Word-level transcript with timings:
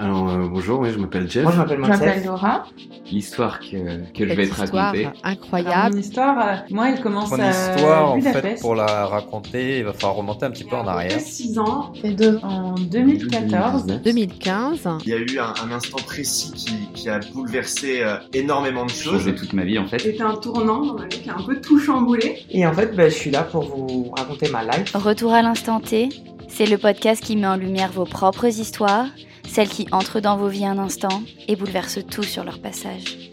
Alors 0.00 0.30
euh, 0.30 0.48
bonjour, 0.48 0.80
oui, 0.80 0.88
je 0.92 0.98
m'appelle 0.98 1.30
Jeff. 1.30 1.42
Moi, 1.42 1.52
je 1.52 1.58
m'appelle 1.58 1.76
Je 1.84 1.88
m'appelle. 1.88 2.24
Laura. 2.24 2.64
L'histoire 3.12 3.60
que, 3.60 4.10
que 4.14 4.26
je 4.26 4.32
vais 4.32 4.46
te 4.48 4.54
raconter. 4.54 5.04
Alors, 5.04 5.12
incroyable. 5.24 5.94
mon 5.94 6.00
histoire, 6.00 6.38
euh, 6.38 6.56
moi, 6.70 6.88
elle 6.88 7.02
commence 7.02 7.30
Mon 7.30 7.38
à 7.38 7.50
histoire, 7.50 8.12
en 8.12 8.20
fait, 8.22 8.60
pour 8.62 8.74
la 8.76 9.04
raconter, 9.04 9.80
il 9.80 9.84
va 9.84 9.92
falloir 9.92 10.14
remonter 10.14 10.46
un 10.46 10.52
petit 10.52 10.64
peu 10.64 10.76
en 10.76 10.86
arrière. 10.86 11.20
6 11.20 11.58
ans, 11.58 11.92
et 12.02 12.12
deux, 12.12 12.38
en 12.42 12.76
2014. 12.76 13.84
2015. 14.02 14.88
Il 15.04 15.08
y 15.10 15.12
a 15.12 15.18
eu 15.18 15.38
un, 15.38 15.52
un 15.68 15.70
instant 15.70 15.98
précis 15.98 16.52
qui, 16.52 16.88
qui 16.94 17.10
a 17.10 17.20
bouleversé 17.34 18.00
euh, 18.00 18.16
énormément 18.32 18.86
de 18.86 18.90
choses. 18.90 19.18
Changé 19.18 19.34
toute 19.34 19.52
ma 19.52 19.64
vie 19.64 19.78
en 19.78 19.86
fait. 19.86 19.98
C'était 19.98 20.22
un 20.22 20.36
tournant 20.36 20.82
dans 20.86 20.94
ma 20.94 21.08
vie 21.08 21.20
qui 21.20 21.28
a 21.28 21.36
un 21.36 21.42
peu 21.42 21.60
tout 21.60 21.78
chamboulé. 21.78 22.38
Et 22.48 22.66
en 22.66 22.72
fait, 22.72 22.96
bah, 22.96 23.10
je 23.10 23.14
suis 23.14 23.30
là 23.30 23.42
pour 23.42 23.64
vous 23.64 24.10
raconter 24.16 24.48
ma 24.50 24.64
life. 24.64 24.92
Retour 24.94 25.34
à 25.34 25.42
l'instant 25.42 25.78
T, 25.80 26.08
c'est 26.50 26.66
le 26.66 26.78
podcast 26.78 27.22
qui 27.22 27.36
met 27.36 27.46
en 27.46 27.56
lumière 27.56 27.92
vos 27.92 28.04
propres 28.04 28.46
histoires, 28.46 29.06
celles 29.48 29.68
qui 29.68 29.86
entrent 29.92 30.20
dans 30.20 30.36
vos 30.36 30.48
vies 30.48 30.66
un 30.66 30.78
instant 30.78 31.22
et 31.48 31.56
bouleversent 31.56 32.04
tout 32.10 32.22
sur 32.22 32.44
leur 32.44 32.60
passage. 32.60 33.30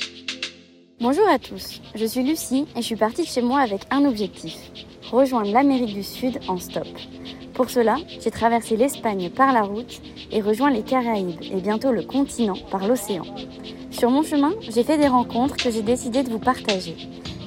Bonjour 1.01 1.27
à 1.27 1.39
tous, 1.39 1.81
je 1.95 2.05
suis 2.05 2.23
Lucie 2.23 2.65
et 2.75 2.81
je 2.81 2.85
suis 2.85 2.95
partie 2.95 3.23
de 3.23 3.27
chez 3.27 3.41
moi 3.41 3.59
avec 3.59 3.81
un 3.91 4.05
objectif, 4.05 4.55
rejoindre 5.11 5.51
l'Amérique 5.51 5.93
du 5.93 6.03
Sud 6.03 6.39
en 6.47 6.57
stop. 6.57 6.87
Pour 7.53 7.69
cela, 7.69 7.97
j'ai 8.21 8.31
traversé 8.31 8.77
l'Espagne 8.77 9.29
par 9.29 9.51
la 9.51 9.63
route 9.63 9.99
et 10.31 10.41
rejoint 10.41 10.69
les 10.69 10.83
Caraïbes 10.83 11.41
et 11.41 11.59
bientôt 11.59 11.91
le 11.91 12.03
continent 12.03 12.57
par 12.71 12.87
l'océan. 12.87 13.25
Sur 13.91 14.11
mon 14.11 14.23
chemin, 14.23 14.53
j'ai 14.61 14.83
fait 14.83 14.97
des 14.97 15.07
rencontres 15.07 15.57
que 15.57 15.71
j'ai 15.71 15.81
décidé 15.81 16.23
de 16.23 16.29
vous 16.29 16.39
partager. 16.39 16.95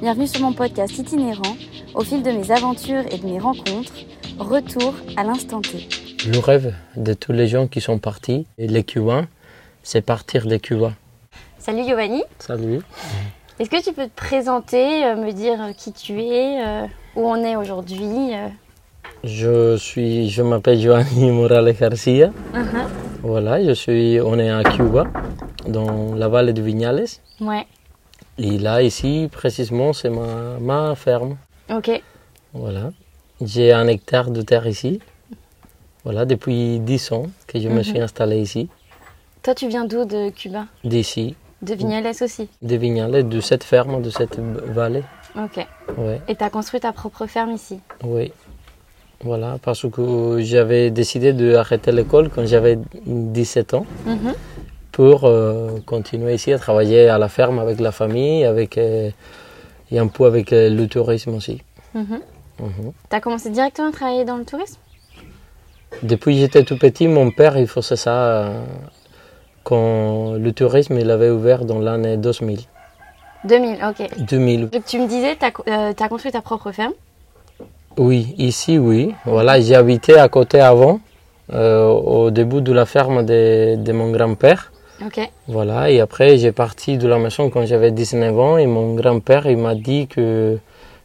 Bienvenue 0.01 0.27
sur 0.27 0.41
mon 0.41 0.53
podcast 0.53 0.99
itinérant, 0.99 1.57
au 1.95 2.03
fil 2.03 2.23
de 2.23 2.31
mes 2.31 2.51
aventures 2.51 3.05
et 3.11 3.19
de 3.19 3.27
mes 3.27 3.39
rencontres, 3.39 3.93
retour 4.39 4.95
à 5.17 5.25
l'instant 5.25 5.61
T. 5.61 5.89
Le 6.29 6.39
rêve 6.39 6.75
de 6.97 7.15
tous 7.15 7.33
les 7.33 7.49
gens 7.49 7.67
qui 7.67 7.81
sont 7.81 7.99
partis, 7.99 8.47
et 8.59 8.67
les 8.69 8.85
Cubains, 8.85 9.27
c'est 9.83 10.03
partir 10.03 10.47
des 10.47 10.61
Cuba. 10.61 10.93
Salut 11.59 11.85
Giovanni, 11.85 12.23
Salut. 12.39 12.81
est-ce 13.59 13.71
que 13.71 13.83
tu 13.83 13.93
peux 13.93 14.07
te 14.07 14.17
présenter, 14.17 15.05
euh, 15.05 15.17
me 15.17 15.33
dire 15.33 15.61
euh, 15.61 15.73
qui 15.73 15.93
tu 15.93 16.21
es, 16.23 16.65
euh, 16.65 16.87
où 17.17 17.27
on 17.27 17.37
est 17.37 17.57
aujourd'hui 17.57 18.35
euh? 18.35 18.49
Je 19.25 19.77
suis, 19.77 20.31
je 20.31 20.43
m'appelle 20.43 20.79
Giovanni 20.79 21.31
Morales 21.33 21.75
Garcia. 21.79 22.31
Voilà, 23.23 23.63
je 23.63 23.73
suis, 23.73 24.19
on 24.21 24.39
est 24.39 24.49
à 24.51 24.63
Cuba, 24.65 25.05
dans 25.67 26.15
la 26.15 26.29
vallée 26.29 26.55
de 26.55 26.63
Vignales. 26.63 27.05
Ouais, 27.41 27.67
Et 28.39 28.59
là, 28.59 28.83
ici, 28.83 29.29
précisément, 29.31 29.93
c'est 29.93 30.09
ma, 30.11 30.59
ma 30.61 30.95
ferme. 30.95 31.37
Ok. 31.71 32.03
Voilà. 32.53 32.93
J'ai 33.41 33.73
un 33.73 33.87
hectare 33.87 34.31
de 34.31 34.43
terre 34.43 34.67
ici. 34.67 35.01
Voilà, 36.05 36.25
depuis 36.25 36.79
10 36.81 37.13
ans 37.13 37.27
que 37.47 37.59
je 37.61 37.69
me 37.69 37.77
Mhm. 37.77 37.83
suis 37.85 38.01
installé 38.01 38.39
ici. 38.41 38.69
Toi, 39.43 39.55
tu 39.55 39.69
viens 39.69 39.85
d'où 39.85 40.05
de 40.05 40.31
Cuba? 40.31 40.67
D'ici, 40.85 41.35
De 41.63 41.75
Vignales 41.75 42.13
aussi? 42.23 42.49
De 42.63 42.77
Vignales, 42.77 43.29
de 43.29 43.41
cette 43.41 43.65
ferme, 43.65 44.01
de 44.01 44.09
cette 44.11 44.39
vallée. 44.39 45.03
Ok. 45.37 45.67
Ouais. 45.99 46.21
Et 46.29 46.35
tu 46.35 46.43
as 46.45 46.49
construit 46.51 46.81
ta 46.81 46.93
propre 46.93 47.27
ferme 47.27 47.53
ici? 47.53 47.81
Oui. 48.03 48.33
Voilà, 49.23 49.59
parce 49.63 49.87
que 49.91 50.39
j'avais 50.41 50.91
décidé 50.91 51.35
d'arrêter 51.35 51.93
l'école 51.93 52.31
quand 52.31 52.47
j'avais 52.47 52.79
17 53.07 53.75
ans 53.75 53.85
Mhm. 54.07 54.33
pour 54.93 55.25
euh, 55.25 55.79
continuer 55.85 56.35
ici 56.35 56.51
à 56.55 56.59
travailler 56.59 57.09
à 57.11 57.19
la 57.19 57.29
ferme 57.29 57.59
avec 57.59 57.79
la 57.81 57.93
famille 57.93 58.45
avec, 58.45 58.79
euh, 58.79 59.11
et 59.91 59.99
un 59.99 60.07
peu 60.07 60.25
avec 60.25 60.53
euh, 60.53 60.71
le 60.71 60.87
tourisme 60.87 61.35
aussi. 61.35 61.63
Mhm. 61.95 62.21
Mhm. 62.61 62.93
Tu 63.09 63.17
as 63.17 63.21
commencé 63.21 63.51
directement 63.51 63.89
à 63.89 63.93
travailler 63.93 64.25
dans 64.25 64.37
le 64.37 64.45
tourisme? 64.45 64.79
Depuis 66.03 66.35
que 66.35 66.41
j'étais 66.41 66.63
tout 66.63 66.79
petit, 66.79 67.09
mon 67.09 67.31
père 67.31 67.57
il 67.59 67.67
faisait 67.67 67.97
ça 67.97 68.15
euh, 68.15 68.63
quand 69.65 70.35
le 70.35 70.53
tourisme 70.53 70.99
il 70.99 71.11
avait 71.11 71.31
ouvert 71.31 71.65
dans 71.65 71.79
l'année 71.79 72.17
2000. 72.17 72.61
2000, 73.45 73.79
ok. 73.85 74.25
2000. 74.29 74.69
Donc 74.69 74.85
tu 74.85 74.99
me 74.99 75.09
disais, 75.09 75.37
tu 75.37 75.45
as, 75.45 76.09
construit 76.09 76.33
ta 76.33 76.43
propre 76.43 76.73
ferme? 76.73 76.93
Oui, 77.97 78.35
ici 78.39 78.79
oui. 78.79 79.15
Voilà, 79.25 79.61
j'ai 79.61 79.75
habité 79.75 80.19
à 80.19 80.29
côté 80.29 80.61
avant, 80.61 81.01
euh, 81.53 81.87
au 81.87 82.31
début 82.31 82.61
de 82.61 82.73
la 82.73 82.87
ferme 82.87 83.25
de, 83.25 83.77
de 83.77 83.93
mon 83.93 84.13
grand-père. 84.13 84.70
Voilà, 85.49 85.91
et 85.91 86.01
après 86.01 86.37
j'ai 86.37 86.53
parti 86.53 86.99
de 86.99 87.09
la 87.09 87.19
maison 87.19 87.49
quand 87.49 87.65
j'avais 87.65 87.91
19 87.91 88.39
ans 88.39 88.59
et 88.59 88.67
mon 88.67 88.95
grand-père 88.95 89.47
il 89.47 89.57
m'a 89.57 89.75
dit 89.75 90.07
que 90.07 90.59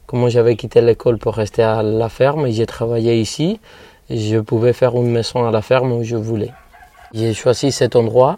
comment 0.05 0.27
j'avais 0.27 0.55
quitté 0.57 0.81
l'école 0.81 1.17
pour 1.17 1.35
rester 1.35 1.63
à 1.63 1.81
la 1.81 2.09
ferme 2.09 2.45
et 2.45 2.51
j'ai 2.51 2.65
travaillé 2.65 3.19
ici, 3.19 3.59
je 4.09 4.37
pouvais 4.39 4.73
faire 4.73 4.95
une 4.95 5.09
maison 5.09 5.47
à 5.47 5.51
la 5.51 5.61
ferme 5.61 5.93
où 5.93 6.03
je 6.03 6.17
voulais. 6.17 6.51
J'ai 7.13 7.33
choisi 7.33 7.71
cet 7.71 7.95
endroit 7.95 8.37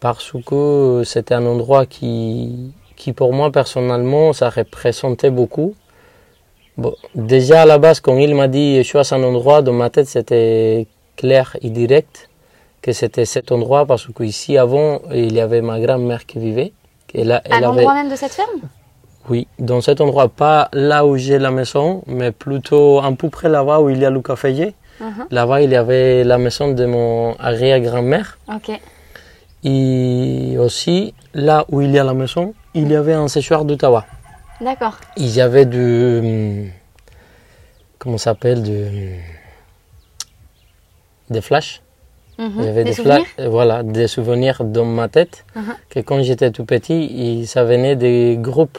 parce 0.00 0.32
que 0.44 1.02
c'était 1.06 1.34
un 1.34 1.46
endroit 1.46 1.86
qui, 1.86 2.72
qui 2.94 3.14
pour 3.14 3.32
moi 3.32 3.50
personnellement 3.50 4.34
ça 4.34 4.50
représentait 4.50 5.30
beaucoup. 5.30 5.74
Déjà 7.14 7.62
à 7.62 7.66
la 7.66 7.78
base 7.78 8.00
quand 8.00 8.18
il 8.18 8.34
m'a 8.34 8.48
dit 8.48 8.84
choisis 8.84 9.12
un 9.12 9.22
endroit, 9.22 9.62
dans 9.62 9.72
ma 9.72 9.88
tête 9.88 10.08
c'était 10.08 10.86
clair 11.16 11.56
et 11.62 11.70
direct 11.70 12.28
que 12.84 12.92
c'était 12.92 13.24
cet 13.24 13.50
endroit 13.50 13.86
parce 13.86 14.06
qu'ici 14.16 14.58
avant 14.58 15.00
il 15.10 15.32
y 15.32 15.40
avait 15.40 15.62
ma 15.62 15.80
grand-mère 15.80 16.26
qui 16.26 16.38
vivait. 16.38 16.72
À 17.14 17.36
avait, 17.36 17.60
l'endroit 17.60 17.94
même 17.94 18.10
de 18.10 18.16
cette 18.16 18.32
ferme? 18.32 18.60
Oui, 19.30 19.46
dans 19.58 19.80
cet 19.80 20.02
endroit, 20.02 20.28
pas 20.28 20.68
là 20.74 21.06
où 21.06 21.16
j'ai 21.16 21.38
la 21.38 21.50
maison, 21.50 22.02
mais 22.06 22.30
plutôt 22.30 23.00
un 23.00 23.14
peu 23.14 23.30
près 23.30 23.48
là-bas 23.48 23.80
où 23.80 23.88
il 23.88 23.98
y 23.98 24.04
a 24.04 24.10
le 24.10 24.20
caféier. 24.20 24.74
Mhm. 25.00 25.26
Là-bas, 25.30 25.62
il 25.62 25.70
y 25.70 25.76
avait 25.76 26.24
la 26.24 26.36
maison 26.36 26.72
de 26.72 26.84
mon 26.84 27.34
arrière-grand-mère. 27.38 28.36
Et 29.64 30.56
aussi, 30.58 31.14
là 31.32 31.64
où 31.70 31.80
il 31.80 31.90
y 31.92 31.98
a 31.98 32.04
la 32.04 32.12
maison, 32.12 32.52
il 32.74 32.90
y 32.92 32.96
avait 32.96 33.14
un 33.14 33.28
séchoir 33.28 33.64
de 33.64 33.76
tabac. 33.76 34.04
D'accord. 34.60 34.96
Il 35.16 35.30
y 35.34 35.40
avait 35.40 35.64
du. 35.64 36.18
hum, 36.18 36.70
Comment 37.98 38.18
ça 38.18 38.32
s'appelle 38.32 38.62
du, 38.62 38.82
Des 41.30 41.40
flashs. 41.40 41.80
Mhm. 42.38 42.52
Il 42.58 42.64
y 42.64 42.68
avait 42.68 42.84
Des 42.84 42.90
des, 42.90 42.96
souvenirs 42.96 43.26
euh, 43.40 43.48
voilà, 43.48 43.82
des 43.82 44.08
souvenirs 44.08 44.64
dans 44.64 44.84
ma 44.84 45.08
tête. 45.08 45.44
Mhm. 45.54 45.62
Que 45.90 46.00
quand 46.00 46.20
j'étais 46.22 46.50
tout 46.50 46.64
petit, 46.64 47.00
il- 47.06 47.46
ça 47.46 47.62
venait 47.64 47.96
des 47.96 48.36
groupes 48.40 48.78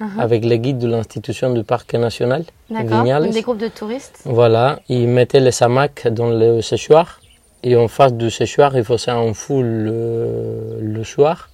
Mhm. 0.00 0.20
avec 0.20 0.44
les 0.44 0.58
guides 0.58 0.78
de 0.78 0.88
l'institution 0.88 1.52
du 1.52 1.64
parc 1.64 1.92
national. 1.94 2.42
Vignales. 2.70 3.30
Des 3.30 3.42
groupes 3.42 3.58
de 3.58 3.68
touristes 3.68 4.20
Voilà, 4.24 4.78
ils 4.88 5.08
mettaient 5.08 5.40
les 5.40 5.62
hamacs 5.62 6.06
dans 6.08 6.30
le 6.30 6.60
séchoir 6.62 7.20
et 7.64 7.74
en 7.76 7.88
face 7.88 8.14
du 8.14 8.30
séchoir, 8.30 8.76
il 8.76 8.84
faisait 8.84 9.10
un 9.10 9.32
fou 9.34 9.62
le, 9.62 10.78
le 10.80 11.04
soir. 11.04 11.50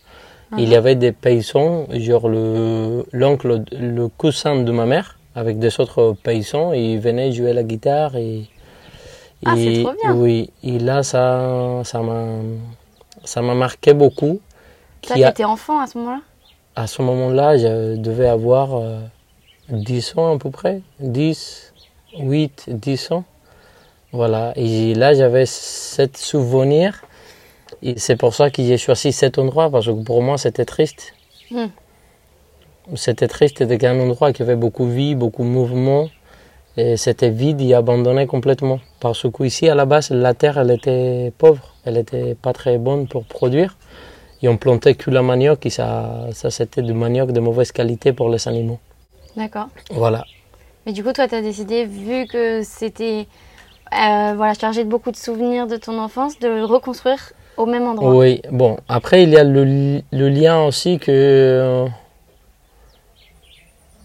Il 0.58 0.68
y 0.68 0.76
avait 0.76 0.94
des 0.94 1.10
paysans, 1.12 1.86
genre 1.92 2.28
le- 2.28 3.04
l'oncle, 3.12 3.62
le 3.72 4.06
cousin 4.08 4.56
de 4.62 4.70
ma 4.72 4.86
mère, 4.86 5.18
avec 5.34 5.58
des 5.58 5.80
autres 5.80 6.14
paysans, 6.22 6.72
ils 6.74 6.98
venaient 7.00 7.32
jouer 7.32 7.52
la 7.54 7.64
guitare. 7.64 8.14
Et, 8.16 8.42
Ah, 9.44 9.54
c'est 9.56 9.72
et- 9.72 9.82
trop 9.84 9.94
bien. 10.02 10.14
Oui, 10.14 10.50
et 10.62 10.78
là, 10.78 11.02
ça 11.02 11.80
ça 11.84 12.00
m'a 12.00 12.24
ça 13.24 13.42
m'a 13.42 13.54
marqué 13.54 13.92
beaucoup. 13.94 14.40
Toi, 15.02 15.16
Qui 15.16 15.24
a- 15.24 15.30
t'étais 15.30 15.44
enfant 15.44 15.80
à 15.80 15.86
ce 15.86 15.98
moment-là? 15.98 16.20
À 16.76 16.86
ce 16.86 17.02
moment-là, 17.02 17.56
je 17.56 17.96
devais 17.96 18.26
avoir 18.28 18.76
euh, 18.76 18.98
10 19.68 20.14
ans 20.16 20.34
à 20.34 20.38
peu 20.38 20.50
près, 20.50 20.80
10, 21.00 21.72
8, 22.18 22.64
10 22.68 23.12
ans. 23.12 23.24
Voilà, 24.12 24.52
et 24.56 24.94
là 24.94 25.12
j'avais 25.14 25.46
cet 25.46 26.16
souvenir. 26.16 27.02
Et 27.82 27.98
c'est 27.98 28.16
pour 28.16 28.34
ça 28.34 28.50
que 28.50 28.62
j'ai 28.62 28.78
choisi 28.78 29.12
cet 29.12 29.38
endroit, 29.38 29.70
parce 29.70 29.86
que 29.86 30.02
pour 30.04 30.22
moi 30.22 30.38
c'était 30.38 30.64
triste. 30.64 31.14
Hmm. 31.50 31.66
C'était 32.96 33.28
triste, 33.28 33.58
c'était 33.58 33.86
un 33.86 33.98
endroit 33.98 34.32
qui 34.32 34.42
avait 34.42 34.56
beaucoup 34.56 34.84
de 34.86 34.90
vie, 34.92 35.14
beaucoup 35.14 35.42
de 35.42 35.48
mouvement. 35.48 36.08
Et 36.76 36.96
c'était 36.96 37.30
vide 37.30 37.60
et 37.60 37.74
abandonné 37.74 38.26
complètement. 38.26 38.80
Parce 39.04 39.26
qu'ici, 39.30 39.68
à 39.68 39.74
la 39.74 39.84
base, 39.84 40.08
la 40.10 40.32
terre, 40.32 40.56
elle 40.56 40.70
était 40.70 41.30
pauvre. 41.36 41.74
Elle 41.84 41.94
n'était 41.98 42.34
pas 42.34 42.54
très 42.54 42.78
bonne 42.78 43.06
pour 43.06 43.24
produire. 43.24 43.76
Et 44.42 44.48
on 44.48 44.56
plantait 44.56 44.94
que 44.94 45.10
la 45.10 45.20
manioc 45.20 45.66
et 45.66 45.70
ça, 45.78 46.28
ça 46.32 46.48
c'était 46.50 46.80
du 46.80 46.94
manioc 46.94 47.30
de 47.30 47.38
mauvaise 47.40 47.70
qualité 47.70 48.14
pour 48.14 48.30
les 48.30 48.48
animaux. 48.48 48.78
D'accord. 49.36 49.68
Voilà. 49.90 50.24
Mais 50.86 50.92
du 50.92 51.04
coup, 51.04 51.12
toi, 51.12 51.28
tu 51.28 51.34
as 51.34 51.42
décidé, 51.42 51.84
vu 51.84 52.26
que 52.26 52.62
c'était 52.62 53.26
euh, 53.92 54.32
voilà, 54.38 54.54
chargé 54.54 54.84
de 54.84 54.88
beaucoup 54.88 55.10
de 55.10 55.16
souvenirs 55.16 55.66
de 55.66 55.76
ton 55.76 55.98
enfance, 55.98 56.38
de 56.38 56.48
le 56.48 56.64
reconstruire 56.64 57.22
au 57.58 57.66
même 57.66 57.86
endroit. 57.86 58.14
Oui, 58.14 58.40
bon, 58.50 58.78
après 58.88 59.22
il 59.24 59.30
y 59.30 59.36
a 59.36 59.44
le, 59.44 59.64
li- 59.64 60.04
le 60.12 60.28
lien 60.30 60.62
aussi 60.64 60.98
que 60.98 61.10
euh, 61.12 61.86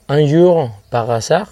un 0.10 0.26
jour, 0.26 0.70
par 0.92 1.10
hasard, 1.10 1.50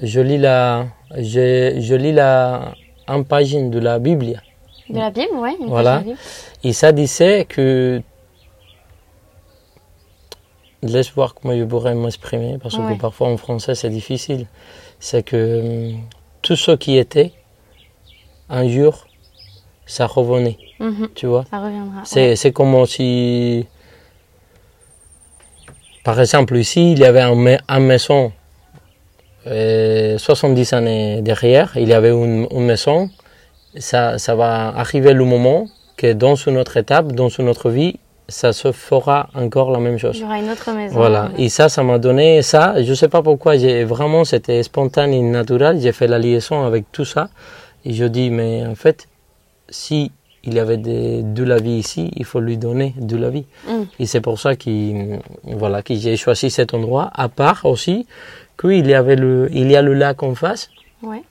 je 0.00 0.20
lis 0.20 0.38
la, 0.38 0.86
je, 1.16 1.76
je 1.78 1.94
lis 1.94 2.12
la, 2.12 2.72
une 3.08 3.24
page 3.24 3.52
de 3.52 3.78
la 3.78 3.98
Bible. 3.98 4.42
De 4.88 4.98
la 4.98 5.10
Bible, 5.10 5.34
oui. 5.34 5.56
Voilà. 5.60 5.98
Bible. 6.00 6.16
Et 6.64 6.72
ça 6.72 6.92
disait 6.92 7.44
que. 7.48 8.02
Laisse 10.82 11.10
voir 11.12 11.34
comment 11.34 11.56
je 11.56 11.64
pourrais 11.64 11.94
m'exprimer, 11.94 12.58
parce 12.62 12.76
Ouais. 12.78 12.94
que 12.94 13.00
parfois 13.00 13.28
en 13.28 13.36
français 13.36 13.74
c'est 13.74 13.88
difficile. 13.90 14.46
C'est 15.00 15.22
que 15.22 15.92
hum, 15.94 16.00
tout 16.42 16.54
ce 16.54 16.72
qui 16.72 16.96
était, 16.98 17.32
un 18.48 18.68
jour, 18.68 19.06
ça 19.86 20.06
revenait, 20.06 20.58
Mhm. 20.78 21.08
tu 21.14 21.26
vois. 21.26 21.44
Ça 21.50 21.58
reviendra. 21.60 22.02
C'est 22.04 22.52
comme 22.52 22.86
si, 22.86 23.66
par 26.04 26.20
exemple, 26.20 26.56
ici, 26.56 26.92
il 26.92 26.98
y 27.00 27.04
avait 27.04 27.22
un, 27.22 27.56
un 27.68 27.80
maison, 27.80 28.32
euh, 29.46 30.18
70 30.18 30.72
années 30.72 31.22
derrière, 31.22 31.72
il 31.76 31.88
y 31.88 31.92
avait 31.94 32.10
une, 32.10 32.46
une 32.50 32.64
maison. 32.64 33.10
Ça, 33.78 34.18
ça 34.18 34.34
va 34.34 34.68
arriver 34.68 35.12
le 35.12 35.24
moment 35.24 35.68
que 35.96 36.12
dans 36.12 36.34
une 36.34 36.56
autre 36.58 36.76
étape, 36.76 37.12
dans 37.12 37.28
une 37.28 37.48
autre 37.48 37.70
vie, 37.70 37.98
ça 38.28 38.52
se 38.52 38.72
fera 38.72 39.28
encore 39.34 39.70
la 39.70 39.78
même 39.78 39.94
Il 39.94 39.98
chose. 40.00 40.18
y 40.18 40.24
aura 40.24 40.38
une 40.38 40.50
autre 40.50 40.72
maison. 40.72 40.94
Voilà, 40.94 41.30
et 41.38 41.48
ça, 41.48 41.68
ça 41.68 41.82
m'a 41.82 41.98
donné 41.98 42.42
ça. 42.42 42.82
Je 42.82 42.92
sais 42.94 43.08
pas 43.08 43.22
pourquoi, 43.22 43.56
j'ai 43.56 43.84
vraiment, 43.84 44.24
c'était 44.24 44.62
spontané, 44.62 45.20
naturel. 45.22 45.80
J'ai 45.80 45.92
fait 45.92 46.06
la 46.06 46.18
liaison 46.18 46.64
avec 46.64 46.90
tout 46.92 47.04
ça. 47.04 47.28
Et 47.84 47.92
je 47.92 48.04
dis, 48.04 48.30
mais 48.30 48.66
en 48.66 48.74
fait, 48.74 49.08
si 49.68 50.10
il 50.42 50.54
y 50.54 50.60
avait 50.60 50.76
de 50.76 51.44
la 51.44 51.56
vie 51.58 51.72
ici, 51.78 52.10
il 52.16 52.24
faut 52.24 52.40
lui 52.40 52.56
donner 52.56 52.94
de 52.98 53.16
la 53.16 53.30
vie. 53.30 53.46
Mm. 53.68 53.82
Et 53.98 54.06
c'est 54.06 54.20
pour 54.20 54.38
ça 54.38 54.54
que, 54.56 55.18
voilà, 55.44 55.82
que 55.82 55.94
j'ai 55.94 56.16
choisi 56.16 56.50
cet 56.50 56.74
endroit. 56.74 57.10
À 57.14 57.28
part 57.28 57.64
aussi 57.64 58.06
qu'il 58.58 58.86
y 58.86 58.94
avait 58.94 59.16
le, 59.16 59.48
il 59.52 59.70
y 59.70 59.76
a 59.76 59.82
le 59.82 59.94
lac 59.94 60.22
en 60.22 60.34
face. 60.34 60.70
Ouais. 61.02 61.22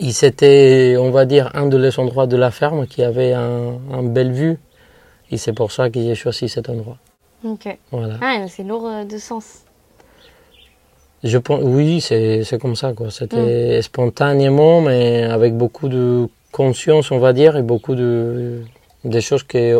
Et 0.00 0.12
c'était, 0.12 0.96
on 0.98 1.10
va 1.10 1.24
dire, 1.26 1.50
un 1.54 1.66
des 1.66 1.98
endroits 1.98 2.26
de 2.26 2.36
la 2.36 2.50
ferme 2.50 2.86
qui 2.86 3.02
avait 3.02 3.32
un, 3.32 3.78
un 3.92 4.02
belle 4.02 4.32
vue. 4.32 4.58
Et 5.30 5.36
c'est 5.36 5.52
pour 5.52 5.72
ça 5.72 5.90
que 5.90 6.00
j'ai 6.00 6.14
choisi 6.14 6.48
cet 6.48 6.68
endroit. 6.68 6.98
Ok. 7.44 7.76
Voilà. 7.90 8.14
Ah, 8.22 8.46
c'est 8.48 8.62
lourd 8.62 8.86
euh, 8.86 9.04
de 9.04 9.18
sens. 9.18 9.64
Je 11.22 11.38
pense, 11.38 11.60
oui, 11.62 12.00
c'est 12.00 12.44
c'est 12.44 12.60
comme 12.60 12.76
ça, 12.76 12.92
quoi. 12.92 13.10
C'était 13.10 13.80
spontanément, 13.80 14.82
mais 14.82 15.22
avec 15.24 15.56
beaucoup 15.56 15.88
de 15.88 16.28
conscience, 16.52 17.10
on 17.10 17.18
va 17.18 17.32
dire, 17.32 17.56
et 17.56 17.62
beaucoup 17.62 17.94
de 17.94 18.62
des 19.04 19.20
choses 19.22 19.42
qui, 19.42 19.72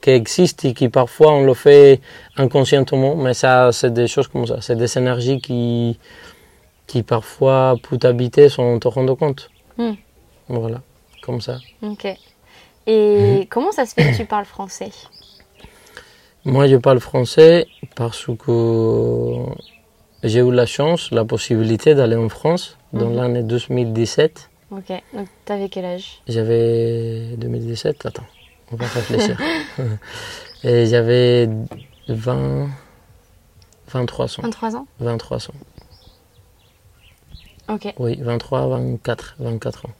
qui 0.00 0.10
existent 0.10 0.68
et 0.68 0.74
qui 0.74 0.88
parfois 0.88 1.32
on 1.32 1.44
le 1.44 1.54
fait 1.54 2.00
inconsciemment, 2.36 3.16
mais 3.16 3.34
ça, 3.34 3.70
c'est 3.72 3.92
des 3.92 4.06
choses 4.06 4.28
comme 4.28 4.46
ça. 4.46 4.60
C'est 4.60 4.76
des 4.76 4.96
énergies 4.98 5.40
qui, 5.40 5.98
qui 6.86 7.02
parfois 7.02 7.76
peuvent 7.82 7.98
habiter 8.10 8.48
sans 8.48 8.78
te 8.78 8.88
rendre 8.88 9.14
compte. 9.14 9.50
Hmm. 9.76 9.92
Voilà, 10.48 10.80
comme 11.22 11.40
ça. 11.40 11.58
Ok. 11.82 12.04
Mhm. 12.04 12.14
Et 12.86 13.46
comment 13.50 13.72
ça 13.72 13.84
se 13.86 13.94
fait 13.94 14.10
que 14.10 14.16
tu 14.16 14.24
parles 14.24 14.46
français? 14.46 14.90
Moi, 16.44 16.66
je 16.66 16.76
parle 16.76 17.00
français 17.00 17.66
parce 17.94 18.24
que 18.26 19.36
j'ai 20.24 20.40
eu 20.40 20.50
la 20.52 20.66
chance, 20.66 21.10
la 21.10 21.24
possibilité 21.24 21.94
d'aller 21.94 22.16
en 22.16 22.28
France 22.30 22.76
dans 22.92 23.10
Mhm. 23.10 23.16
l'année 23.16 23.42
2017. 23.42 24.48
Ok. 24.70 24.90
Donc, 25.14 25.28
t'avais 25.44 25.68
quel 25.68 25.84
âge? 25.84 26.22
J'avais 26.26 27.36
2017, 27.36 28.06
attends, 28.06 28.24
on 28.72 28.76
va 28.76 28.86
réfléchir. 28.86 29.38
Et 30.64 30.86
j'avais 30.86 31.48
20, 32.08 32.68
23 33.88 34.26
ans. 34.26 34.42
23 34.42 34.76
ans 34.76 34.86
23 35.00 35.38
ans. 35.48 35.54
Ok. 37.68 37.94
Oui, 37.98 38.18
23, 38.20 38.68
24, 38.68 39.36
24 39.38 39.86
ans. 39.86 39.90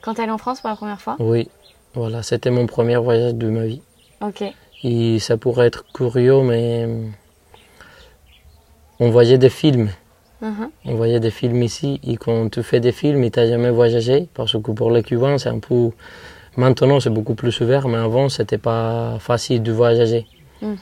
Quand 0.00 0.14
t'es 0.14 0.22
allé 0.22 0.32
en 0.32 0.38
France 0.38 0.60
pour 0.60 0.70
la 0.70 0.76
première 0.76 1.00
fois 1.00 1.16
Oui, 1.18 1.48
voilà, 1.94 2.22
c'était 2.22 2.50
mon 2.50 2.66
premier 2.66 2.96
voyage 2.96 3.34
de 3.34 3.48
ma 3.48 3.66
vie. 3.66 3.82
Ok. 4.20 4.42
Et 4.82 5.18
ça 5.18 5.36
pourrait 5.36 5.66
être 5.66 5.84
curieux, 5.92 6.42
mais 6.42 6.88
on 8.98 9.10
voyait 9.10 9.38
des 9.38 9.50
films. 9.50 9.90
Mhm. 10.40 10.70
On 10.86 10.94
voyait 10.96 11.20
des 11.20 11.30
films 11.30 11.62
ici, 11.62 12.00
et 12.02 12.16
quand 12.16 12.50
tu 12.50 12.62
fais 12.64 12.80
des 12.80 12.90
films 12.90 13.22
et 13.22 13.30
tu 13.30 13.38
n'as 13.38 13.46
jamais 13.46 13.70
voyagé, 13.70 14.28
parce 14.34 14.52
que 14.52 14.72
pour 14.72 14.90
les 14.90 15.02
Cubains, 15.02 15.38
c'est 15.38 15.50
un 15.50 15.60
peu. 15.60 15.90
Maintenant, 16.56 17.00
c'est 17.00 17.10
beaucoup 17.10 17.34
plus 17.34 17.60
ouvert, 17.60 17.88
mais 17.88 17.98
avant, 17.98 18.28
c'était 18.28 18.58
pas 18.58 19.16
facile 19.20 19.62
de 19.62 19.72
voyager. 19.72 20.26
Mm. 20.60 20.74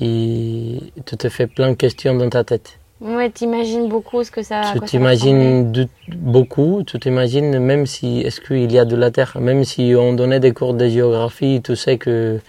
Et 0.00 0.78
tu 1.04 1.16
te 1.16 1.28
fais 1.28 1.46
plein 1.46 1.70
de 1.70 1.74
questions 1.74 2.14
dans 2.14 2.30
ta 2.30 2.44
tête. 2.44 2.78
Ouais, 3.00 3.30
t'imagines 3.30 3.88
beaucoup 3.88 4.24
ce 4.24 4.30
que 4.30 4.42
ça. 4.42 4.62
tu 4.72 4.80
t'imagines 4.80 5.72
beaucoup, 6.16 6.82
tu 6.84 6.98
t'imagines 6.98 7.58
même 7.60 7.86
si 7.86 8.20
est-ce 8.20 8.40
qu'il 8.40 8.72
y 8.72 8.78
a 8.78 8.84
de 8.84 8.96
la 8.96 9.12
terre, 9.12 9.36
même 9.40 9.62
si 9.62 9.94
on 9.96 10.14
donnait 10.14 10.40
des 10.40 10.52
cours 10.52 10.74
de 10.74 10.88
géographie, 10.88 11.60
tu 11.62 11.76
sais 11.76 11.96
que 11.96 12.40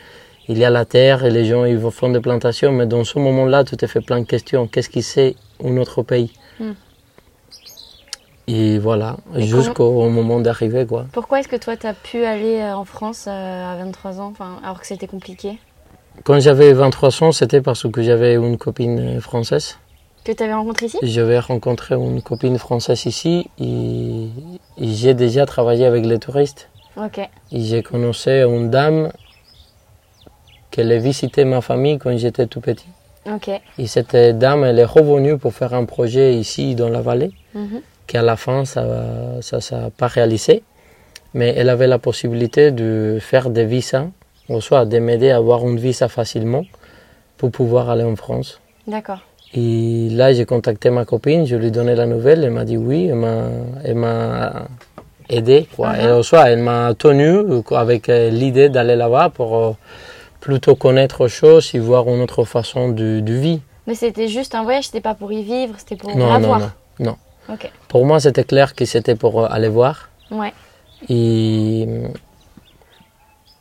il 0.47 0.57
y 0.57 0.65
a 0.65 0.71
la 0.71 0.85
terre 0.85 1.24
et 1.24 1.30
les 1.30 1.45
gens 1.45 1.65
ils 1.65 1.77
vont 1.77 1.92
faire 1.92 2.09
des 2.09 2.19
plantations, 2.19 2.71
mais 2.71 2.88
dans 2.88 3.03
ce 3.03 3.19
moment-là, 3.19 3.63
tu 3.63 3.77
te 3.77 3.85
fais 3.85 4.01
plein 4.01 4.21
de 4.21 4.25
questions. 4.25 4.65
Qu'est-ce 4.65 4.89
qui 4.89 5.03
c'est 5.03 5.35
un 5.63 5.77
autre 5.77 6.01
pays? 6.01 6.33
Hmm. 6.59 6.71
Et 8.51 8.80
voilà, 8.80 9.18
jusqu'au 9.36 10.10
moment 10.10 10.40
d'arriver 10.40 10.88
quoi. 10.88 11.06
Pourquoi 11.12 11.40
est-ce 11.40 11.48
que 11.48 11.56
toi 11.56 11.78
t'as 11.78 11.94
pu 11.94 12.25
aller 12.25 12.57
euh, 12.57 12.75
en 12.75 12.84
France 12.84 13.25
euh, 13.28 13.74
à 13.74 13.75
23 13.75 14.19
ans, 14.19 14.34
alors 14.63 14.80
que 14.81 14.88
c'était 14.88 15.06
compliqué? 15.06 15.60
Quand 16.24 16.40
j'avais 16.40 16.74
23 16.74 17.24
ans, 17.24 17.31
c'était 17.31 17.62
parce 17.62 17.88
que 17.88 18.01
j'avais 18.01 18.34
une 18.34 18.57
copine 18.57 19.22
française. 19.22 19.78
Que 20.24 20.31
t'avais 20.31 20.56
rencontré 20.56 20.88
ici? 20.88 20.98
J'avais 21.04 21.38
rencontré 21.38 21.94
une 21.94 22.24
copine 22.24 22.57
française 22.57 23.06
ici 23.06 23.48
et, 23.60 24.30
et 24.80 24.88
j'ai 24.88 25.13
déjà 25.13 25.45
travaillé 25.45 25.86
avec 25.86 26.04
les 26.07 26.18
touristes. 26.18 26.69
Ok. 26.98 27.19
Et 27.19 27.62
j'ai 27.62 27.84
connu 27.84 28.12
une 28.25 28.72
dame 28.72 29.12
qui 30.72 30.81
allait 30.81 30.98
visiter 30.98 31.45
ma 31.45 31.62
famille 31.62 32.00
quand 32.00 32.18
j'étais 32.18 32.48
tout 32.48 32.62
petit. 32.62 32.88
Ok. 33.31 33.52
Et 33.78 33.86
cette 33.86 34.16
dame, 34.16 34.63
elle 34.63 34.80
est 34.80 34.86
revenue 34.86 35.38
pour 35.38 35.54
faire 35.54 35.75
un 35.75 35.86
projet 35.86 36.34
ici 36.34 36.74
dans 36.74 36.90
la 36.90 37.02
vallée, 37.02 37.31
qui 37.54 37.60
à 38.15 38.21
la 38.21 38.35
fin, 38.35 38.65
ça 38.65 38.83
ne 38.83 39.41
ça, 39.41 39.61
ça 39.61 39.89
pas 39.95 40.07
réalisé. 40.07 40.63
Mais 41.33 41.53
elle 41.56 41.69
avait 41.69 41.88
la 41.88 42.00
possibilité 42.00 42.71
de 42.71 43.17
faire 43.21 43.50
des 43.50 43.65
visas, 43.65 44.06
ou 44.50 44.61
soit 44.61 44.85
de 44.85 44.97
m'aider 45.00 45.29
à 45.29 45.38
avoir 45.38 45.67
une 45.67 45.77
visa 45.77 46.07
facilement 46.07 46.65
pour 47.38 47.51
pouvoir 47.51 47.89
aller 47.89 48.03
en 48.03 48.15
France. 48.15 48.59
D'accord. 48.88 49.19
Et 49.53 50.09
là, 50.11 50.31
j'ai 50.33 50.45
contacté 50.45 50.89
ma 50.91 51.06
copine, 51.06 51.45
je 51.45 51.56
lui 51.56 51.67
ai 51.67 51.71
donné 51.71 51.95
la 51.95 52.06
nouvelle, 52.06 52.44
elle 52.44 52.51
m'a 52.51 52.65
dit 52.65 52.77
oui, 52.77 53.07
elle 53.07 53.15
m'a, 53.15 53.44
elle 53.83 53.95
m'a 53.95 54.67
aidé. 55.29 55.67
Quoi. 55.75 55.97
Et 56.00 56.11
au 56.11 56.23
soir, 56.23 56.47
elle 56.47 56.59
m'a 56.59 56.94
tenu 56.94 57.27
euh, 57.27 57.61
avec 57.71 58.09
euh, 58.09 58.29
l'idée 58.29 58.69
d'aller 58.69 58.95
là-bas 58.95 59.29
pour 59.29 59.57
euh, 59.57 59.71
plutôt 60.39 60.75
connaître 60.75 61.21
autre 61.21 61.33
chose 61.33 61.71
et 61.73 61.79
voir 61.79 62.07
une 62.07 62.21
autre 62.21 62.44
façon 62.44 62.89
de, 62.89 63.19
de 63.21 63.33
vie. 63.33 63.61
Mais 63.88 63.95
c'était 63.95 64.27
juste 64.27 64.53
un 64.53 64.63
voyage, 64.63 64.85
c'était 64.85 65.01
pas 65.01 65.15
pour 65.15 65.31
y 65.31 65.41
vivre, 65.41 65.73
c'était 65.77 65.95
pour 65.95 66.15
non, 66.15 66.27
la 66.27 66.39
non, 66.39 66.47
voir. 66.47 66.59
non, 66.59 66.69
non. 67.00 67.15
Pour 67.88 68.06
moi, 68.06 68.19
c'était 68.19 68.44
clair 68.44 68.75
que 68.75 68.86
c'était 68.86 69.16
pour 69.16 69.42
euh, 69.42 69.48
aller 69.50 69.69
voir 69.69 70.10
Ouais. 70.31 70.54
et 71.10 71.86
euh, 71.88 72.07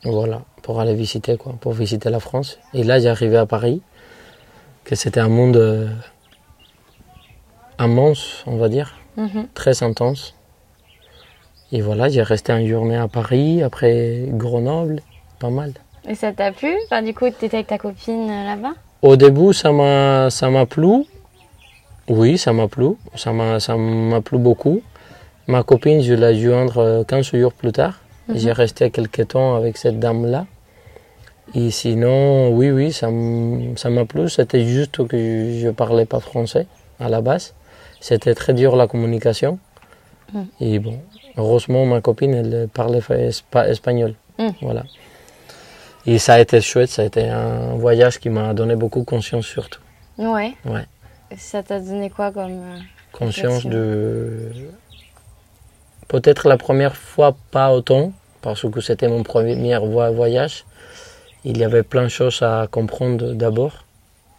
voilà, 0.03 0.41
pour 0.61 0.79
aller 0.79 0.93
visiter, 0.93 1.37
quoi, 1.37 1.53
pour 1.59 1.73
visiter 1.73 2.09
la 2.09 2.19
France. 2.19 2.59
Et 2.73 2.83
là, 2.83 2.99
j'ai 2.99 3.09
arrivé 3.09 3.37
à 3.37 3.45
Paris, 3.45 3.81
que 4.83 4.95
c'était 4.95 5.19
un 5.19 5.29
monde 5.29 5.57
euh, 5.57 5.87
immense, 7.79 8.43
on 8.45 8.57
va 8.57 8.69
dire. 8.69 8.95
Mhm. 9.17 9.47
très 9.53 9.83
intense. 9.83 10.33
Et 11.71 11.81
voilà, 11.81 12.09
j'ai 12.09 12.23
resté 12.23 12.53
une 12.53 12.67
journée 12.67 12.95
à 12.95 13.07
Paris, 13.07 13.61
après 13.63 14.25
Grenoble, 14.29 15.01
pas 15.39 15.49
mal. 15.49 15.73
Et 16.07 16.15
ça 16.15 16.31
t'a 16.31 16.51
plu? 16.51 16.73
Enfin, 16.85 17.01
du 17.01 17.13
coup, 17.13 17.29
t'étais 17.29 17.57
avec 17.57 17.67
ta 17.67 17.77
copine 17.77 18.27
là-bas? 18.27 18.73
Au 19.01 19.15
début, 19.15 19.53
ça 19.53 19.71
m'a, 19.71 20.29
ça 20.29 20.49
m'a 20.49 20.65
plu. 20.65 21.03
Oui, 22.09 22.37
ça 22.37 22.53
m'a 22.53 22.67
plu. 22.67 22.87
Ça 23.15 23.31
m'a, 23.31 23.59
ça 23.59 23.75
m'a 23.77 24.21
plu 24.21 24.37
beaucoup. 24.37 24.81
Ma 25.47 25.63
copine, 25.63 26.01
je 26.01 26.13
l'ai 26.13 26.39
joindre 26.39 26.77
euh, 26.79 27.03
15 27.03 27.31
jours 27.35 27.53
plus 27.53 27.71
tard. 27.71 27.99
Mhm. 28.27 28.37
J'ai 28.37 28.51
resté 28.51 28.89
quelques 28.91 29.27
temps 29.29 29.55
avec 29.55 29.77
cette 29.77 29.99
dame-là. 29.99 30.45
Et 31.55 31.71
sinon, 31.71 32.49
oui, 32.51 32.69
oui, 32.69 32.91
ça, 32.91 33.09
m'a 33.09 34.05
plu. 34.05 34.29
C'était 34.29 34.65
juste 34.65 35.07
que 35.07 35.17
je 35.59 35.67
ne 35.67 35.71
parlais 35.71 36.05
pas 36.05 36.19
français 36.19 36.67
à 36.99 37.09
la 37.09 37.21
base. 37.21 37.53
C'était 37.99 38.35
très 38.35 38.53
dur 38.53 38.75
la 38.75 38.87
communication. 38.87 39.57
Mhm. 40.33 40.45
Et 40.61 40.79
bon, 40.79 40.99
heureusement, 41.37 41.85
ma 41.85 42.01
copine, 42.01 42.33
elle 42.35 42.67
parlait 42.71 42.99
espa- 42.99 43.67
espagnol. 43.67 44.13
Mhm. 44.37 44.53
Voilà. 44.61 44.83
Et 46.05 46.17
ça 46.17 46.35
a 46.35 46.39
été 46.39 46.61
chouette, 46.61 46.89
ça 46.89 47.01
a 47.01 47.05
été 47.05 47.27
un 47.27 47.75
voyage 47.75 48.19
qui 48.19 48.29
m'a 48.29 48.53
donné 48.53 48.75
beaucoup 48.75 49.03
conscience 49.03 49.45
surtout. 49.45 49.81
Ouais. 50.17 50.53
Ouais. 50.65 50.85
Ça 51.37 51.63
t'a 51.63 51.79
donné 51.79 52.09
quoi 52.09 52.31
comme. 52.31 52.51
euh, 52.51 52.79
Conscience 53.11 53.65
de... 53.65 54.51
Peut-être 56.07 56.47
la 56.47 56.57
première 56.57 56.95
fois 56.95 57.35
pas 57.51 57.73
autant, 57.73 58.13
parce 58.41 58.67
que 58.69 58.81
c'était 58.81 59.07
mon 59.07 59.23
premier 59.23 59.77
vo- 59.77 60.13
voyage. 60.13 60.65
Il 61.43 61.57
y 61.57 61.63
avait 61.63 61.83
plein 61.83 62.03
de 62.03 62.09
choses 62.09 62.41
à 62.41 62.67
comprendre 62.69 63.33
d'abord, 63.33 63.83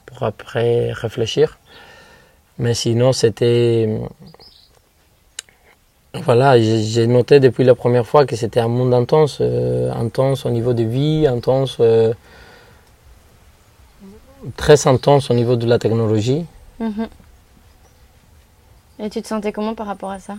pour 0.06 0.22
après 0.24 0.92
réfléchir. 0.92 1.58
Mais 2.58 2.74
sinon, 2.74 3.12
c'était... 3.12 3.88
Voilà, 6.14 6.58
j'ai 6.60 6.82
j'ai 6.82 7.06
noté 7.06 7.38
depuis 7.38 7.62
la 7.62 7.76
première 7.76 8.04
fois 8.06 8.26
que 8.26 8.34
c'était 8.34 8.58
un 8.60 8.68
monde 8.68 8.92
intense, 8.92 9.38
euh, 9.40 9.92
intense 9.92 10.44
au 10.44 10.50
niveau 10.50 10.74
de 10.74 10.82
vie, 10.82 11.26
intense, 11.28 11.76
euh, 11.78 12.12
très 14.56 14.88
intense 14.88 15.30
au 15.30 15.34
niveau 15.34 15.54
de 15.54 15.66
la 15.66 15.78
technologie. 15.78 16.46
Mhm. 16.80 17.08
Et 18.98 19.08
tu 19.08 19.22
te 19.22 19.28
sentais 19.28 19.52
comment 19.52 19.74
par 19.74 19.86
rapport 19.86 20.10
à 20.10 20.18
ça? 20.18 20.36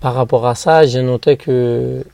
Par 0.00 0.14
rapport 0.14 0.46
à 0.46 0.54
ça, 0.54 0.86
j'ai 0.86 1.02
noté 1.02 1.36
que 1.36 2.04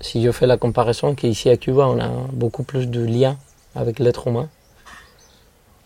si 0.00 0.22
je 0.22 0.30
fais 0.30 0.46
la 0.46 0.56
comparaison, 0.56 1.14
qu'ici 1.14 1.50
à 1.50 1.56
Cuba, 1.56 1.86
on 1.88 1.98
a 2.00 2.08
beaucoup 2.32 2.62
plus 2.62 2.86
de 2.88 3.04
liens 3.04 3.36
avec 3.74 3.98
l'être 3.98 4.28
humain. 4.28 4.48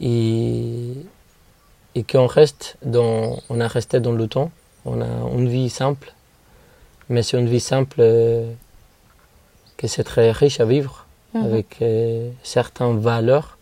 Et, 0.01 0.93
et 1.95 2.05
qu'on 2.05 2.27
reste 2.27 2.77
dans, 2.85 3.39
on 3.49 3.61
a 3.61 3.67
resté 3.67 3.99
dans 4.01 4.13
le 4.13 4.29
temps. 4.29 4.51
On 4.85 5.01
a 5.01 5.07
une 5.37 5.49
vie 5.49 5.71
simple. 5.71 6.13
Mais 7.09 7.23
c'est 7.23 7.39
une 7.39 7.49
vie 7.49 7.61
simple 7.61 7.97
euh, 8.01 8.53
que 9.77 9.87
c'est 9.89 10.05
très 10.05 10.31
riche 10.31 10.61
à 10.61 10.65
vivre, 10.67 11.07
Mhm. 11.35 11.45
avec 11.45 11.83
euh, 11.83 12.31
certaines 12.43 12.99
valeurs, 13.01 13.58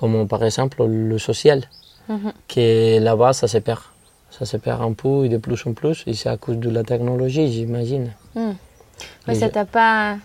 comme 0.00 0.26
par 0.26 0.42
exemple 0.42 0.82
le 0.84 1.18
social, 1.18 1.62
Mhm. 2.08 2.32
qui 2.48 2.98
là-bas, 2.98 3.32
ça 3.34 3.46
se 3.46 3.58
perd. 3.58 3.80
Ça 4.30 4.44
se 4.46 4.56
perd 4.56 4.80
un 4.82 4.92
peu 4.94 5.24
et 5.26 5.28
de 5.28 5.36
plus 5.36 5.64
en 5.66 5.74
plus. 5.74 6.02
Et 6.06 6.14
c'est 6.14 6.28
à 6.28 6.36
cause 6.36 6.56
de 6.56 6.70
la 6.70 6.82
technologie, 6.82 7.52
j'imagine. 7.52 8.12
Ouais, 8.34 8.54
Mais 9.28 9.34
ça 9.34 9.48
t'a 9.48 9.64
pas. 9.64 10.16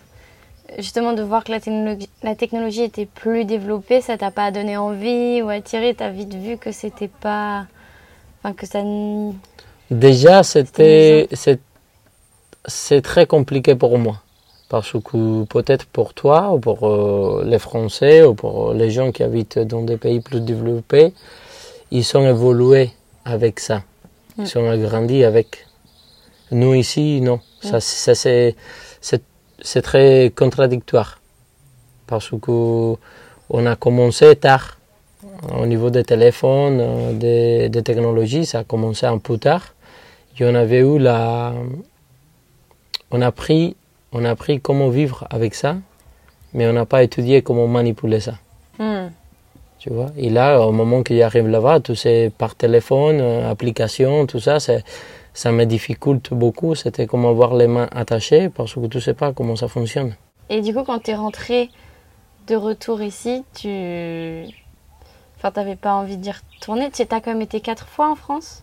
Justement, 0.78 1.12
de 1.12 1.22
voir 1.22 1.44
que 1.44 1.52
la 1.52 1.60
technologie, 1.60 2.08
la 2.24 2.34
technologie 2.34 2.82
était 2.82 3.06
plus 3.06 3.44
développée, 3.44 4.00
ça 4.00 4.16
t'a 4.18 4.32
pas 4.32 4.50
donné 4.50 4.76
envie 4.76 5.40
ou 5.42 5.48
attiré 5.48 5.94
T'as 5.94 6.10
vite 6.10 6.34
vu 6.34 6.56
que 6.56 6.72
c'était 6.72 7.08
pas. 7.08 7.66
Enfin, 8.42 8.52
que 8.52 8.66
ça. 8.66 8.80
Déjà, 9.90 10.42
c'était, 10.42 11.28
c'est 12.66 13.02
très 13.02 13.26
compliqué 13.26 13.76
pour 13.76 13.96
moi. 13.98 14.22
Parce 14.68 14.92
que 14.92 15.44
peut-être 15.44 15.86
pour 15.86 16.12
toi, 16.12 16.52
ou 16.52 16.58
pour 16.58 16.88
euh, 16.88 17.44
les 17.46 17.58
Français, 17.60 18.24
ou 18.24 18.34
pour 18.34 18.72
les 18.74 18.90
gens 18.90 19.12
qui 19.12 19.22
habitent 19.22 19.58
dans 19.60 19.82
des 19.82 19.96
pays 19.96 20.20
plus 20.20 20.40
développés, 20.40 21.12
ils 21.92 22.04
sont 22.04 22.26
évolués 22.26 22.90
avec 23.24 23.60
ça. 23.60 23.82
Ils 24.38 24.42
Mm. 24.44 24.46
sont 24.46 24.68
agrandis 24.68 25.24
avec. 25.24 25.66
Nous 26.50 26.74
ici, 26.74 27.20
non. 27.20 27.40
Ça, 27.62 27.80
ça, 27.80 28.14
c'est, 28.14 28.54
très 29.82 30.32
contradictoire. 30.34 31.20
Parce 32.06 32.30
que 32.40 32.94
on 33.50 33.66
a 33.66 33.76
commencé 33.76 34.34
tard. 34.36 34.78
Au 35.60 35.66
niveau 35.66 35.90
des 35.90 36.04
téléphones, 36.04 36.80
euh, 36.80 37.12
des, 37.12 37.68
des 37.68 37.82
technologies, 37.82 38.46
ça 38.46 38.60
a 38.60 38.64
commencé 38.64 39.06
un 39.06 39.18
peu 39.18 39.38
tard. 39.38 39.74
Et 40.38 40.44
on 40.44 40.54
avait 40.54 40.80
eu 40.80 40.98
la. 40.98 41.52
On 43.10 43.20
a 43.22 43.26
appris, 43.26 43.76
on 44.12 44.24
a 44.24 44.30
appris 44.30 44.60
comment 44.60 44.88
vivre 44.88 45.26
avec 45.30 45.54
ça, 45.54 45.76
mais 46.52 46.66
on 46.66 46.72
n'a 46.72 46.86
pas 46.86 47.02
étudié 47.02 47.42
comment 47.42 47.66
manipuler 47.66 48.20
ça. 48.20 48.34
Hmm. 48.78 49.08
Tu 49.78 49.90
vois? 49.90 50.10
Et 50.16 50.30
là, 50.30 50.60
au 50.60 50.72
moment 50.72 51.02
qu'il 51.02 51.20
arrive 51.22 51.48
là-bas, 51.48 51.80
tout 51.80 51.94
c'est 51.94 52.32
par 52.36 52.54
téléphone, 52.54 53.20
euh, 53.20 53.50
application, 53.50 54.26
tout 54.26 54.40
ça, 54.40 54.58
c'est, 54.58 54.84
ça 55.34 55.52
me 55.52 55.64
difficulte 55.64 56.32
beaucoup. 56.32 56.74
C'était 56.74 57.06
comme 57.06 57.26
avoir 57.26 57.54
les 57.54 57.66
mains 57.66 57.88
attachées 57.92 58.48
parce 58.48 58.74
que 58.74 58.86
tu 58.86 59.00
sais 59.00 59.14
pas 59.14 59.32
comment 59.32 59.54
ça 59.54 59.68
fonctionne. 59.68 60.14
Et 60.48 60.60
du 60.62 60.72
coup, 60.72 60.82
quand 60.84 61.00
t'es 61.00 61.14
rentré 61.14 61.70
de 62.46 62.56
retour 62.56 63.02
ici, 63.02 63.44
tu. 63.54 63.68
Enfin, 65.36 65.50
t'avais 65.50 65.76
pas 65.76 65.92
envie 65.92 66.16
d'y 66.16 66.30
retourner. 66.30 66.90
Tu 66.90 67.02
as 67.02 67.06
quand 67.06 67.26
même 67.26 67.42
été 67.42 67.60
quatre 67.60 67.86
fois 67.86 68.10
en 68.10 68.14
France? 68.14 68.62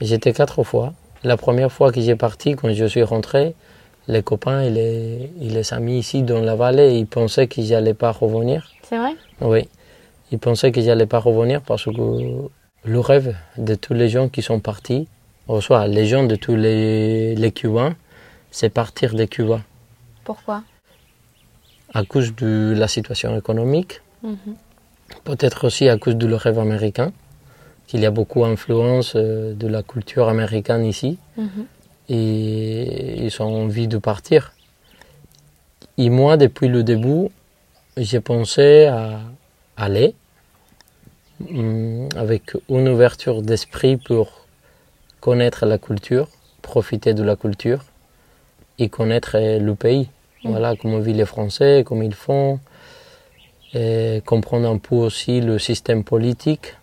J'étais 0.00 0.32
quatre 0.32 0.64
fois. 0.64 0.92
La 1.22 1.36
première 1.36 1.70
fois 1.70 1.92
que 1.92 2.00
j'ai 2.00 2.16
parti, 2.16 2.56
quand 2.56 2.72
je 2.72 2.84
suis 2.84 3.02
rentré, 3.02 3.54
les 4.08 4.22
copains 4.22 4.62
et 4.62 4.70
les, 4.70 5.30
et 5.40 5.48
les 5.50 5.72
amis 5.74 5.98
ici 5.98 6.22
dans 6.22 6.40
la 6.40 6.56
vallée, 6.56 6.98
ils 6.98 7.06
pensaient 7.06 7.46
que 7.46 7.62
j'allais 7.62 7.94
pas 7.94 8.10
revenir. 8.10 8.70
C'est 8.82 8.96
vrai? 8.98 9.14
Oui, 9.40 9.68
ils 10.32 10.38
pensaient 10.38 10.72
que 10.72 10.80
j'allais 10.80 11.06
pas 11.06 11.18
revenir 11.18 11.60
parce 11.62 11.84
que 11.84 12.48
le 12.84 13.00
rêve 13.00 13.36
de 13.58 13.74
tous 13.74 13.94
les 13.94 14.08
gens 14.08 14.28
qui 14.28 14.42
sont 14.42 14.60
partis, 14.60 15.06
ou 15.46 15.60
soit 15.60 15.86
les 15.86 16.06
gens 16.06 16.24
de 16.24 16.36
tous 16.36 16.56
les, 16.56 17.34
les 17.34 17.52
Cubains, 17.52 17.94
c'est 18.50 18.70
partir 18.70 19.14
de 19.14 19.24
Cuba 19.26 19.60
Pourquoi? 20.24 20.62
À 21.94 22.04
cause 22.04 22.34
de 22.34 22.74
la 22.76 22.88
situation 22.88 23.36
économique, 23.36 24.00
Mhm. 24.22 24.56
peut-être 25.24 25.66
aussi 25.66 25.88
à 25.88 25.96
cause 25.96 26.16
de 26.16 26.26
le 26.26 26.34
rêve 26.36 26.58
américain, 26.58 27.12
qu'il 27.86 28.00
y 28.00 28.06
a 28.06 28.10
beaucoup 28.10 28.42
d'influence 28.42 29.12
euh, 29.16 29.54
de 29.54 29.66
la 29.68 29.82
culture 29.82 30.28
américaine 30.28 30.84
ici. 30.84 31.18
Mhm. 31.36 31.66
Et 32.08 33.24
ils 33.24 33.42
ont 33.42 33.64
envie 33.64 33.88
de 33.88 33.98
partir. 33.98 34.52
Et 35.96 36.10
moi, 36.10 36.36
depuis 36.36 36.68
le 36.68 36.82
début, 36.82 37.28
j'ai 37.96 38.20
pensé 38.20 38.86
à 38.86 39.20
aller 39.76 40.14
hum, 41.50 42.08
avec 42.16 42.52
une 42.68 42.88
ouverture 42.88 43.42
d'esprit 43.42 43.96
pour 43.96 44.46
connaître 45.20 45.66
la 45.66 45.78
culture, 45.78 46.28
profiter 46.62 47.14
de 47.14 47.22
la 47.22 47.36
culture 47.36 47.84
et 48.78 48.88
connaître 48.88 49.36
le 49.38 49.74
pays. 49.74 50.08
Voilà, 50.44 50.76
comment 50.76 51.00
vivent 51.00 51.16
les 51.16 51.26
Français, 51.26 51.82
comment 51.84 52.02
ils 52.02 52.14
font, 52.14 52.60
et 53.74 54.22
comprendre 54.24 54.68
un 54.68 54.78
peu 54.78 54.94
aussi 54.94 55.40
le 55.40 55.58
système 55.58 56.04
politique. 56.04 56.76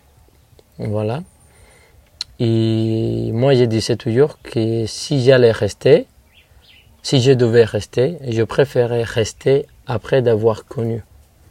Voilà. 0.78 1.24
Et 2.40 3.30
moi, 3.32 3.54
je 3.54 3.64
disais 3.64 3.96
toujours 3.96 4.40
que 4.42 4.86
si 4.88 5.24
j'allais 5.24 5.52
rester, 5.52 6.08
si 7.02 7.22
je 7.22 7.32
devais 7.32 7.64
rester, 7.64 8.18
je 8.28 8.44
préférais 8.44 9.04
rester 9.04 9.66
après 9.88 10.22
d'avoir 10.22 10.66
connu. 10.66 11.04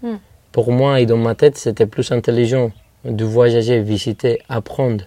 Hmm. 0.02 0.16
Pour 0.52 0.72
moi 0.72 1.00
et 1.00 1.06
dans 1.06 1.16
ma 1.16 1.34
tête, 1.34 1.56
c'était 1.56 1.86
plus 1.86 2.12
intelligent 2.12 2.70
de 3.04 3.24
voyager, 3.24 3.80
visiter, 3.80 4.40
apprendre, 4.48 5.04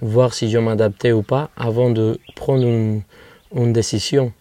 voir 0.00 0.34
si 0.34 0.50
je 0.50 0.58
m'adaptais 0.58 1.12
ou 1.12 1.22
pas, 1.22 1.50
avant 1.56 1.90
de 1.90 2.18
prendre 2.34 2.64
une, 2.66 3.02
une 3.54 3.72
décision 3.72 4.32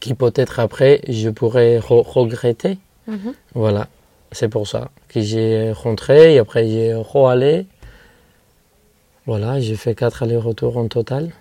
qui 0.00 0.14
peut-être 0.14 0.58
après 0.58 1.00
je 1.08 1.28
pourrais 1.28 1.78
re- 1.78 2.02
regretter. 2.06 2.78
Mhm. 3.06 3.34
Voilà, 3.54 3.88
c'est 4.32 4.48
pour 4.48 4.66
ça 4.66 4.90
que 5.08 5.20
j'ai 5.20 5.70
rentré 5.72 6.34
et 6.34 6.38
après 6.38 6.66
j'ai 6.68 6.94
re-allé. 6.94 7.66
Voilà, 9.26 9.60
j'ai 9.60 9.76
fait 9.76 9.94
quatre 9.94 10.22
allers-retours 10.22 10.76
en 10.76 10.88
total. 10.88 11.32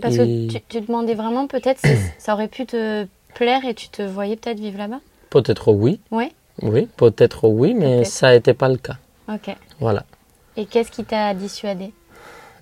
Parce 0.00 0.14
Et 0.16 0.48
que 0.48 0.52
tu, 0.52 0.60
tu 0.68 0.80
demandais 0.80 1.14
vraiment, 1.14 1.46
peut-être, 1.46 1.78
si 1.78 1.88
ça 2.18 2.34
aurait 2.34 2.48
pu 2.48 2.66
te 2.66 3.06
plaire 3.34 3.64
et 3.64 3.74
tu 3.74 3.88
te 3.88 4.02
voyais 4.02 4.36
peut-être 4.36 4.58
vivre 4.60 4.78
là-bas? 4.78 5.00
Peut-être 5.30 5.72
oui, 5.72 6.00
Ouais 6.10 6.32
oui, 6.62 6.88
peut-être 6.96 7.48
oui, 7.48 7.74
mais 7.74 8.04
ça 8.04 8.32
n'était 8.32 8.54
pas 8.54 8.68
le 8.68 8.76
cas. 8.76 8.96
Ok. 9.28 9.54
Voilà. 9.80 10.04
Et 10.56 10.66
qu'est-ce 10.66 10.92
qui 10.92 11.04
t'a 11.04 11.34
dissuadé? 11.34 11.92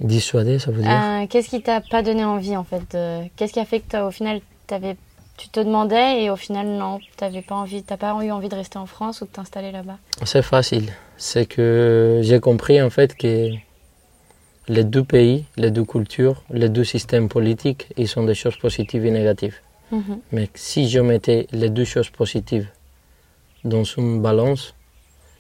Dissuadé, 0.01 0.59
ça 0.59 0.71
veut 0.71 0.83
dire? 0.83 0.91
Euh, 0.91 1.27
Qu'est-ce 1.29 1.51
qui 1.51 1.61
t'a 1.61 1.83
pas 1.83 2.03
donné 2.03 2.25
envie 2.25 2.57
en 2.57 2.65
fait 2.65 2.81
de- 2.93 3.29
Qu'est-ce 3.37 3.53
qui 3.53 3.61
a 3.61 3.67
fait 3.67 3.81
que 3.81 3.99
au 4.03 4.11
final 4.11 4.41
avais... 4.71 4.97
tu 5.37 5.51
te 5.51 5.61
demandais 5.61 6.23
et 6.23 6.31
au 6.31 6.37
final 6.37 6.67
non, 6.67 7.01
t'avais 7.19 7.43
pas 7.43 7.55
envie, 7.55 7.83
t'as 7.83 7.99
pas 7.99 8.15
eu 8.25 8.31
envie 8.31 8.49
de 8.49 8.55
rester 8.55 8.79
en 8.79 8.87
France 8.87 9.21
ou 9.21 9.27
de 9.27 9.31
t'installer 9.31 9.71
là-bas? 9.71 9.99
C'est 10.25 10.41
facile. 10.43 10.91
C'est 11.19 11.45
que 11.45 12.21
j'ai 12.23 12.41
compris 12.41 12.81
en 12.81 12.89
fait 12.89 13.15
que 13.15 13.51
les 14.69 14.85
deux 14.85 15.05
pays, 15.05 15.45
les 15.57 15.71
deux 15.71 15.85
cultures, 15.85 16.43
les 16.51 16.69
deux 16.69 16.85
systèmes 16.85 17.29
politiques, 17.29 17.89
ils 17.97 18.09
sont 18.09 18.25
des 18.25 18.35
choses 18.35 18.57
positives 18.57 19.05
et 19.05 19.11
négatives. 19.11 19.57
Mhm. 19.91 20.21
Mais 20.33 20.49
si 20.55 20.89
je 20.89 21.01
mettais 21.01 21.47
les 21.53 21.69
deux 21.69 21.85
choses 21.85 22.11
positives 22.11 22.69
dans 23.65 23.85
une 23.85 24.21
balance, 24.23 24.75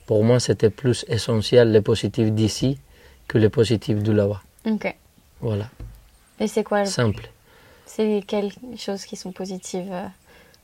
pour 0.06 0.22
moi 0.24 0.40
c'était 0.40 0.70
plus 0.70 1.04
essentiel 1.08 1.72
les 1.72 1.80
positifs 1.80 2.30
d'ici 2.32 2.78
que 3.28 3.38
les 3.38 3.48
positifs 3.48 4.02
de 4.02 4.12
là-bas. 4.12 4.42
Ok. 4.66 4.94
Voilà, 5.40 5.68
Et 6.38 6.46
c'est 6.46 6.62
quoi 6.64 6.80
le- 6.80 6.86
simple. 6.86 7.28
C'est 7.86 8.22
quelles 8.26 8.52
choses 8.76 9.04
qui 9.04 9.16
sont 9.16 9.32
positives 9.32 9.90
euh, 9.90 10.06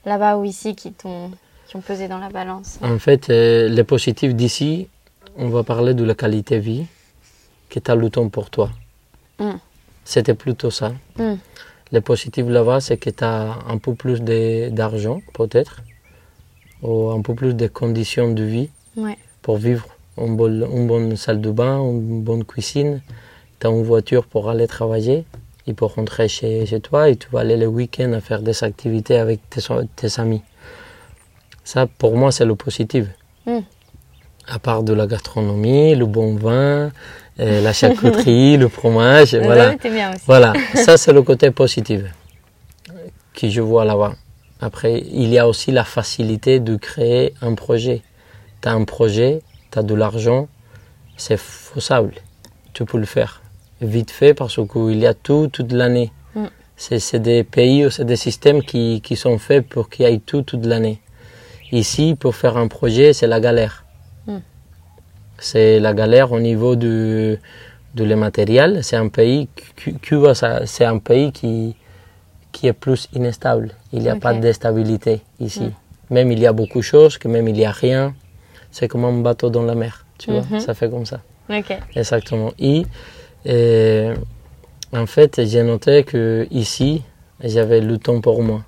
là-bas 0.04 0.36
ou 0.36 0.44
ici 0.44 0.74
qui 0.76 0.92
t'ont 0.92 1.30
qui 1.66 1.76
ont 1.76 1.80
pesé 1.82 2.08
dans 2.08 2.18
la 2.18 2.30
balance? 2.30 2.78
En 2.80 2.98
fait, 2.98 3.28
euh, 3.28 3.68
les 3.68 3.84
positifs 3.84 4.34
d'ici, 4.34 4.88
on 5.36 5.48
va 5.48 5.62
parler 5.64 5.92
de 5.94 6.02
la 6.04 6.14
qualité 6.14 6.56
de 6.56 6.62
vie, 6.62 6.86
que 7.68 7.78
tu 7.78 7.90
as 7.90 7.94
le 7.94 8.10
temps 8.10 8.28
pour 8.28 8.50
toi. 8.50 8.70
Mm. 9.38 9.52
C'était 10.04 10.34
plutôt 10.34 10.70
ça. 10.70 10.92
Mm. 11.18 11.34
Les 11.92 12.00
positifs 12.00 12.46
là-bas, 12.46 12.80
c'est 12.80 12.96
que 12.98 13.10
tu 13.10 13.24
as 13.24 13.58
un 13.66 13.78
peu 13.78 13.94
plus 13.94 14.20
d'argent, 14.20 15.20
peut-être, 15.34 15.82
ou 16.82 17.10
un 17.10 17.22
peu 17.22 17.34
plus 17.34 17.54
de 17.54 17.66
conditions 17.66 18.32
de 18.32 18.42
vie 18.42 18.70
Ouais. 18.96 19.16
pour 19.42 19.56
vivre. 19.58 19.86
Une 20.16 20.36
bonne, 20.36 20.66
une 20.72 20.86
bonne 20.88 21.16
salle 21.16 21.40
de 21.40 21.50
bain, 21.50 21.78
une 21.80 22.22
bonne 22.22 22.44
cuisine, 22.44 23.00
tu 23.60 23.66
as 23.66 23.70
une 23.70 23.84
voiture 23.84 24.26
pour 24.26 24.50
aller 24.50 24.66
travailler 24.66 25.24
et 25.66 25.74
pour 25.74 25.94
rentrer 25.94 26.28
chez, 26.28 26.66
chez 26.66 26.80
toi 26.80 27.08
et 27.08 27.16
tu 27.16 27.28
vas 27.30 27.40
aller 27.40 27.56
le 27.56 27.66
week-end 27.68 28.12
à 28.12 28.20
faire 28.20 28.42
des 28.42 28.64
activités 28.64 29.16
avec 29.18 29.48
tes, 29.48 29.60
tes 29.94 30.20
amis. 30.20 30.42
Ça, 31.62 31.86
pour 31.86 32.16
moi, 32.16 32.32
c'est 32.32 32.44
le 32.46 32.56
positif. 32.56 33.06
Mm. 33.46 33.58
À 34.48 34.58
part 34.58 34.82
de 34.82 34.92
la 34.94 35.06
gastronomie, 35.06 35.94
le 35.94 36.06
bon 36.06 36.34
vin, 36.36 36.90
euh, 37.40 37.60
la 37.60 37.72
charcuterie, 37.72 38.56
le 38.56 38.68
fromage, 38.68 39.34
voilà. 39.42 39.72
c'était 39.72 39.90
bien 39.90 40.10
aussi. 40.10 40.22
Voilà, 40.26 40.52
ça 40.74 40.96
c'est 40.96 41.12
le 41.12 41.22
côté 41.22 41.50
positif 41.50 42.02
que 43.34 43.48
je 43.48 43.60
vois 43.60 43.84
là-bas. 43.84 44.14
Après, 44.60 45.04
il 45.12 45.28
y 45.28 45.38
a 45.38 45.46
aussi 45.46 45.70
la 45.70 45.84
facilité 45.84 46.58
de 46.58 46.74
créer 46.76 47.34
un 47.40 47.54
projet. 47.54 48.02
Tu 48.60 48.68
as 48.68 48.72
un 48.72 48.84
projet, 48.84 49.40
tu 49.70 49.78
as 49.78 49.84
de 49.84 49.94
l'argent, 49.94 50.48
c'est 51.16 51.38
faisable. 51.38 52.14
Tu 52.72 52.84
peux 52.84 52.98
le 52.98 53.06
faire 53.06 53.42
vite 53.80 54.10
fait 54.10 54.34
parce 54.34 54.56
qu'il 54.56 54.98
y 54.98 55.06
a 55.06 55.14
tout 55.14 55.48
toute 55.52 55.72
l'année. 55.72 56.10
Mm. 56.34 56.46
C'est 56.76 57.22
des 57.22 57.44
pays 57.44 57.86
ou 57.86 57.90
c'est 57.90 58.04
des 58.04 58.16
systèmes 58.16 58.62
qui, 58.62 59.00
qui 59.00 59.16
sont 59.16 59.38
faits 59.38 59.68
pour 59.68 59.88
qu'il 59.88 60.06
y 60.06 60.12
ait 60.12 60.18
tout 60.18 60.42
toute 60.42 60.64
l'année. 60.66 61.00
Ici, 61.70 62.16
pour 62.18 62.34
faire 62.34 62.56
un 62.56 62.68
projet, 62.68 63.12
c'est 63.12 63.26
la 63.26 63.40
galère. 63.40 63.84
C'est 65.38 65.78
la 65.80 65.92
galère 65.94 66.32
au 66.32 66.40
niveau 66.40 66.74
du, 66.76 67.38
de 67.94 68.04
les 68.04 68.16
matériels. 68.16 68.82
C'est 68.82 68.96
un 68.96 69.08
pays, 69.08 69.48
Cu- 69.76 69.94
Cuba, 69.94 70.32
c'est 70.34 70.84
un 70.84 70.98
pays 70.98 71.32
qui, 71.32 71.76
qui 72.52 72.66
est 72.66 72.72
plus 72.72 73.08
instable. 73.16 73.70
Il 73.92 74.00
n'y 74.00 74.08
a 74.08 74.16
pas 74.16 74.32
de 74.40 74.52
stabilité 74.52 75.20
ici. 75.40 75.70
Même 76.10 76.32
il 76.32 76.38
y 76.40 76.46
a 76.46 76.52
beaucoup 76.52 76.78
de 76.78 76.84
choses, 76.84 77.18
que 77.18 77.28
même 77.28 77.46
il 77.48 77.54
n'y 77.54 77.64
a 77.66 77.70
rien. 77.70 78.14
C'est 78.70 78.88
comme 78.88 79.04
un 79.04 79.20
bateau 79.20 79.50
dans 79.50 79.62
la 79.62 79.74
mer, 79.74 80.04
tu 80.18 80.30
Mhm. 80.30 80.36
vois. 80.40 80.60
Ça 80.60 80.74
fait 80.74 80.90
comme 80.90 81.06
ça. 81.06 81.20
Exactement. 81.94 82.52
Et, 82.58 82.84
euh, 83.46 84.14
en 84.92 85.06
fait, 85.06 85.40
j'ai 85.46 85.62
noté 85.62 86.02
que 86.04 86.46
ici, 86.50 87.02
j'avais 87.42 87.80
le 87.80 87.98
temps 87.98 88.20
pour 88.20 88.42
moi. 88.42 88.62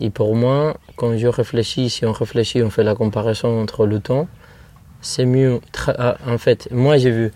Et 0.00 0.10
pour 0.10 0.34
moi, 0.34 0.76
quand 0.96 1.16
je 1.16 1.26
réfléchis, 1.26 1.88
si 1.90 2.04
on 2.04 2.12
réfléchit, 2.12 2.62
on 2.62 2.70
fait 2.70 2.84
la 2.84 2.94
comparaison 2.94 3.60
entre 3.62 3.86
le 3.86 4.00
temps, 4.00 4.28
c'est 5.04 5.26
mieux. 5.26 5.60
ah, 5.86 6.16
En 6.26 6.38
fait, 6.38 6.68
moi 6.72 6.96
j'ai 6.98 7.10
vu 7.10 7.32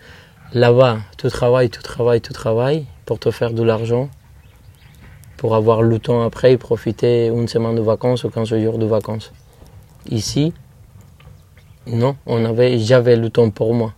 là-bas, 0.53 0.97
tu 1.17 1.27
travailles, 1.29 1.69
tu 1.69 1.81
travailles, 1.81 2.21
tu 2.21 2.33
travailles 2.33 2.85
pour 3.05 3.19
te 3.19 3.31
faire 3.31 3.53
de 3.53 3.63
l'argent, 3.63 4.09
pour 5.37 5.55
avoir 5.55 5.81
le 5.81 5.99
temps 5.99 6.21
après 6.23 6.53
et 6.53 6.57
profiter 6.57 7.27
une 7.27 7.47
semaine 7.47 7.75
de 7.75 7.81
vacances 7.81 8.23
ou 8.23 8.29
15 8.29 8.49
jours 8.49 8.77
de 8.77 8.85
vacances. 8.85 9.31
Ici, 10.09 10.53
non, 11.87 12.15
on 12.25 12.43
avait, 12.45 12.79
j'avais 12.79 13.15
le 13.15 13.29
temps 13.29 13.49
pour 13.51 13.73
moi. 13.73 13.93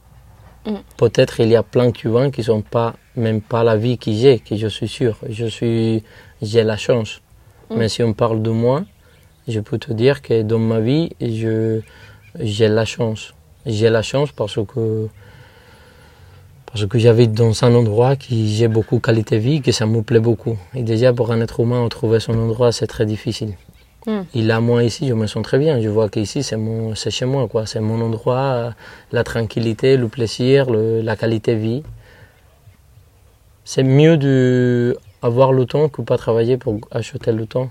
Mm. 0.65 0.75
Peut-être 0.97 1.39
il 1.39 1.47
y 1.49 1.55
a 1.55 1.63
plein 1.63 1.87
de 1.87 1.91
Cubains 1.91 2.29
qui 2.29 2.43
sont 2.43 2.61
pas, 2.61 2.95
même 3.15 3.41
pas 3.41 3.63
la 3.63 3.77
vie 3.77 3.97
que 3.97 4.11
j'ai, 4.11 4.39
que 4.39 4.55
je 4.55 4.67
suis 4.67 4.87
sûr. 4.87 5.17
Je 5.29 5.45
suis, 5.45 6.03
j'ai 6.41 6.63
la 6.63 6.77
chance. 6.77 7.21
Mm. 7.69 7.75
Mais 7.77 7.89
si 7.89 8.03
on 8.03 8.13
parle 8.13 8.41
de 8.41 8.51
moi, 8.51 8.83
je 9.47 9.59
peux 9.59 9.77
te 9.77 9.93
dire 9.93 10.21
que 10.21 10.43
dans 10.43 10.59
ma 10.59 10.79
vie, 10.79 11.11
je, 11.21 11.81
j'ai 12.39 12.67
la 12.67 12.85
chance. 12.85 13.33
J'ai 13.65 13.89
la 13.89 14.01
chance 14.01 14.31
parce 14.31 14.55
que, 14.55 15.07
parce 16.65 16.85
que 16.85 16.97
j'habite 16.97 17.33
dans 17.33 17.63
un 17.63 17.75
endroit 17.75 18.15
qui 18.15 18.55
j'ai 18.55 18.67
beaucoup 18.67 18.99
qualité 18.99 19.35
de 19.37 19.41
vie, 19.41 19.61
que 19.61 19.71
ça 19.71 19.85
me 19.85 20.01
plaît 20.01 20.19
beaucoup. 20.19 20.57
Et 20.73 20.83
déjà, 20.83 21.13
pour 21.13 21.31
un 21.31 21.41
être 21.41 21.59
humain, 21.59 21.87
trouver 21.89 22.19
son 22.19 22.33
endroit, 22.33 22.71
c'est 22.71 22.87
très 22.87 23.05
difficile. 23.05 23.53
Mm. 24.07 24.21
Et 24.33 24.41
là, 24.41 24.59
moi, 24.61 24.83
ici, 24.83 25.07
je 25.07 25.13
me 25.13 25.27
sens 25.27 25.43
très 25.43 25.59
bien. 25.59 25.79
Je 25.79 25.89
vois 25.89 26.09
qu'ici, 26.09 26.41
c'est, 26.41 26.57
mon, 26.57 26.95
c'est 26.95 27.11
chez 27.11 27.25
moi, 27.25 27.47
quoi. 27.47 27.65
C'est 27.67 27.81
mon 27.81 28.01
endroit, 28.01 28.73
la 29.11 29.23
tranquillité, 29.23 29.95
le 29.97 30.07
plaisir, 30.07 30.69
le- 30.71 31.01
la 31.01 31.15
qualité 31.15 31.53
de 31.55 31.59
vie. 31.59 31.83
C'est 33.63 33.83
mieux 33.83 34.17
de 34.17 34.97
avoir 35.21 35.51
le 35.51 35.65
temps 35.65 35.87
que 35.87 36.01
pas 36.01 36.17
travailler 36.17 36.57
pour 36.57 36.79
acheter 36.89 37.31
le 37.31 37.45
temps. 37.45 37.69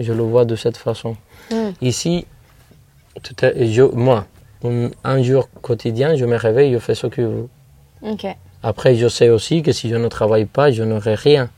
Je 0.00 0.12
le 0.12 0.22
vois 0.22 0.44
de 0.44 0.56
cette 0.56 0.76
façon. 0.76 1.16
Mm. 1.52 1.70
Ici, 1.80 2.26
je, 3.42 3.82
moi, 3.94 4.26
un, 5.04 5.22
jour 5.22 5.48
quotidien, 5.62 6.16
je 6.16 6.24
me 6.24 6.36
réveille, 6.36 6.72
je 6.72 6.78
fais 6.78 6.94
ce 6.94 7.06
que 7.06 7.22
je 7.22 7.26
veux. 7.26 7.48
Après, 8.62 8.94
je 8.96 9.08
sais 9.08 9.28
aussi 9.28 9.62
que 9.62 9.72
si 9.72 9.88
je 9.88 9.96
ne 9.96 10.08
travaille 10.08 10.46
pas, 10.46 10.70
je 10.70 10.82
n'aurai 10.82 11.14
rien. 11.14 11.48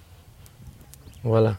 Voilà. 1.25 1.55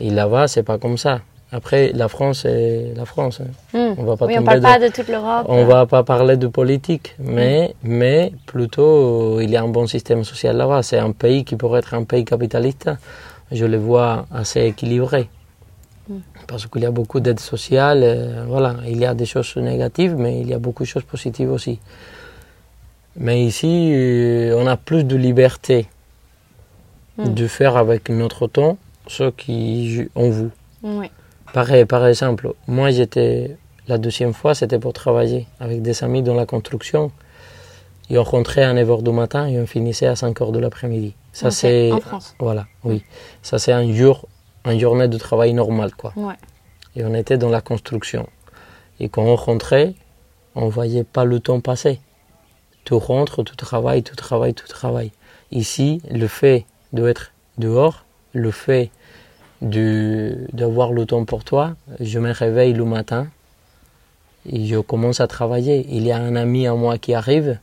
Et 0.00 0.10
là-bas, 0.10 0.48
c'est 0.48 0.62
pas 0.62 0.78
comme 0.78 0.96
ça. 0.98 1.20
Après, 1.52 1.92
la 1.92 2.08
France, 2.08 2.40
c'est 2.42 2.94
la 2.96 3.04
France. 3.04 3.40
hein. 3.42 3.50
Hmm. 3.78 3.94
On 3.98 4.04
va 4.04 4.16
pas 4.16 4.26
Oui, 4.26 4.36
on 4.38 4.42
parle 4.42 4.60
de- 4.60 4.64
pas 4.64 4.78
de 4.78 4.88
toute 4.88 5.08
l'Europe. 5.08 5.44
On 5.48 5.64
va 5.66 5.84
pas 5.86 6.02
parler 6.02 6.36
de 6.38 6.46
politique, 6.46 7.14
mais, 7.18 7.74
mais 7.82 8.32
plutôt, 8.46 9.38
il 9.40 9.50
y 9.50 9.56
a 9.56 9.62
un 9.62 9.68
bon 9.68 9.86
système 9.86 10.24
social 10.24 10.56
là-bas. 10.56 10.82
C'est 10.82 10.98
un 10.98 11.12
pays 11.12 11.44
qui 11.44 11.56
pourrait 11.56 11.80
être 11.80 11.92
un 11.94 12.04
pays 12.04 12.24
capitaliste. 12.24 12.90
Je 13.50 13.66
le 13.66 13.76
vois 13.76 14.24
assez 14.32 14.62
équilibré. 14.62 15.28
Parce 16.46 16.66
qu'il 16.66 16.82
y 16.82 16.86
a 16.86 16.90
beaucoup 16.90 17.20
d'aides 17.20 17.40
sociales. 17.40 18.00
euh, 18.02 18.44
voilà, 18.46 18.76
il 18.86 18.98
y 18.98 19.06
a 19.06 19.14
des 19.14 19.26
choses 19.26 19.56
négatives, 19.56 20.14
mais 20.16 20.40
il 20.40 20.48
y 20.48 20.54
a 20.54 20.58
beaucoup 20.58 20.82
de 20.82 20.88
choses 20.88 21.04
positives 21.04 21.50
aussi. 21.50 21.78
Mais 23.16 23.44
ici, 23.44 23.92
euh, 23.94 24.56
on 24.58 24.66
a 24.66 24.76
plus 24.76 25.04
de 25.04 25.16
liberté 25.16 25.86
Mm. 27.18 27.34
de 27.34 27.46
faire 27.46 27.76
avec 27.76 28.08
notre 28.08 28.46
temps 28.46 28.78
ce 29.06 29.24
qu'on 29.28 30.30
veut. 30.30 30.50
Oui. 30.82 31.10
Pareil, 31.52 31.84
par 31.84 32.06
exemple, 32.06 32.54
moi 32.66 32.90
j'étais, 32.90 33.58
la 33.86 33.98
deuxième 33.98 34.32
fois 34.32 34.54
c'était 34.54 34.78
pour 34.78 34.94
travailler 34.94 35.46
avec 35.60 35.82
des 35.82 36.02
amis 36.04 36.22
dans 36.22 36.34
la 36.34 36.46
construction. 36.46 37.12
Et 38.08 38.16
on 38.16 38.22
rentrait 38.22 38.64
à 38.64 38.72
9h 38.72 39.02
du 39.02 39.10
matin 39.10 39.46
et 39.46 39.60
on 39.60 39.66
finissait 39.66 40.06
à 40.06 40.14
5h 40.14 40.52
de 40.52 40.58
l'après-midi. 40.58 41.14
Ça 41.34 41.50
c'est, 41.50 41.92
En 41.92 42.00
France. 42.00 42.34
voilà, 42.38 42.64
oui. 42.84 43.04
Ça 43.42 43.58
c'est 43.58 43.72
un 43.72 43.92
jour, 43.92 44.26
une 44.66 44.78
journée 44.78 45.08
de 45.08 45.18
travail 45.18 45.52
normal 45.54 45.94
quoi. 45.94 46.12
Ouais. 46.16 46.34
Et 46.96 47.04
on 47.04 47.14
était 47.14 47.38
dans 47.38 47.48
la 47.48 47.60
construction. 47.60 48.28
Et 49.00 49.08
quand 49.08 49.22
on 49.22 49.36
rentrait, 49.36 49.94
on 50.54 50.68
voyait 50.68 51.04
pas 51.04 51.24
le 51.24 51.40
temps 51.40 51.60
passer. 51.60 52.00
Tu 52.84 52.94
rentres, 52.94 53.42
tu 53.44 53.56
travailles, 53.56 54.02
tu 54.02 54.14
travailles, 54.16 54.54
tu 54.54 54.64
travailles. 54.64 55.12
Ici, 55.50 56.02
le 56.10 56.26
fait 56.26 56.66
d'être 56.92 57.32
dehors, 57.58 58.04
le 58.34 58.50
fait 58.50 58.90
de- 59.62 60.46
d'avoir 60.52 60.92
le 60.92 61.06
temps 61.06 61.24
pour 61.24 61.44
toi, 61.44 61.74
je 62.00 62.18
me 62.18 62.30
réveille 62.32 62.72
le 62.72 62.84
matin 62.84 63.28
et 64.50 64.66
je 64.66 64.78
commence 64.78 65.20
à 65.20 65.26
travailler. 65.28 65.86
Il 65.90 66.02
y 66.04 66.12
a 66.12 66.18
un 66.18 66.34
ami 66.36 66.66
à 66.66 66.74
moi 66.74 66.98
qui 66.98 67.14
arrive, 67.14 67.58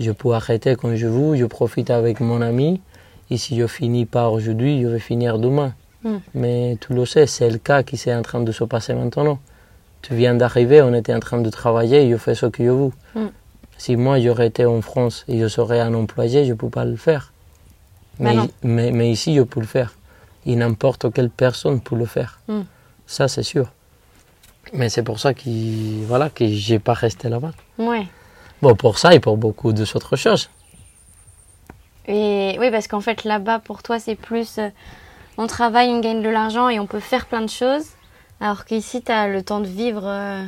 je 0.00 0.10
peux 0.10 0.32
arrêter 0.32 0.74
quand 0.76 0.94
je 0.96 1.06
veux, 1.06 1.36
je 1.36 1.44
profite 1.44 1.90
avec 1.90 2.20
mon 2.20 2.40
ami. 2.40 2.80
Et 3.30 3.36
si 3.36 3.58
je 3.58 3.66
finis 3.66 4.06
pas 4.06 4.28
aujourd'hui, 4.30 4.82
je 4.82 4.86
vais 4.86 4.98
finir 5.00 5.38
demain. 5.38 5.74
Mm. 6.06 6.18
Mais 6.34 6.78
tu 6.80 6.94
le 6.94 7.04
sais, 7.04 7.26
c'est 7.26 7.50
le 7.50 7.58
cas 7.58 7.82
qui 7.82 7.96
est 7.96 8.14
en 8.14 8.22
train 8.22 8.40
de 8.40 8.52
se 8.52 8.64
passer 8.64 8.94
maintenant. 8.94 9.38
Tu 10.02 10.14
viens 10.14 10.34
d'arriver, 10.34 10.80
on 10.82 10.94
était 10.94 11.14
en 11.14 11.20
train 11.20 11.40
de 11.40 11.50
travailler, 11.50 12.08
je 12.08 12.16
fais 12.16 12.34
ce 12.34 12.46
que 12.46 12.64
je 12.64 12.70
veux. 12.70 12.92
Mm. 13.14 13.26
Si 13.76 13.96
moi 13.96 14.20
j'aurais 14.20 14.46
été 14.46 14.64
en 14.64 14.80
France 14.80 15.24
et 15.28 15.38
je 15.38 15.48
serais 15.48 15.80
un 15.80 15.92
employé, 15.94 16.44
je 16.44 16.52
ne 16.52 16.56
peux 16.56 16.70
pas 16.70 16.84
le 16.84 16.96
faire. 16.96 17.32
Bah 18.18 18.30
Mais, 18.32 18.48
mais, 18.62 18.90
mais 18.92 19.10
ici, 19.10 19.34
je 19.34 19.42
peux 19.42 19.60
le 19.60 19.66
faire. 19.66 19.94
Et 20.46 20.54
n'importe 20.54 21.12
quelle 21.12 21.28
personne 21.28 21.80
peut 21.80 21.96
le 21.96 22.06
faire. 22.06 22.40
Mm. 22.48 22.60
Ça, 23.06 23.28
c'est 23.28 23.42
sûr. 23.42 23.70
Mais 24.72 24.88
c'est 24.88 25.02
pour 25.02 25.18
ça 25.18 25.34
que 25.34 25.48
voilà, 26.06 26.30
que 26.30 26.46
je 26.46 26.72
n'ai 26.72 26.78
pas 26.78 26.94
resté 26.94 27.28
là-bas. 27.28 27.52
Ouais. 27.78 28.06
Bon, 28.62 28.74
pour 28.74 28.98
ça 28.98 29.14
et 29.14 29.20
pour 29.20 29.36
beaucoup 29.36 29.72
d'autres 29.72 30.16
choses. 30.16 30.48
Et 32.08 32.56
oui, 32.60 32.70
parce 32.70 32.86
qu'en 32.88 33.00
fait, 33.00 33.24
là-bas, 33.24 33.58
pour 33.58 33.82
toi, 33.82 33.98
c'est 33.98 34.14
plus 34.14 34.58
euh, 34.58 34.68
on 35.38 35.46
travaille, 35.46 35.88
on 35.88 36.00
gagne 36.00 36.22
de 36.22 36.28
l'argent 36.28 36.68
et 36.68 36.78
on 36.80 36.86
peut 36.86 37.00
faire 37.00 37.26
plein 37.26 37.42
de 37.42 37.50
choses. 37.50 37.86
Alors 38.40 38.64
qu'ici, 38.64 39.02
tu 39.02 39.12
as 39.12 39.28
le 39.28 39.42
temps 39.42 39.60
de 39.60 39.66
vivre, 39.66 40.02
euh, 40.04 40.44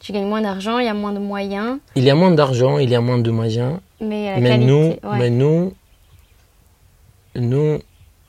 tu 0.00 0.12
gagnes 0.12 0.26
moins 0.26 0.40
d'argent, 0.40 0.78
il 0.78 0.86
y 0.86 0.88
a 0.88 0.94
moins 0.94 1.12
de 1.12 1.18
moyens, 1.18 1.78
Il 1.94 2.04
y 2.04 2.10
a 2.10 2.14
moins 2.14 2.30
d'argent, 2.30 2.78
il 2.78 2.90
y 2.90 2.94
a 2.94 3.00
moins 3.00 3.18
de 3.18 3.30
moyens. 3.30 3.78
mais 4.00 4.34
la 4.34 4.40
mais 4.40 4.48
qualité. 4.50 4.66
nous, 4.66 4.86
ouais. 5.10 5.18
mais 5.18 5.30
nous, 5.30 5.74
nous, 7.36 7.78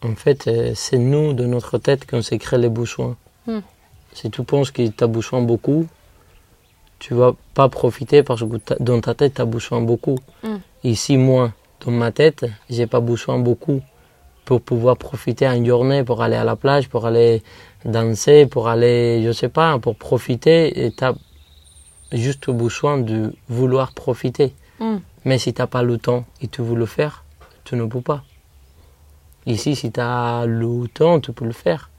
en 0.04 0.16
fait, 0.16 0.48
euh, 0.48 0.72
c'est 0.76 0.98
nous, 0.98 1.34
de 1.34 1.46
notre 1.46 1.78
tête, 1.78 2.10
qu'on 2.10 2.22
s'est 2.22 2.38
créé 2.38 2.60
les 2.60 2.70
besoins. 2.70 3.16
Hmm. 3.48 3.60
Si 4.14 4.30
tu 4.30 4.44
penses 4.44 4.72
que 4.72 4.86
tu 4.88 5.04
as 5.04 5.08
besoin 5.08 5.42
beaucoup, 5.42 5.88
tu 7.00 7.14
vas 7.14 7.34
pas 7.54 7.70
profiter 7.70 8.24
parce 8.24 8.42
que 8.42 8.84
dans 8.84 9.00
ta 9.00 9.14
tête, 9.14 9.36
tu 9.36 9.42
as 9.42 9.46
besoin 9.46 9.82
beaucoup. 9.82 10.18
Hmm. 10.44 10.58
Ici, 10.84 11.18
moi, 11.18 11.54
dans 11.86 11.92
ma 11.92 12.12
tête, 12.12 12.46
j'ai 12.70 12.88
pas 12.88 13.00
besoin 13.00 13.40
beaucoup 13.40 13.82
pour 14.50 14.62
pouvoir 14.62 14.98
profiter 14.98 15.46
une 15.46 15.64
journée, 15.64 16.04
pour 16.04 16.24
aller 16.24 16.36
à 16.36 16.44
la 16.44 16.56
plage, 16.56 16.90
pour 16.90 17.06
aller 17.06 17.44
danser, 17.86 18.48
pour 18.48 18.68
aller, 18.68 19.22
je 19.24 19.32
sais 19.32 19.48
pas, 19.48 19.78
pour 19.78 19.96
profiter. 19.96 20.84
Et 20.84 20.92
tu 20.92 21.04
as 21.04 21.14
juste 22.14 22.50
besoin 22.50 22.98
de 22.98 23.32
vouloir 23.48 23.92
profiter. 23.92 24.56
Hmm. 24.80 25.02
Mais 25.24 25.38
si 25.38 25.54
tu 25.54 25.62
n'as 25.62 25.68
pas 25.68 25.84
le 25.84 26.00
temps 26.00 26.26
et 26.42 26.48
tu 26.48 26.64
veux 26.64 26.74
le 26.74 26.88
faire, 26.88 27.26
tu 27.64 27.76
ne 27.76 27.86
peux 27.86 28.02
pas. 28.02 28.24
Ici, 29.46 29.76
si 29.76 29.92
tu 29.92 30.00
as 30.00 30.46
le 30.48 30.88
temps, 30.88 31.20
tu 31.20 31.32
peux 31.32 31.46
le 31.46 31.52
faire. 31.52 31.92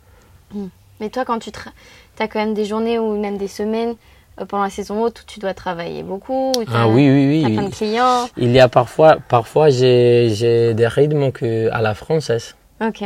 Mais 0.99 1.09
toi, 1.09 1.25
quand 1.25 1.39
tu 1.39 1.53
as 2.19 2.27
quand 2.27 2.41
même 2.41 2.55
des 2.55 2.65
journées 2.65 2.99
ou 2.99 3.17
même 3.17 3.39
des 3.39 3.47
semaines 3.61 3.95
pendant 4.47 4.65
la 4.65 4.71
saison 4.71 5.03
haute 5.03 5.21
où 5.21 5.25
tu 5.27 5.41
dois 5.41 5.55
travailler 5.55 6.03
beaucoup, 6.03 6.53
où 6.57 6.65
Ah 6.73 6.89
oui, 6.89 7.09
oui, 7.09 7.45
oui. 7.45 7.55
plein 7.55 7.69
de 7.69 7.75
clients. 7.75 8.29
Il 8.37 8.51
y 8.53 8.61
a 8.61 8.69
parfois, 8.69 9.19
parfois 9.29 9.71
j'ai 9.71 10.75
des 10.75 10.87
rythmes 10.87 11.33
que 11.33 11.71
à 11.71 11.83
la 11.83 11.95
française. 11.95 12.55
Ok. 12.81 13.03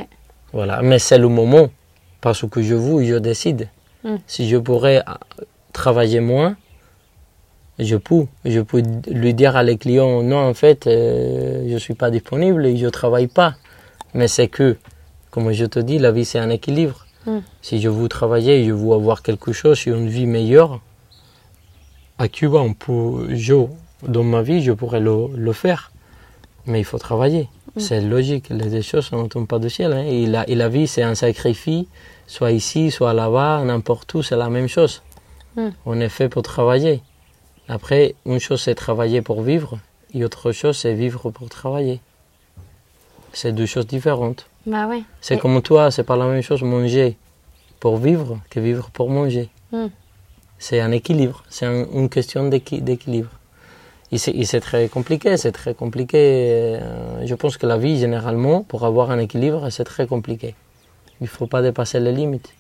Voilà. 0.53 0.83
Mais 0.83 0.99
c'est 0.99 1.19
le 1.19 1.29
moment. 1.29 1.69
Parce 2.21 2.49
que 2.49 2.63
je 2.63 2.75
veux, 2.75 3.05
je 3.05 3.17
décide. 3.17 3.69
Mm. 4.03 4.17
Si 4.27 4.49
je 4.49 4.57
pourrais 4.57 4.99
euh, 4.99 5.45
travailler 5.75 6.21
moins, 6.21 6.57
je 7.79 7.97
peux. 7.97 8.27
Je 8.45 8.61
peux 8.61 8.83
lui 9.09 9.35
dire 9.35 9.57
à 9.57 9.63
les 9.63 9.77
clients, 9.77 10.23
non, 10.23 10.39
en 10.39 10.55
fait, 10.55 10.87
euh, 10.87 11.65
je 11.69 11.75
ne 11.75 11.79
suis 11.79 11.95
pas 11.95 12.11
disponible 12.11 12.65
et 12.65 12.77
je 12.77 12.87
ne 12.87 12.91
travaille 12.91 13.27
pas. 13.27 13.57
Mais 14.15 14.29
c'est 14.29 14.49
que, 14.49 14.77
comme 15.31 15.53
je 15.53 15.67
te 15.67 15.81
dis, 15.81 15.99
la 15.99 16.13
vie, 16.13 16.25
c'est 16.25 16.39
un 16.39 16.51
équilibre. 16.51 17.05
Mm. 17.27 17.39
Si 17.61 17.81
je 17.81 17.89
veux 17.89 18.09
travailler, 18.09 18.65
je 18.65 18.73
veux 18.73 18.95
avoir 18.95 19.23
quelque 19.23 19.53
chose, 19.53 19.85
une 19.87 20.09
vie 20.09 20.27
meilleure, 20.27 20.81
à 22.19 22.29
Cuba, 22.29 22.59
on 22.59 22.75
peut, 22.75 23.35
je, 23.35 23.55
dans 24.07 24.23
ma 24.25 24.43
vie, 24.43 24.63
je 24.63 24.73
pourrais 24.73 25.01
le, 25.01 25.29
le 25.35 25.53
faire. 25.53 25.93
Mais 26.67 26.81
il 26.81 26.85
faut 26.85 26.99
travailler. 26.99 27.49
C'est 27.77 28.01
logique, 28.01 28.51
les 28.51 28.83
choses 28.83 29.11
ne 29.13 29.27
tombent 29.27 29.49
pas 29.49 29.59
du 29.59 29.69
ciel. 29.69 29.93
Hein. 29.93 30.05
Et, 30.05 30.27
la, 30.27 30.49
et 30.49 30.55
la 30.55 30.69
vie, 30.69 30.87
c'est 30.87 31.03
un 31.03 31.17
sacrifice, 31.17 31.87
soit 32.29 32.53
ici, 32.53 32.93
soit 32.93 33.13
là-bas, 33.15 33.65
n'importe 33.65 34.15
où, 34.15 34.23
c'est 34.23 34.37
la 34.37 34.49
même 34.49 34.69
chose. 34.69 35.03
On 35.85 36.01
est 36.01 36.09
fait 36.09 36.29
pour 36.29 36.43
travailler. 36.43 37.03
Après, 37.69 38.15
une 38.27 38.39
chose, 38.39 38.63
c'est 38.63 38.75
travailler 38.77 39.23
pour 39.23 39.43
vivre, 39.43 39.79
et 40.13 40.25
autre 40.25 40.53
chose, 40.53 40.77
c'est 40.77 40.95
vivre 40.95 41.31
pour 41.31 41.49
travailler. 41.49 42.01
C'est 43.33 43.53
deux 43.53 43.67
choses 43.67 43.87
différentes. 43.89 44.47
Bah 44.67 44.87
ouais. 44.87 45.03
C'est 45.21 45.35
Et- 45.35 45.39
comme 45.39 45.61
toi, 45.61 45.91
c'est 45.91 46.05
pas 46.05 46.17
la 46.17 46.27
même 46.27 46.43
chose 46.43 46.63
manger 46.63 47.17
pour 47.81 47.97
vivre 47.97 48.39
que 48.51 48.61
vivre 48.61 48.91
pour 48.93 49.11
manger. 49.11 49.49
C'est 50.59 50.81
un 50.81 50.93
équilibre, 50.93 51.43
c'est 51.49 51.67
un- 51.67 51.87
une 51.93 52.09
question 52.09 52.49
d'équi- 52.49 52.81
d'équilibre. 52.81 53.31
Et 54.13 54.19
c'est- 54.19 54.61
très 54.61 54.89
compliqué, 54.89 55.37
c'est 55.37 55.53
très 55.53 55.75
compliqué. 55.75 56.19
euh, 56.81 57.27
Je 57.27 57.35
pense 57.35 57.57
que 57.57 57.67
la 57.67 57.77
vie, 57.79 57.99
généralement, 57.99 58.63
pour 58.63 58.85
avoir 58.85 59.11
un 59.11 59.19
équilibre, 59.19 59.69
c'est 59.71 59.85
très 59.85 60.07
compliqué. 60.07 60.55
Il 61.21 61.25
ne 61.25 61.29
faut 61.29 61.47
pas 61.47 61.63
dépasser 61.63 61.99
les 62.01 62.13
limites. 62.13 62.53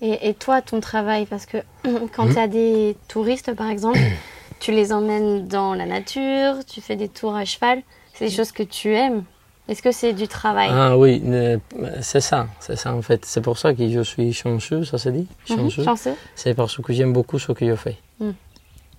Et, 0.00 0.28
et 0.28 0.34
toi, 0.34 0.62
ton 0.62 0.80
travail, 0.80 1.26
parce 1.26 1.46
que 1.46 1.58
quand 2.14 2.26
Mhm. 2.26 2.32
tu 2.34 2.38
as 2.38 2.48
des 2.48 2.96
touristes, 3.08 3.52
par 3.54 3.68
exemple, 3.70 3.98
tu 4.60 4.70
les 4.72 4.92
emmènes 4.92 5.46
dans 5.48 5.74
la 5.74 5.86
nature, 5.86 6.64
tu 6.66 6.80
fais 6.80 6.96
des 6.96 7.08
tours 7.08 7.34
à 7.34 7.44
cheval, 7.44 7.82
c'est 8.14 8.26
des 8.26 8.30
choses 8.30 8.52
que 8.52 8.62
tu 8.62 8.94
aimes. 8.94 9.24
Est-ce 9.72 9.80
que 9.82 9.90
c'est 9.90 10.12
du 10.12 10.28
travail 10.28 10.68
Ah 10.70 10.98
oui, 10.98 11.22
euh, 11.24 11.56
c'est 12.02 12.20
ça, 12.20 12.46
c'est 12.60 12.76
ça 12.76 12.94
en 12.94 13.00
fait. 13.00 13.24
C'est 13.24 13.40
pour 13.40 13.56
ça 13.56 13.72
que 13.72 13.88
je 13.88 14.02
suis 14.02 14.30
chanceux, 14.34 14.84
ça 14.84 14.98
se 14.98 15.08
dit 15.08 15.26
Mhm, 15.48 15.56
Chanceux. 15.56 15.82
Chanceux 15.84 16.14
C'est 16.34 16.52
parce 16.52 16.76
que 16.76 16.92
j'aime 16.92 17.14
beaucoup 17.14 17.38
ce 17.38 17.52
que 17.52 17.66
je 17.66 17.74
fais. 17.74 17.96
Mm. 18.20 18.30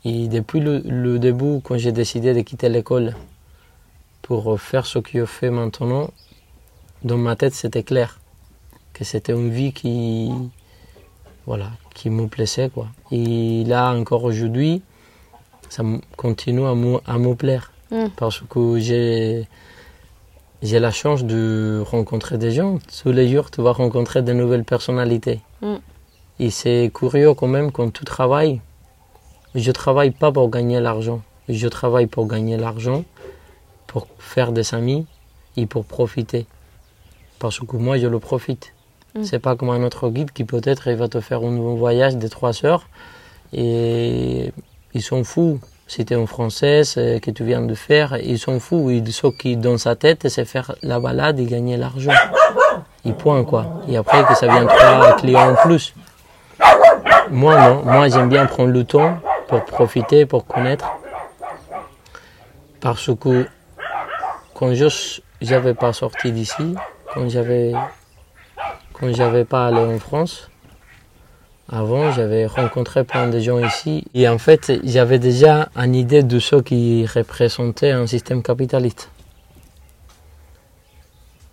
Et 0.06 0.28
depuis 0.30 0.60
le, 0.62 0.80
le 0.84 1.20
début, 1.20 1.62
quand 1.64 1.78
j'ai 1.78 1.92
décidé 1.92 2.34
de 2.34 2.42
quitter 2.42 2.70
l'école 2.70 3.16
pour 4.24 4.60
faire 4.60 4.88
ce 4.88 4.98
que 4.98 5.12
je 5.20 5.26
fais 5.26 5.52
maintenant, 5.52 6.10
dans 7.04 7.18
ma 7.18 7.36
tête, 7.36 7.54
c'était 7.54 7.84
clair 7.84 8.20
que 8.94 9.04
c'était 9.04 9.34
une 9.34 9.52
vie 9.52 9.74
qui, 9.74 10.32
voilà, 11.46 11.70
qui 11.94 12.10
me 12.10 12.26
plaisait. 12.28 12.70
Quoi. 12.70 12.88
Et 13.12 13.64
là, 13.66 13.94
encore 13.94 14.24
aujourd'hui, 14.24 14.82
ça 15.70 15.84
continue 16.18 16.66
à 16.66 16.74
me, 16.74 16.98
à 17.06 17.20
me 17.20 17.36
plaire 17.36 17.70
Mm. 17.92 18.08
parce 18.16 18.42
que 18.50 18.80
j'ai 18.80 19.48
j'ai 20.64 20.80
la 20.80 20.92
chance 20.92 21.26
de 21.26 21.84
rencontrer 21.86 22.38
des 22.38 22.52
gens. 22.52 22.80
Tous 23.02 23.12
les 23.12 23.28
jours, 23.28 23.52
tu 23.52 23.62
vas 23.62 23.74
rencontrer 23.74 24.22
de 24.22 24.32
nouvelles 24.32 24.64
personnalités. 24.64 25.42
Mm. 25.62 25.76
Et 26.40 26.50
c'est 26.50 26.90
curieux 26.94 27.34
quand 27.34 27.48
même 27.48 27.72
quand 27.72 27.92
tu 27.92 28.06
travailles. 28.06 28.62
Je 29.56 29.72
travaille 29.72 30.12
pas 30.12 30.32
pour 30.32 30.50
gagner 30.50 30.80
l'argent. 30.80 31.22
Je 31.50 31.68
travaille 31.68 32.08
pour 32.08 32.28
gagner 32.28 32.56
l'argent, 32.56 33.04
pour 33.88 34.08
faire 34.18 34.54
des 34.54 34.74
amis 34.74 35.06
et 35.58 35.66
pour 35.66 35.84
profiter. 35.84 36.46
Parce 37.40 37.60
que 37.60 37.76
moi, 37.76 37.98
je 37.98 38.08
le 38.08 38.20
profite. 38.20 38.74
Mm. 39.16 39.24
C'est 39.26 39.40
pas 39.40 39.58
comme 39.58 39.70
un 39.70 39.84
autre 39.84 40.10
guide 40.10 40.32
qui 40.32 40.46
peut-être 40.46 40.88
il 40.88 40.96
va 40.96 41.10
te 41.10 41.20
faire 41.20 41.44
un 41.44 41.76
voyage 41.76 42.16
de 42.16 42.28
trois 42.30 42.66
heures 42.66 42.88
et 43.52 44.54
ils 44.94 45.02
sont 45.02 45.26
fous. 45.26 45.60
Si 45.94 46.04
tu 46.06 46.14
es 46.14 46.16
en 46.16 46.26
française 46.26 46.96
euh, 46.98 47.20
que 47.20 47.30
tu 47.30 47.44
viens 47.44 47.62
de 47.62 47.76
faire, 47.76 48.18
ils 48.18 48.40
sont 48.40 48.60
fous. 48.60 48.90
Ils, 48.90 49.14
ce 49.14 49.28
qui 49.28 49.58
dans 49.58 49.78
sa 49.78 49.96
tête, 49.96 50.28
c'est 50.28 50.44
faire 50.44 50.74
la 50.82 51.00
balade 51.00 51.40
et 51.40 51.46
gagner 51.46 51.78
l'argent. 51.78 52.18
Et 53.06 53.14
point 53.14 53.44
quoi. 53.44 53.68
Et 53.88 53.96
après 53.96 54.26
que 54.26 54.34
ça 54.34 54.48
vient 54.48 54.66
trois 54.66 55.16
clients 55.18 55.52
en 55.52 55.56
plus. 55.68 55.94
Moi 57.30 57.56
non, 57.60 57.84
moi 57.86 58.10
j'aime 58.10 58.28
bien 58.28 58.48
prendre 58.48 58.72
le 58.72 58.84
temps 58.86 59.20
pour 59.48 59.64
profiter, 59.66 60.26
pour 60.26 60.48
connaître. 60.48 60.88
Parce 62.82 63.12
que 63.16 63.48
quand 64.56 64.74
je 64.74 65.22
n'avais 65.44 65.76
pas 65.76 65.94
sorti 65.94 66.32
d'ici, 66.32 66.74
quand 67.14 67.30
j'avais 67.30 67.74
quand 68.94 69.14
j'avais 69.14 69.46
pas 69.46 69.68
allé 69.68 69.78
en 69.78 70.00
France, 70.00 70.50
avant 71.70 72.12
j'avais 72.12 72.46
rencontré 72.46 73.04
plein 73.04 73.30
de 73.30 73.40
gens 73.40 73.60
ici 73.66 74.04
et 74.14 74.28
en 74.28 74.38
fait 74.38 74.72
j'avais 74.84 75.18
déjà 75.20 75.70
une 75.76 75.96
idée 75.96 76.22
de 76.24 76.40
ce 76.40 76.58
qui 76.58 77.06
représentait 77.06 77.92
un 77.92 78.06
système 78.08 78.44
capitaliste. 78.44 79.10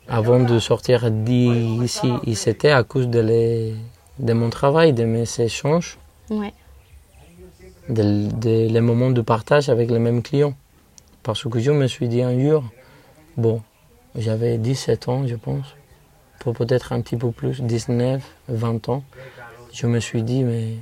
Avant 0.09 0.41
de 0.41 0.59
sortir 0.59 1.09
d'ici, 1.11 2.11
et 2.27 2.35
c'était 2.35 2.73
à 2.73 2.83
cause 2.83 3.09
de, 3.09 3.21
les- 3.21 3.75
de 4.19 4.33
mon 4.33 4.51
travail, 4.51 4.93
de 4.93 5.05
mes 5.05 5.25
échanges 5.41 5.99
Ouais. 6.31 6.53
de, 7.89 8.29
de- 8.45 8.67
les 8.69 8.81
moments 8.81 9.11
de 9.11 9.21
partage 9.21 9.69
avec 9.69 9.89
les 9.89 10.01
mêmes 10.01 10.23
clients. 10.23 10.55
Parce 11.23 11.45
que 11.49 11.61
je 11.61 11.71
me 11.71 11.87
suis 11.87 12.09
dit 12.09 12.23
un 12.23 12.37
jour, 12.41 12.65
bon, 13.37 13.63
j'avais 14.17 14.59
17 14.59 15.07
ans, 15.09 15.27
je 15.29 15.37
pense, 15.37 15.67
pour 16.41 16.55
peut-être 16.55 16.93
un 16.93 17.01
petit 17.03 17.17
peu 17.17 17.31
plus, 17.31 17.61
19, 17.61 18.21
20 18.49 18.89
ans. 18.89 19.05
Je 19.73 19.87
me 19.87 20.01
suis 20.01 20.23
dit, 20.23 20.43
mais 20.43 20.75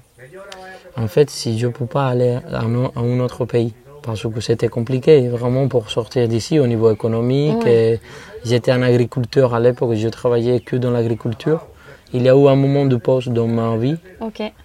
en 0.96 1.08
fait, 1.08 1.30
si 1.30 1.58
je 1.58 1.66
ne 1.66 1.72
peux 1.72 1.86
pas 1.86 2.06
aller 2.08 2.38
à 2.52 2.62
un, 2.62 3.20
autre 3.20 3.44
pays, 3.44 3.72
parce 4.02 4.22
que 4.22 4.40
c'était 4.40 4.68
compliqué 4.68 5.28
vraiment 5.28 5.68
pour 5.68 5.90
sortir 5.90 6.26
d'ici 6.28 6.58
au 6.58 6.66
niveau 6.66 6.90
économique. 6.90 7.64
Ouais. 7.64 8.00
J'étais 8.44 8.70
un 8.70 8.82
agriculteur 8.82 9.54
à 9.54 9.60
l'époque, 9.60 9.94
je 9.94 10.08
travaillais 10.08 10.60
que 10.60 10.76
dans 10.76 10.90
l'agriculture. 10.90 11.66
Il 12.14 12.22
y 12.22 12.28
a 12.30 12.34
eu 12.34 12.48
un 12.48 12.56
moment 12.56 12.86
de 12.86 12.96
pause 12.96 13.28
dans 13.28 13.46
ma 13.46 13.76
vie 13.76 13.96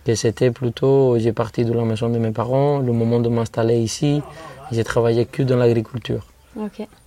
que 0.06 0.16
c'était 0.16 0.52
plutôt, 0.52 1.18
j'ai 1.20 1.34
parti 1.34 1.66
de 1.66 1.74
la 1.74 1.84
maison 1.84 2.08
de 2.10 2.18
mes 2.18 2.32
parents, 2.32 2.80
le 2.80 2.94
moment 2.94 3.20
de 3.20 3.28
m'installer 3.28 3.80
ici, 3.80 4.22
j'ai 4.72 4.84
travaillé 4.86 5.26
que 5.26 5.44
dans 5.44 5.58
l'agriculture, 5.58 6.26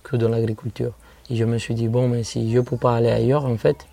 que 0.03 0.15
dans 0.15 0.29
l'agriculture. 0.29 0.91
Et 1.31 1.35
je 1.35 1.43
me 1.43 1.57
suis 1.57 1.73
dit, 1.73 1.87
bon, 1.87 2.07
mais 2.07 2.23
si 2.23 2.51
je 2.51 2.57
ne 2.57 2.61
peux 2.61 2.77
pas 2.77 2.95
aller 2.95 3.09
ailleurs, 3.09 3.45
en 3.45 3.57
fait, 3.57 3.87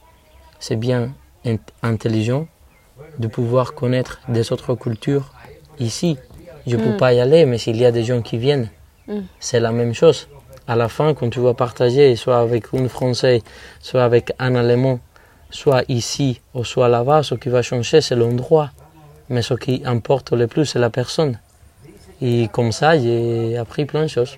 c'est 0.60 0.76
bien 0.76 1.12
int- 1.46 1.58
intelligent 1.82 2.46
de 3.18 3.26
pouvoir 3.28 3.74
connaître 3.74 4.20
des 4.28 4.52
autres 4.52 4.74
cultures 4.74 5.32
ici. 5.78 6.16
Je 6.66 6.76
ne 6.76 6.82
peux 6.82 6.90
Mm. 6.94 6.96
pas 6.96 7.12
y 7.12 7.20
aller, 7.20 7.44
mais 7.46 7.58
s'il 7.58 7.76
y 7.76 7.84
a 7.84 7.92
des 7.92 8.04
gens 8.04 8.22
qui 8.22 8.38
viennent, 8.38 8.68
Mm. 9.06 9.18
c'est 9.40 9.60
la 9.60 9.70
même 9.72 9.92
chose. 9.94 10.28
À 10.66 10.76
la 10.76 10.88
fin, 10.88 11.12
quand 11.14 11.28
tu 11.28 11.40
vas 11.40 11.52
partager, 11.54 12.16
soit 12.16 12.38
avec 12.38 12.64
un 12.72 12.88
Français, 12.88 13.42
soit 13.80 14.02
avec 14.04 14.32
un 14.38 14.54
Allemand, 14.54 14.98
soit 15.50 15.82
ici 15.88 16.40
ou 16.54 16.64
soit 16.64 16.88
là-bas, 16.88 17.22
ce 17.22 17.34
qui 17.34 17.50
va 17.50 17.60
changer, 17.62 18.00
c'est 18.00 18.16
l'endroit. 18.16 18.70
Mais 19.28 19.42
ce 19.42 19.54
qui 19.54 19.82
importe 19.84 20.32
le 20.32 20.46
plus, 20.46 20.64
c'est 20.66 20.78
la 20.78 20.90
personne. 20.90 21.38
Et 22.22 22.48
comme 22.52 22.72
ça, 22.72 22.98
j'ai 22.98 23.56
appris 23.58 23.84
plein 23.84 24.02
de 24.04 24.08
choses. 24.08 24.36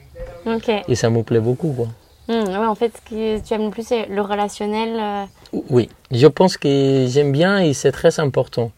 Et 0.89 0.95
ça 0.95 1.11
me 1.11 1.23
plaît 1.23 1.41
beaucoup. 1.41 1.73
Quoi. 1.73 1.89
Hmm, 2.29 2.49
ouais, 2.49 2.57
en 2.67 2.75
fait, 2.75 2.93
ce 2.97 3.11
que 3.11 3.39
tu 3.47 3.55
aimes 3.55 3.65
le 3.67 3.71
plus, 3.71 3.87
c'est 3.87 4.07
le 4.07 4.21
relationnel. 4.21 4.97
euh, 4.99 5.25
Oui, 5.71 5.89
je 6.11 6.27
pense 6.27 6.57
que 6.57 7.07
j'aime 7.09 7.33
bien 7.33 7.59
et 7.61 7.73
c'est 7.73 7.93
très 7.93 8.21
important. 8.21 8.73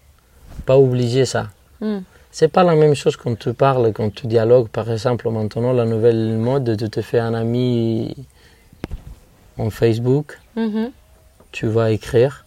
Pas 0.67 0.79
oublier 0.79 1.25
ça. 1.25 1.49
hmm. 1.81 1.99
C'est 2.31 2.49
pas 2.49 2.62
la 2.62 2.75
même 2.75 2.95
chose 2.95 3.17
quand 3.17 3.37
tu 3.38 3.53
parles, 3.55 3.93
quand 3.93 4.14
tu 4.14 4.27
dialogues. 4.27 4.69
Par 4.69 4.91
exemple, 4.91 5.29
maintenant, 5.31 5.73
la 5.73 5.87
nouvelle 5.87 6.37
mode 6.37 6.64
de 6.64 6.87
te 6.87 7.01
faire 7.01 7.25
un 7.25 7.35
ami 7.35 8.14
en 9.57 9.71
Facebook, 9.71 10.38
Mhm. 10.55 10.91
tu 11.53 11.67
vas 11.67 11.91
écrire, 11.91 12.45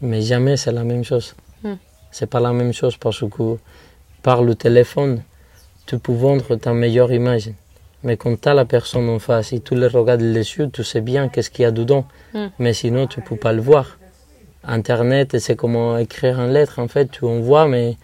mais 0.00 0.22
jamais 0.22 0.56
c'est 0.56 0.72
la 0.72 0.84
même 0.84 1.04
chose. 1.04 1.34
Hmm. 1.64 1.74
C'est 2.12 2.26
pas 2.34 2.40
la 2.40 2.52
même 2.52 2.72
chose 2.72 2.96
parce 2.96 3.20
que 3.28 3.58
par 4.22 4.42
le 4.42 4.54
téléphone, 4.54 5.22
tu 5.86 5.98
peux 5.98 6.14
vendre 6.14 6.54
ta 6.56 6.72
meilleure 6.72 7.12
image. 7.12 7.50
Mais 8.04 8.16
quand 8.16 8.38
tu 8.40 8.48
as 8.48 8.54
la 8.54 8.64
personne 8.66 9.08
en 9.08 9.18
face 9.18 9.52
et 9.52 9.60
tu 9.60 9.74
le 9.74 9.86
regardes 9.88 10.20
les 10.20 10.34
yeux, 10.56 10.68
tu 10.70 10.84
sais 10.84 11.00
bien 11.00 11.28
qu'est-ce 11.28 11.50
qu'il 11.50 11.62
y 11.62 11.66
a 11.66 11.70
dedans. 11.70 12.04
Hmm. 12.34 12.48
Mais 12.58 12.72
sinon, 12.74 13.06
tu 13.06 13.20
peux 13.22 13.36
pas 13.36 13.52
le 13.52 13.62
voir. 13.62 13.98
Internet, 14.62 15.38
c'est 15.38 15.56
comment 15.56 15.98
écrire 15.98 16.40
une 16.40 16.52
lettre. 16.52 16.78
En 16.78 16.88
fait, 16.88 17.10
tu 17.10 17.24
envoies, 17.24 17.66
mais 17.66 17.96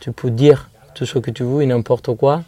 tu 0.00 0.10
peux 0.12 0.30
dire 0.30 0.70
tout 0.94 1.06
ce 1.06 1.18
que 1.18 1.30
tu 1.30 1.42
veux 1.44 1.64
n'importe 1.64 2.14
quoi. 2.16 2.42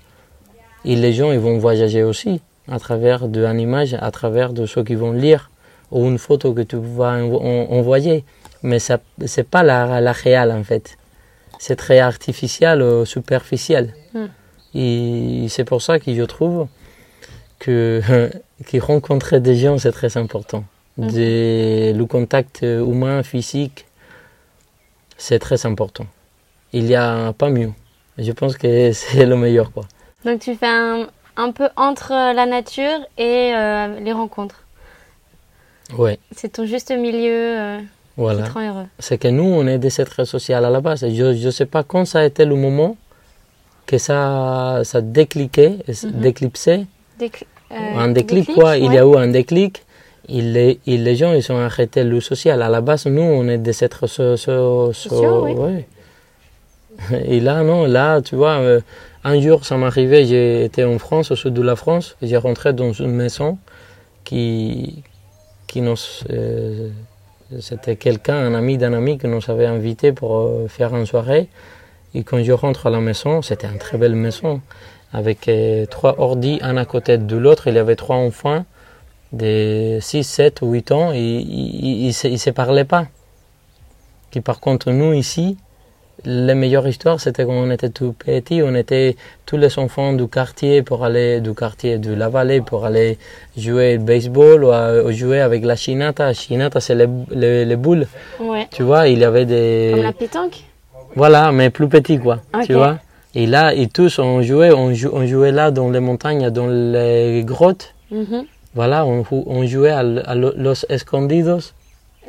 Et 0.84 0.96
les 0.96 1.12
gens, 1.12 1.30
ils 1.32 1.38
vont 1.38 1.58
voyager 1.58 2.02
aussi 2.02 2.40
à 2.70 2.78
travers 2.78 3.28
de 3.28 3.44
une 3.44 3.60
image, 3.60 3.94
à 3.94 4.10
travers 4.10 4.52
de 4.52 4.66
ce 4.66 4.80
qu'ils 4.80 4.98
vont 4.98 5.12
lire 5.12 5.50
ou 5.90 6.06
une 6.06 6.18
photo 6.18 6.52
que 6.52 6.60
tu 6.62 6.76
vas 6.76 7.18
envo- 7.20 7.40
en- 7.42 7.70
envoyer. 7.78 8.24
Mais 8.62 8.78
ça, 8.78 8.98
c'est 9.26 9.48
pas 9.48 9.62
la, 9.62 10.00
la 10.00 10.12
réelle 10.12 10.52
en 10.52 10.64
fait. 10.64 10.96
C'est 11.58 11.76
très 11.76 11.98
artificiel, 11.98 12.80
euh, 12.82 13.04
superficiel. 13.04 13.94
Hmm. 14.14 14.26
Et 14.74 15.46
c'est 15.48 15.64
pour 15.64 15.80
ça 15.82 15.98
que 15.98 16.14
je 16.14 16.22
trouve 16.22 16.66
que, 17.58 18.00
que 18.66 18.78
rencontrer 18.80 19.40
des 19.40 19.56
gens, 19.56 19.78
c'est 19.78 19.92
très 19.92 20.16
important. 20.16 20.64
Des- 20.96 21.92
le 21.92 22.04
contact 22.06 22.62
humain, 22.62 23.22
physique, 23.22 23.86
c'est 25.16 25.38
très 25.38 25.64
important. 25.66 26.06
Il 26.72 26.84
n'y 26.84 26.94
a 26.96 27.32
pas 27.32 27.50
mieux. 27.50 27.72
Je 28.18 28.32
pense 28.32 28.56
que 28.56 28.92
c'est 29.00 29.26
le 29.26 29.36
meilleur. 29.36 29.70
Quoi. 29.72 29.84
Donc 30.24 30.40
tu 30.40 30.54
fais 30.56 30.66
un, 30.66 31.06
un 31.36 31.52
peu 31.52 31.68
entre 31.76 32.10
la 32.12 32.46
nature 32.46 32.98
et 33.16 33.52
euh, 33.54 34.00
les 34.00 34.12
rencontres. 34.12 34.64
Ouais, 35.96 36.18
C'est 36.32 36.50
ton 36.52 36.66
juste 36.66 36.90
milieu 36.90 37.58
euh, 37.58 37.78
voilà. 38.16 38.42
qui 38.42 38.48
te 38.48 38.54
rend 38.54 38.68
heureux. 38.68 38.86
c'est 38.98 39.16
que 39.18 39.28
nous, 39.28 39.44
on 39.44 39.66
est 39.66 39.78
des 39.78 40.00
êtres 40.00 40.24
sociaux 40.24 40.56
à 40.56 40.60
la 40.60 40.80
base. 40.80 41.00
Je 41.08 41.46
ne 41.46 41.50
sais 41.50 41.64
pas 41.64 41.82
quand 41.84 42.04
ça 42.04 42.18
a 42.20 42.24
été 42.24 42.44
le 42.44 42.56
moment 42.56 42.96
que 43.86 43.96
ça, 43.96 44.80
ça 44.84 45.00
décliquait, 45.00 45.78
Mhm. 45.88 46.10
déclipsait. 46.20 46.86
Euh, 47.70 47.74
un 47.98 48.08
déclic, 48.08 48.52
quoi. 48.54 48.76
Il 48.78 48.92
y 48.92 48.98
a 48.98 49.04
eu 49.04 49.16
un 49.16 49.28
déclic. 49.28 49.84
Il, 50.28 50.52
les, 50.52 50.78
il- 50.86 51.04
les 51.04 51.16
gens, 51.16 51.32
ils 51.32 51.50
ont 51.52 51.58
arrêté 51.58 52.04
le 52.04 52.20
social. 52.20 52.60
À 52.62 52.68
la 52.68 52.80
base, 52.80 53.06
nous, 53.06 53.22
on 53.22 53.48
est 53.48 53.58
des 53.58 53.82
êtres 53.84 54.06
so- 54.06 54.36
so- 54.36 54.92
so- 54.92 54.92
Sociaux, 54.92 55.44
oui. 55.44 55.52
ouais. 55.54 55.86
Et 57.26 57.40
là, 57.40 57.62
non, 57.62 57.84
là, 57.86 58.20
tu 58.20 58.34
vois, 58.36 58.56
euh, 58.58 58.80
un 59.24 59.40
jour, 59.40 59.64
ça 59.64 59.76
m'arrivait, 59.76 60.24
j'étais 60.26 60.84
en 60.84 60.98
France, 60.98 61.30
au 61.30 61.36
sud 61.36 61.54
de 61.54 61.62
la 61.62 61.76
France, 61.76 62.16
j'ai 62.22 62.36
rentré 62.36 62.72
dans 62.72 62.92
une 62.92 63.12
maison 63.12 63.58
qui, 64.24 65.02
qui 65.66 65.80
nous, 65.80 65.94
euh, 66.30 66.88
c'était 67.60 67.96
quelqu'un, 67.96 68.34
un 68.36 68.54
ami 68.54 68.76
d'un 68.78 68.92
ami 68.94 69.16
qui 69.18 69.28
nous 69.28 69.40
avait 69.48 69.66
invité 69.66 70.12
pour 70.12 70.50
faire 70.68 70.94
une 70.96 71.06
soirée. 71.06 71.48
Et 72.14 72.22
quand 72.24 72.42
je 72.42 72.52
rentre 72.52 72.86
à 72.86 72.90
la 72.90 73.00
maison, 73.00 73.42
c'était 73.42 73.66
une 73.68 73.78
très 73.78 73.96
belle 73.98 74.14
maison, 74.16 74.60
avec 75.12 75.48
euh, 75.48 75.86
trois 75.86 76.14
ordis, 76.18 76.58
un 76.62 76.76
à 76.76 76.84
côté 76.84 77.18
de 77.18 77.36
l'autre. 77.36 77.66
Il 77.68 77.74
y 77.74 77.78
avait 77.78 77.96
trois 77.96 78.16
enfants 78.16 78.64
de 79.32 79.98
6, 80.00 80.24
7 80.24 80.62
ou 80.62 80.72
8 80.72 80.92
ans 80.92 81.12
et 81.12 81.18
ils 81.18 82.06
ne 82.08 82.36
se, 82.36 82.50
parlaient 82.50 82.84
pas. 82.84 83.06
Qui 84.30 84.40
par 84.40 84.60
contre, 84.60 84.90
nous 84.90 85.12
ici, 85.14 85.56
la 86.24 86.54
meilleure 86.54 86.86
histoire, 86.88 87.20
c'était 87.20 87.44
quand 87.44 87.52
on 87.52 87.70
était 87.70 87.88
tout 87.90 88.12
petit, 88.12 88.60
on 88.62 88.74
était 88.74 89.16
tous 89.46 89.56
les 89.56 89.78
enfants 89.78 90.12
du 90.12 90.26
quartier 90.28 90.82
pour 90.82 91.04
aller, 91.04 91.40
du 91.40 91.54
quartier 91.54 91.98
de 91.98 92.12
la 92.12 92.28
vallée 92.28 92.60
pour 92.60 92.84
aller 92.84 93.18
jouer 93.56 93.96
au 93.96 94.00
baseball 94.02 94.64
ou, 94.64 94.70
à- 94.70 95.02
ou 95.04 95.12
jouer 95.12 95.40
avec 95.40 95.64
la 95.64 95.76
chinata. 95.76 96.32
Chinata, 96.34 96.80
c'est 96.80 96.94
les, 96.96 97.06
les- 97.30 97.64
les 97.64 97.76
boules. 97.76 98.06
Ouais. 98.40 98.66
Tu 98.72 98.82
vois, 98.82 99.08
il 99.08 99.18
y 99.20 99.24
avait 99.24 99.46
des. 99.46 99.92
Comme 99.94 100.02
la 100.02 100.12
pétanque? 100.12 100.64
Voilà, 101.14 101.52
mais 101.52 101.70
plus 101.70 101.88
petit, 101.88 102.18
quoi. 102.18 102.40
Ok. 102.54 102.64
Tu 102.66 102.74
vois? 102.74 102.98
Et 103.34 103.46
là, 103.46 103.74
et 103.74 103.88
tous, 103.88 104.18
on 104.18 104.42
jouait, 104.42 104.72
on, 104.72 104.92
jou- 104.94 105.10
on 105.12 105.26
jouait 105.26 105.52
là 105.52 105.70
dans 105.70 105.90
les 105.90 106.00
montagnes, 106.00 106.50
dans 106.50 106.66
les 106.66 107.42
grottes. 107.44 107.94
Mhm. 108.10 108.44
Voilà, 108.74 109.04
on, 109.06 109.22
jou- 109.24 109.44
on 109.46 109.66
jouait 109.66 109.90
à, 109.90 110.02
los 110.34 110.84
escondidos. 110.88 111.72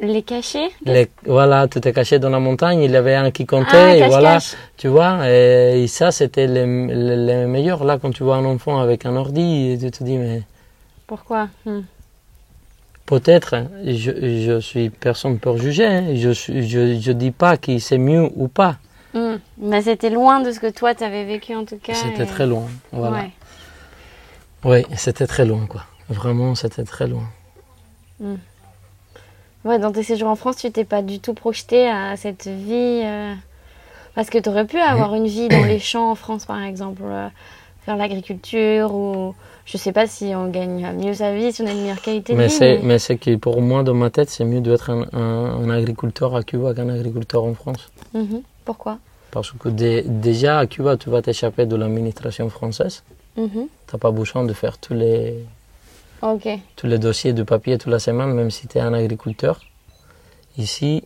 Les 0.01 0.21
cachets 0.21 0.69
Les- 0.85 1.09
voilà, 1.25 1.67
tout 1.67 1.85
est 1.87 1.91
caché 1.91 2.19
dans 2.19 2.29
la 2.29 2.39
montagne. 2.39 2.81
Il 2.81 2.91
y 2.91 2.95
avait 2.95 3.15
un 3.15 3.31
qui 3.31 3.45
comptait. 3.45 3.69
Ah, 3.73 3.95
et 3.97 4.07
voilà, 4.07 4.39
tu 4.77 4.87
vois. 4.87 5.27
Et, 5.29 5.83
et 5.83 5.87
ça, 5.87 6.11
c'était 6.11 6.47
les, 6.47 6.65
les, 6.87 7.15
les 7.17 7.45
meilleurs. 7.45 7.83
Là, 7.83 7.97
quand 8.01 8.11
tu 8.11 8.23
vois 8.23 8.37
un 8.37 8.45
enfant 8.45 8.79
avec 8.79 9.05
un 9.05 9.15
ordi, 9.17 9.77
tu 9.81 9.91
te 9.91 10.03
dis, 10.03 10.17
mais 10.17 10.41
Pourquoi? 11.07 11.49
Hmm. 11.65 11.81
peut-être, 13.05 13.55
je, 13.85 14.11
je 14.45 14.59
suis 14.59 14.89
personne 14.89 15.39
pour 15.39 15.57
juger. 15.57 15.85
hein. 15.85 16.03
Je 16.15 16.29
ne 16.29 16.61
je, 16.61 16.99
je 16.99 17.11
dis 17.11 17.31
pas 17.31 17.57
que 17.57 17.77
c'est 17.79 17.97
mieux 17.97 18.29
ou 18.35 18.47
pas. 18.47 18.77
Hmm. 19.13 19.37
Mais 19.57 19.81
c'était 19.81 20.09
loin 20.09 20.39
de 20.41 20.51
ce 20.51 20.59
que 20.59 20.69
toi, 20.69 20.93
t'avais 20.95 21.25
vécu 21.25 21.55
en 21.55 21.65
tout 21.65 21.77
cas. 21.77 21.93
C'était 21.95 22.23
et- 22.23 22.27
très 22.27 22.45
loin. 22.45 22.67
Voilà. 22.91 23.17
Ouais. 23.17 23.31
Oui, 24.65 24.95
c'était 24.97 25.25
très 25.27 25.45
loin, 25.45 25.65
quoi. 25.67 25.83
Vraiment, 26.09 26.53
c'était 26.55 26.83
très 26.83 27.07
loin. 27.07 27.23
Ouais, 29.65 29.77
dans 29.79 29.91
tes 29.91 30.03
séjours 30.03 30.29
en 30.29 30.35
France, 30.35 30.57
tu 30.57 30.71
t'es 30.71 30.85
pas 30.85 31.01
du 31.01 31.19
tout 31.19 31.33
projeté 31.33 31.87
à 31.89 32.15
cette 32.17 32.47
vie. 32.47 33.01
euh, 33.03 33.33
Parce 34.15 34.29
que 34.29 34.37
tu 34.37 34.49
aurais 34.49 34.65
pu 34.65 34.77
avoir 34.79 35.15
une 35.15 35.27
vie 35.27 35.47
dans 35.49 35.63
les 35.63 35.79
champs 35.91 36.11
en 36.11 36.15
France, 36.15 36.45
par 36.45 36.61
exemple, 36.63 37.01
euh, 37.05 37.27
faire 37.85 37.95
l'agriculture 37.95 38.93
ou 38.93 39.35
je 39.65 39.77
sais 39.77 39.91
pas 39.91 40.07
si 40.07 40.33
on 40.35 40.47
gagne 40.49 40.93
mieux 40.97 41.13
sa 41.13 41.33
vie, 41.33 41.51
si 41.53 41.61
on 41.61 41.67
a 41.67 41.71
une 41.71 41.81
meilleure 41.81 42.01
qualité 42.01 42.33
de 42.33 42.37
Mais 42.37 42.47
vie. 42.47 42.53
c'est, 42.53 42.79
mais 42.83 42.99
c'est 42.99 43.17
que 43.17 43.35
pour 43.35 43.61
moi, 43.61 43.83
dans 43.83 43.93
ma 43.93 44.09
tête, 44.09 44.29
c'est 44.29 44.43
mieux 44.45 44.61
d'être 44.61 44.89
un, 44.89 45.05
un- 45.13 45.63
un 45.63 45.69
agriculteur 45.69 46.35
à 46.35 46.43
Cuba 46.43 46.73
qu'un 46.73 46.89
agriculteur 46.89 47.43
en 47.43 47.53
France. 47.53 47.89
Mhm. 48.13 48.41
Pourquoi? 48.69 48.99
Parce 49.31 49.51
que 49.53 49.67
dé- 49.69 50.03
déjà, 50.05 50.59
à 50.59 50.67
Cuba, 50.67 50.95
tu 50.95 51.09
vas 51.09 51.23
t'échapper 51.23 51.65
de 51.65 51.75
l'administration 51.75 52.47
française. 52.51 53.01
Mhm. 53.35 53.49
Tu 53.87 53.91
n'as 53.91 53.97
pas 53.99 54.11
besoin 54.11 54.43
de 54.43 54.53
faire 54.53 54.77
tous 54.77 54.93
les, 54.93 55.43
tous 56.75 56.85
les 56.85 56.99
dossiers 56.99 57.33
de 57.33 57.41
papier 57.41 57.79
toute 57.79 57.91
la 57.91 57.97
semaine, 57.97 58.31
même 58.33 58.51
si 58.51 58.67
tu 58.67 58.77
es 58.77 58.81
un 58.81 58.93
agriculteur. 58.93 59.59
Ici, 60.59 61.03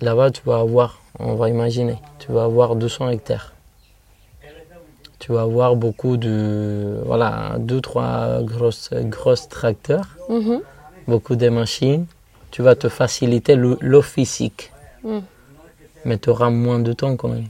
là-bas, 0.00 0.30
tu 0.30 0.40
vas 0.46 0.60
avoir, 0.60 0.98
on 1.18 1.34
va 1.34 1.50
imaginer, 1.50 1.98
tu 2.20 2.32
vas 2.32 2.44
avoir 2.44 2.74
200 2.74 3.10
hectares. 3.10 3.52
Tu 5.18 5.32
vas 5.32 5.42
avoir 5.42 5.76
beaucoup 5.76 6.16
de, 6.16 7.02
voilà, 7.04 7.56
deux, 7.58 7.82
trois 7.82 8.40
grosses, 8.42 8.88
grosses 8.94 9.46
tracteurs, 9.50 10.08
Mhm. 10.30 10.62
beaucoup 11.06 11.36
de 11.36 11.50
machines. 11.50 12.06
Tu 12.50 12.62
vas 12.62 12.76
te 12.76 12.88
faciliter 12.88 13.56
le- 13.56 13.76
l'eau 13.82 14.00
physique. 14.00 14.72
Mm. 15.04 15.18
Mais 16.04 16.18
tu 16.18 16.30
auras 16.30 16.50
moins 16.50 16.78
de 16.78 16.92
temps 16.92 17.16
quand 17.16 17.28
même. 17.28 17.48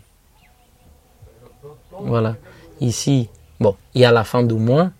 Voilà. 2.00 2.36
Ici, 2.80 3.28
bon, 3.60 3.76
y 3.94 4.04
a 4.04 4.10
la 4.12 4.24
fin 4.24 4.42
du 4.42 4.54
mois, 4.54 4.90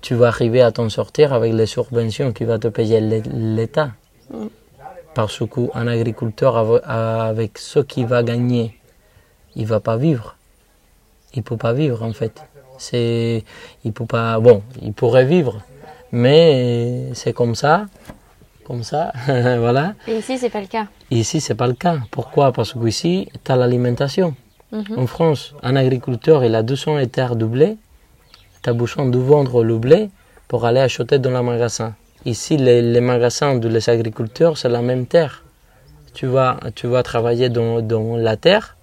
tu 0.00 0.14
vas 0.14 0.28
arriver 0.28 0.62
à 0.62 0.72
t'en 0.72 0.88
sortir 0.88 1.32
avec 1.32 1.52
les 1.52 1.66
subventions 1.66 2.32
qui 2.32 2.44
va 2.44 2.58
te 2.58 2.68
payer 2.68 3.00
l'É- 3.00 3.22
l'État. 3.32 3.90
Parce 5.14 5.42
qu'un 5.46 5.86
agriculteur, 5.86 6.56
avec 6.88 7.58
ce 7.58 7.80
qu'il 7.80 8.06
va 8.06 8.22
gagner, 8.22 8.78
il 9.54 9.66
va 9.66 9.80
pas 9.80 9.96
vivre. 9.98 10.36
Il 11.34 11.42
peut 11.42 11.58
pas 11.58 11.72
vivre 11.74 12.02
en 12.02 12.12
fait. 12.12 12.42
C'est, 12.78 13.44
il 13.84 13.92
peut 13.92 14.06
pas. 14.06 14.40
Bon, 14.40 14.62
il 14.80 14.92
pourrait 14.94 15.26
vivre, 15.26 15.60
mais 16.10 17.10
c'est 17.14 17.32
comme 17.34 17.54
ça, 17.54 17.86
comme 18.64 18.82
ça, 18.82 19.12
voilà. 19.26 19.94
Et 20.08 20.16
ici, 20.16 20.38
c'est 20.38 20.50
pas 20.50 20.60
le 20.62 20.66
cas. 20.66 20.86
Ici, 21.12 21.42
c'est 21.42 21.54
pas 21.54 21.66
le 21.66 21.74
cas. 21.74 21.98
Pourquoi? 22.10 22.52
Parce 22.52 22.72
qu'ici, 22.72 23.28
tu 23.44 23.52
as 23.52 23.56
l'alimentation. 23.56 24.34
Mhm. 24.72 24.98
En 24.98 25.06
France, 25.06 25.54
un 25.62 25.76
agriculteur, 25.76 26.42
il 26.42 26.54
a 26.54 26.62
200 26.62 26.98
hectares 27.00 27.36
de 27.36 27.44
blé. 27.44 27.76
Tu 28.62 28.70
as 28.70 28.72
besoin 28.72 29.04
de 29.04 29.18
vendre 29.18 29.62
le 29.62 29.76
blé 29.76 30.08
pour 30.48 30.64
aller 30.64 30.80
acheter 30.80 31.18
dans 31.18 31.30
le 31.30 31.42
magasin. 31.42 31.94
Ici, 32.24 32.56
les, 32.56 32.80
les 32.80 33.02
magasins 33.02 33.56
de 33.56 33.68
les 33.68 33.90
agriculteurs, 33.90 34.56
c'est 34.56 34.70
la 34.70 34.80
même 34.80 35.04
terre. 35.04 35.44
Tu 36.14 36.26
vas, 36.26 36.58
tu 36.74 36.86
vas 36.86 37.02
travailler 37.02 37.50
dans, 37.50 37.82
dans 37.82 38.16
la 38.16 38.38
terre, 38.38 38.76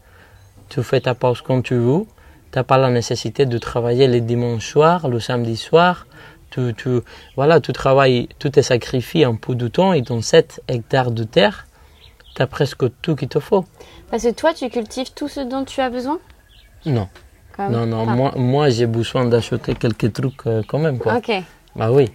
tu 0.69 0.83
fais 0.83 1.01
ta 1.01 1.15
pause 1.15 1.41
quand 1.41 1.63
tu 1.63 1.75
veux. 1.75 2.05
Tu 2.51 2.59
n'as 2.59 2.63
pas 2.63 2.77
la 2.77 2.91
nécessité 2.91 3.47
de 3.47 3.57
travailler 3.57 4.07
les 4.07 4.21
dimanches 4.21 4.67
soirs, 4.67 5.07
le 5.07 5.19
samedi 5.19 5.57
soir. 5.57 6.05
Tu, 6.51 6.75
tu, 6.75 6.89
voilà, 7.35 7.59
tu 7.59 7.73
travailles, 7.73 8.29
tu 8.37 8.51
te 8.51 8.61
sacrifies 8.61 9.23
un 9.23 9.35
peu 9.35 9.55
de 9.55 9.67
temps 9.67 9.93
et 9.93 10.01
dans 10.01 10.21
7 10.21 10.61
hectares 10.67 11.11
de 11.11 11.23
terre, 11.23 11.65
tu 12.39 12.43
as 12.43 12.47
presque 12.47 12.85
tout 13.01 13.15
qu'il 13.17 13.27
te 13.27 13.39
faut. 13.39 13.65
Parce 14.09 14.23
que 14.23 14.31
toi, 14.31 14.53
tu 14.53 14.69
cultives 14.69 15.11
tout 15.13 15.27
ce 15.27 15.41
dont 15.41 15.65
tu 15.65 15.81
as 15.81 15.89
besoin? 15.89 16.19
Non. 16.85 17.09
Comme- 17.55 17.71
Non, 17.73 17.85
non, 17.85 18.05
moi, 18.05 18.31
moi 18.37 18.69
j'ai 18.69 18.85
besoin 18.85 19.25
d'acheter 19.25 19.75
quelques 19.75 20.13
trucs 20.13 20.47
euh, 20.47 20.61
quand 20.65 20.79
même. 20.79 20.97
Quoi. 20.99 21.17
Ok. 21.17 21.31
Bah 21.75 21.91
oui, 21.91 22.09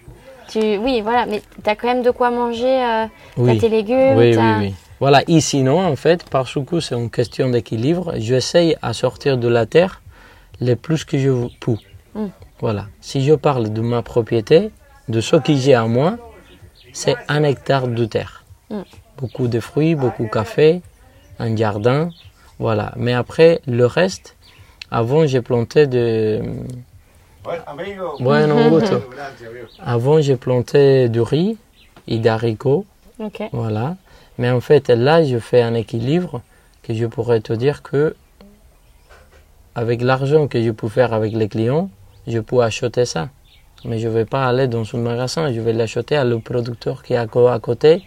Tu... 0.48 0.78
Oui, 0.78 1.02
voilà, 1.02 1.26
mais 1.26 1.42
tu 1.62 1.68
as 1.68 1.76
quand 1.76 1.88
même 1.88 2.02
de 2.02 2.10
quoi 2.10 2.30
manger. 2.30 2.82
Euh, 2.84 3.06
oui. 3.36 3.58
tes 3.58 3.68
légumes. 3.68 4.16
Oui, 4.16 4.34
oui, 4.34 4.52
oui. 4.60 4.74
Voilà, 4.98 5.20
ici 5.28 5.62
non, 5.62 5.84
en 5.86 5.96
fait, 5.96 6.24
parce 6.30 6.54
que 6.68 6.80
c'est 6.80 6.94
une 6.94 7.10
question 7.10 7.50
d'équilibre. 7.50 8.14
J'essaye 8.16 8.76
à 8.80 8.94
sortir 8.94 9.36
de 9.36 9.48
la 9.48 9.66
terre 9.66 10.00
le 10.60 10.74
plus 10.74 11.04
que 11.04 11.18
je 11.18 11.32
peux. 11.60 11.76
Mm. 12.14 12.28
Voilà. 12.60 12.86
Si 13.02 13.22
je 13.22 13.34
parle 13.34 13.70
de 13.70 13.82
ma 13.82 14.00
propriété, 14.00 14.70
de 15.08 15.20
ce 15.20 15.36
que 15.36 15.54
j'ai 15.54 15.74
à 15.74 15.86
moi, 15.86 16.16
c'est 16.94 17.16
un 17.28 17.42
hectare 17.42 17.88
de 17.88 18.06
terre. 18.06 18.44
Mm. 18.70 18.80
Beaucoup 19.18 19.48
de 19.48 19.60
fruits, 19.60 19.94
beaucoup 19.94 20.24
de 20.24 20.28
café, 20.28 20.82
un 21.38 21.56
jardin. 21.56 22.10
Voilà. 22.58 22.92
Mais 22.96 23.12
après, 23.12 23.60
le 23.66 23.86
reste, 23.86 24.36
avant, 24.90 25.26
j'ai 25.26 25.40
planté 25.40 25.86
de. 25.86 26.40
Gusto. 28.70 29.02
Avant, 29.84 30.20
j'ai 30.20 30.36
planté 30.36 31.08
du 31.08 31.20
riz 31.20 31.58
et 32.06 32.18
d'haricots. 32.18 32.86
Ok. 33.18 33.42
Voilà. 33.52 33.96
Mais 34.38 34.50
en 34.50 34.60
fait, 34.60 34.88
là, 34.88 35.22
je 35.22 35.38
fais 35.38 35.60
un 35.60 35.74
équilibre 35.74 36.40
que 36.82 36.94
je 36.94 37.06
pourrais 37.06 37.40
te 37.40 37.52
dire 37.52 37.82
que 37.82 38.14
avec 39.74 40.02
l'argent 40.02 40.46
que 40.46 40.62
je 40.62 40.70
peux 40.70 40.88
faire 40.88 41.12
avec 41.12 41.32
les 41.32 41.48
clients, 41.48 41.90
je 42.26 42.38
peux 42.38 42.60
acheter 42.60 43.04
ça. 43.04 43.28
Mais 43.84 43.98
je 43.98 44.08
ne 44.08 44.14
vais 44.14 44.24
pas 44.24 44.46
aller 44.46 44.68
dans 44.68 44.84
un 44.94 44.98
magasin, 44.98 45.52
je 45.52 45.60
vais 45.60 45.72
l'acheter 45.72 46.16
à 46.16 46.24
le 46.24 46.38
producteur 46.38 47.02
qui 47.02 47.12
est 47.12 47.16
à 47.16 47.26
côté, 47.26 48.02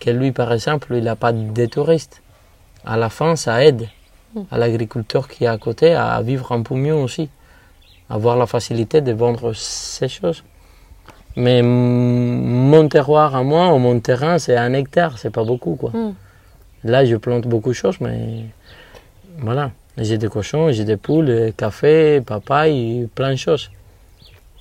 que 0.00 0.10
lui, 0.10 0.32
par 0.32 0.52
exemple, 0.52 0.94
il 0.96 1.04
n'a 1.04 1.16
pas 1.16 1.32
de 1.32 1.66
touristes. 1.66 2.22
À 2.84 2.96
la 2.96 3.10
fin, 3.10 3.36
ça 3.36 3.64
aide 3.64 3.88
à 4.50 4.58
l'agriculteur 4.58 5.28
qui 5.28 5.44
est 5.44 5.48
à 5.48 5.58
côté 5.58 5.94
à 5.94 6.20
vivre 6.22 6.52
un 6.52 6.62
peu 6.62 6.74
mieux 6.74 6.94
aussi, 6.94 7.28
avoir 8.08 8.36
la 8.36 8.46
facilité 8.46 9.00
de 9.00 9.12
vendre 9.12 9.52
ces 9.52 10.08
choses. 10.08 10.42
Mais 11.36 11.62
mon 11.62 12.88
terroir 12.88 13.36
à 13.36 13.42
moi, 13.42 13.72
ou 13.72 13.78
mon 13.78 14.00
terrain, 14.00 14.38
c'est 14.38 14.56
un 14.56 14.72
hectare, 14.72 15.18
c'est 15.18 15.30
pas 15.30 15.44
beaucoup 15.44 15.76
quoi. 15.76 15.90
Mm. 15.90 16.14
Là, 16.84 17.04
je 17.04 17.16
plante 17.16 17.46
beaucoup 17.46 17.70
de 17.70 17.74
choses, 17.74 18.00
mais 18.00 18.46
voilà. 19.38 19.70
J'ai 19.98 20.16
des 20.16 20.28
cochons, 20.28 20.72
j'ai 20.72 20.84
des 20.84 20.96
poules, 20.96 21.52
café, 21.56 22.22
papaye, 22.22 23.08
plein 23.14 23.32
de 23.32 23.36
choses. 23.36 23.70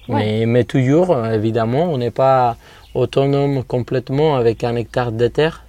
Mais, 0.10 0.45
mais 0.47 0.63
toujours, 0.63 1.15
évidemment, 1.28 1.84
on 1.84 1.97
n'est 1.97 2.12
pas 2.12 2.58
autonome 2.93 3.63
complètement 3.63 4.36
avec 4.36 4.63
un 4.63 4.75
hectare 4.75 5.12
de 5.12 5.28
terre. 5.28 5.63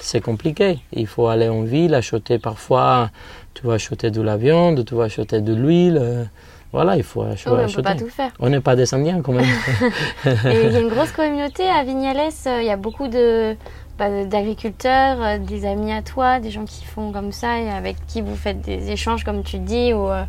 C'est 0.00 0.20
compliqué. 0.20 0.80
Il 0.92 1.06
faut 1.06 1.28
aller 1.28 1.48
en 1.48 1.62
ville, 1.62 1.94
acheter 1.94 2.38
parfois, 2.38 3.10
tu 3.54 3.66
vas 3.66 3.74
acheter 3.74 4.10
de 4.10 4.20
la 4.20 4.36
viande, 4.36 4.84
tu 4.84 4.94
vas 4.94 5.04
acheter 5.04 5.40
de 5.40 5.54
l'huile. 5.54 5.98
euh, 6.00 6.24
Voilà, 6.72 6.96
il 6.96 7.02
faut 7.04 7.22
Oh, 7.22 7.32
acheter. 7.32 7.50
mais 7.50 7.64
on 7.64 7.72
peut 7.72 7.82
pas 7.82 7.94
tout 7.94 8.08
faire. 8.08 8.32
On 8.40 8.48
n'est 8.50 8.60
pas 8.60 8.76
des 8.76 8.92
Indiens 8.92 9.22
quand 9.22 9.32
même. 9.32 9.46
Et 10.26 10.66
il 10.66 10.72
y 10.72 10.76
a 10.76 10.80
une 10.80 10.88
grosse 10.88 11.12
communauté 11.12 11.62
à 11.68 11.84
Vignales. 11.84 12.30
euh, 12.46 12.58
Il 12.60 12.66
y 12.66 12.70
a 12.70 12.76
beaucoup 12.76 13.06
de 13.08 13.56
bah, 13.96 14.24
d'agriculteurs, 14.24 15.18
euh, 15.22 15.38
des 15.38 15.64
amis 15.66 15.92
à 15.92 16.02
toi, 16.02 16.40
des 16.40 16.50
gens 16.50 16.64
qui 16.64 16.84
font 16.84 17.12
comme 17.12 17.30
ça 17.32 17.60
et 17.60 17.70
avec 17.70 17.96
qui 18.08 18.20
vous 18.22 18.34
faites 18.34 18.60
des 18.60 18.90
échanges, 18.90 19.22
comme 19.24 19.42
tu 19.44 19.58
dis, 19.58 19.92
ou, 19.94 20.10
euh, 20.10 20.24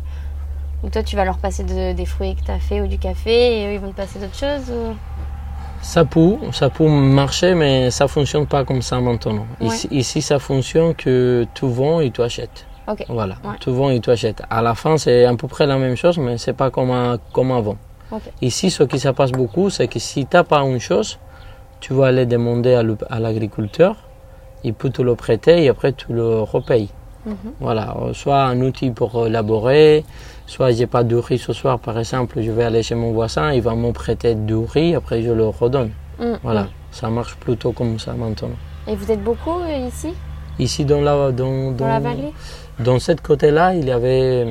ou 0.84 0.88
toi 0.88 1.02
tu 1.02 1.16
vas 1.16 1.24
leur 1.24 1.38
passer 1.38 1.64
de- 1.64 1.92
des 1.92 2.06
fruits 2.06 2.36
que 2.36 2.44
tu 2.44 2.50
as 2.52 2.60
fait 2.60 2.80
ou 2.80 2.86
du 2.86 2.96
café 2.98 3.60
et 3.62 3.66
eux 3.66 3.72
ils 3.74 3.80
vont 3.80 3.90
te 3.90 3.96
passer 3.96 4.20
d'autres 4.20 4.38
choses. 4.38 4.70
ou- 4.70 4.94
Ça 5.92 6.04
peut, 6.04 6.36
ça 6.52 6.68
peut 6.68 6.88
marcher, 6.88 7.54
mais 7.54 7.90
ça 7.92 8.08
fonctionne 8.08 8.46
pas 8.46 8.64
comme 8.64 8.82
ça 8.82 9.00
maintenant. 9.00 9.46
Ouais. 9.60 9.68
Ici, 9.68 9.88
ici, 9.92 10.20
ça 10.20 10.38
fonctionne 10.40 10.94
que 10.94 11.46
tu 11.54 11.66
vends 11.68 12.00
et 12.00 12.10
tu 12.10 12.22
achètes. 12.22 12.66
Ok. 12.88 13.04
Voilà, 13.08 13.36
Ouais. 13.44 13.54
tu 13.60 13.70
vends 13.70 13.90
et 13.90 14.00
tu 14.00 14.10
achètes. 14.10 14.42
À 14.50 14.62
la 14.62 14.74
fin, 14.74 14.98
c'est 14.98 15.24
à 15.24 15.34
peu 15.36 15.46
près 15.46 15.64
la 15.66 15.78
même 15.78 15.96
chose, 15.96 16.18
mais 16.18 16.38
c'est 16.38 16.52
pas 16.54 16.70
comme, 16.70 16.90
à- 16.90 17.18
comme 17.32 17.52
avant. 17.52 17.76
Ok. 18.10 18.22
Ici, 18.42 18.70
ce 18.70 18.82
qui 18.82 18.98
se 18.98 19.08
passe 19.10 19.30
beaucoup, 19.32 19.70
c'est 19.70 19.86
que 19.86 19.98
si 20.00 20.26
tu 20.26 20.36
n'as 20.36 20.42
pas 20.44 20.60
une 20.62 20.80
chose, 20.80 21.18
tu 21.80 21.94
vas 21.94 22.06
aller 22.06 22.26
demander 22.26 22.74
à 23.08 23.18
l'agriculteur, 23.20 23.94
il 24.64 24.74
peut 24.74 24.90
te 24.90 25.02
le 25.02 25.14
prêter 25.14 25.64
et 25.64 25.68
après 25.68 25.92
tu 25.92 26.12
le 26.12 26.40
repayes. 26.40 26.88
Mhm. 27.26 27.34
Voilà, 27.60 27.96
euh, 28.00 28.12
soit 28.14 28.44
un 28.44 28.60
outil 28.60 28.90
pour 28.90 29.16
euh, 29.16 29.28
laborer, 29.28 30.04
soit 30.46 30.70
j'ai 30.72 30.86
pas 30.86 31.02
de 31.02 31.16
riz 31.16 31.38
ce 31.38 31.52
soir 31.52 31.78
par 31.80 31.98
exemple, 31.98 32.40
je 32.40 32.50
vais 32.52 32.62
aller 32.64 32.82
chez 32.84 32.94
mon 32.94 33.12
voisin, 33.12 33.52
il 33.52 33.62
va 33.62 33.74
me 33.74 33.90
prêter 33.92 34.34
du 34.36 34.54
riz, 34.54 34.94
après 34.94 35.22
je 35.22 35.32
le 35.32 35.46
redonne. 35.48 35.90
Mm, 36.20 36.34
Voilà, 36.42 36.62
mm. 36.64 36.68
ça 36.92 37.10
marche 37.10 37.34
plutôt 37.36 37.72
comme 37.72 37.98
ça 37.98 38.12
maintenant. 38.14 38.50
Et 38.86 38.94
vous 38.94 39.10
êtes 39.10 39.22
beaucoup 39.24 39.58
euh, 39.60 39.88
ici, 39.88 40.14
Ici 40.58 40.84
dans 40.86 41.02
la, 41.02 41.32
dans, 41.32 41.72
dans 41.72 41.86
la 41.88 42.00
vallée? 42.00 42.32
dans 42.78 42.98
cette 42.98 43.20
côté-là, 43.20 43.74
il 43.74 43.84
y 43.86 43.90
avait, 43.90 44.46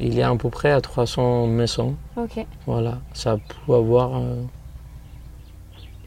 il 0.00 0.14
y 0.14 0.22
a 0.22 0.30
à 0.30 0.36
peu 0.36 0.48
près 0.48 0.70
à 0.70 0.80
300 0.80 1.46
maisons. 1.48 1.96
Ok. 2.16 2.46
Voilà, 2.66 2.98
ça 3.12 3.36
peut 3.66 3.74
avoir 3.74 4.16
euh, 4.16 4.36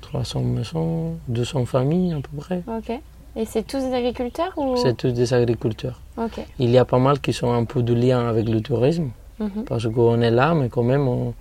300 0.01 0.41
maisons, 0.41 1.17
200 1.27 1.65
familles 1.65 2.13
à 2.13 2.15
peu 2.21 2.37
près. 2.37 2.63
Ok. 2.67 2.99
Et 3.37 3.45
c'est 3.45 3.63
tous 3.63 3.79
des 3.79 3.93
agriculteurs 3.93 4.51
ou 4.57 4.75
C'est 4.77 4.97
tous 4.97 5.11
des 5.11 5.33
agriculteurs. 5.33 5.99
Ok. 6.17 6.39
Il 6.59 6.69
y 6.71 6.77
a 6.77 6.85
pas 6.85 6.97
mal 6.97 7.19
qui 7.19 7.33
sont 7.33 7.51
un 7.53 7.65
peu 7.65 7.83
de 7.83 7.93
lien 7.93 8.27
avec 8.27 8.47
le 8.49 8.61
tourisme. 8.61 9.09
Mhm. 9.39 9.65
parce 9.65 9.85
qu'on 9.87 10.19
est 10.21 10.31
là, 10.31 10.55
mais 10.55 10.67
quand 10.67 10.81
même, 10.81 11.07
on- 11.07 11.35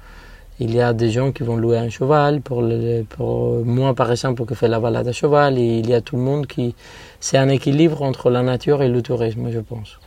il 0.60 0.74
y 0.74 0.82
a 0.82 0.92
des 0.92 1.10
gens 1.10 1.32
qui 1.32 1.42
vont 1.44 1.56
louer 1.56 1.78
un 1.78 1.88
cheval. 1.88 2.42
Pour, 2.42 2.60
le- 2.60 3.04
pour 3.08 3.64
moi, 3.64 3.94
par 3.94 4.10
exemple, 4.10 4.44
qui 4.44 4.54
fais 4.54 4.68
la 4.68 4.78
balade 4.80 5.08
à 5.08 5.12
cheval, 5.12 5.56
et 5.58 5.78
il 5.78 5.88
y 5.88 5.94
a 5.94 6.02
tout 6.02 6.16
le 6.16 6.22
monde 6.22 6.46
qui. 6.46 6.74
C'est 7.20 7.38
un 7.38 7.48
équilibre 7.48 8.02
entre 8.02 8.28
la 8.28 8.42
nature 8.42 8.82
et 8.82 8.90
le 8.90 9.00
tourisme, 9.00 9.50
je 9.50 9.60
pense. 9.60 9.98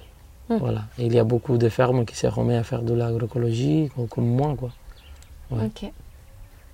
Hmm. 0.50 0.58
Voilà. 0.58 0.82
Et 1.00 1.08
il 1.08 1.14
y 1.16 1.18
a 1.18 1.24
beaucoup 1.24 1.58
de 1.58 1.68
fermes 1.68 2.06
qui 2.06 2.16
se 2.16 2.28
remettent 2.28 2.60
à 2.60 2.64
faire 2.64 2.84
de 2.84 2.94
l'agroécologie, 2.94 3.90
comme, 4.12 4.28
moi, 4.28 4.54
quoi. 4.56 4.70
Ouais. 5.50 5.66
Ok. 5.66 5.92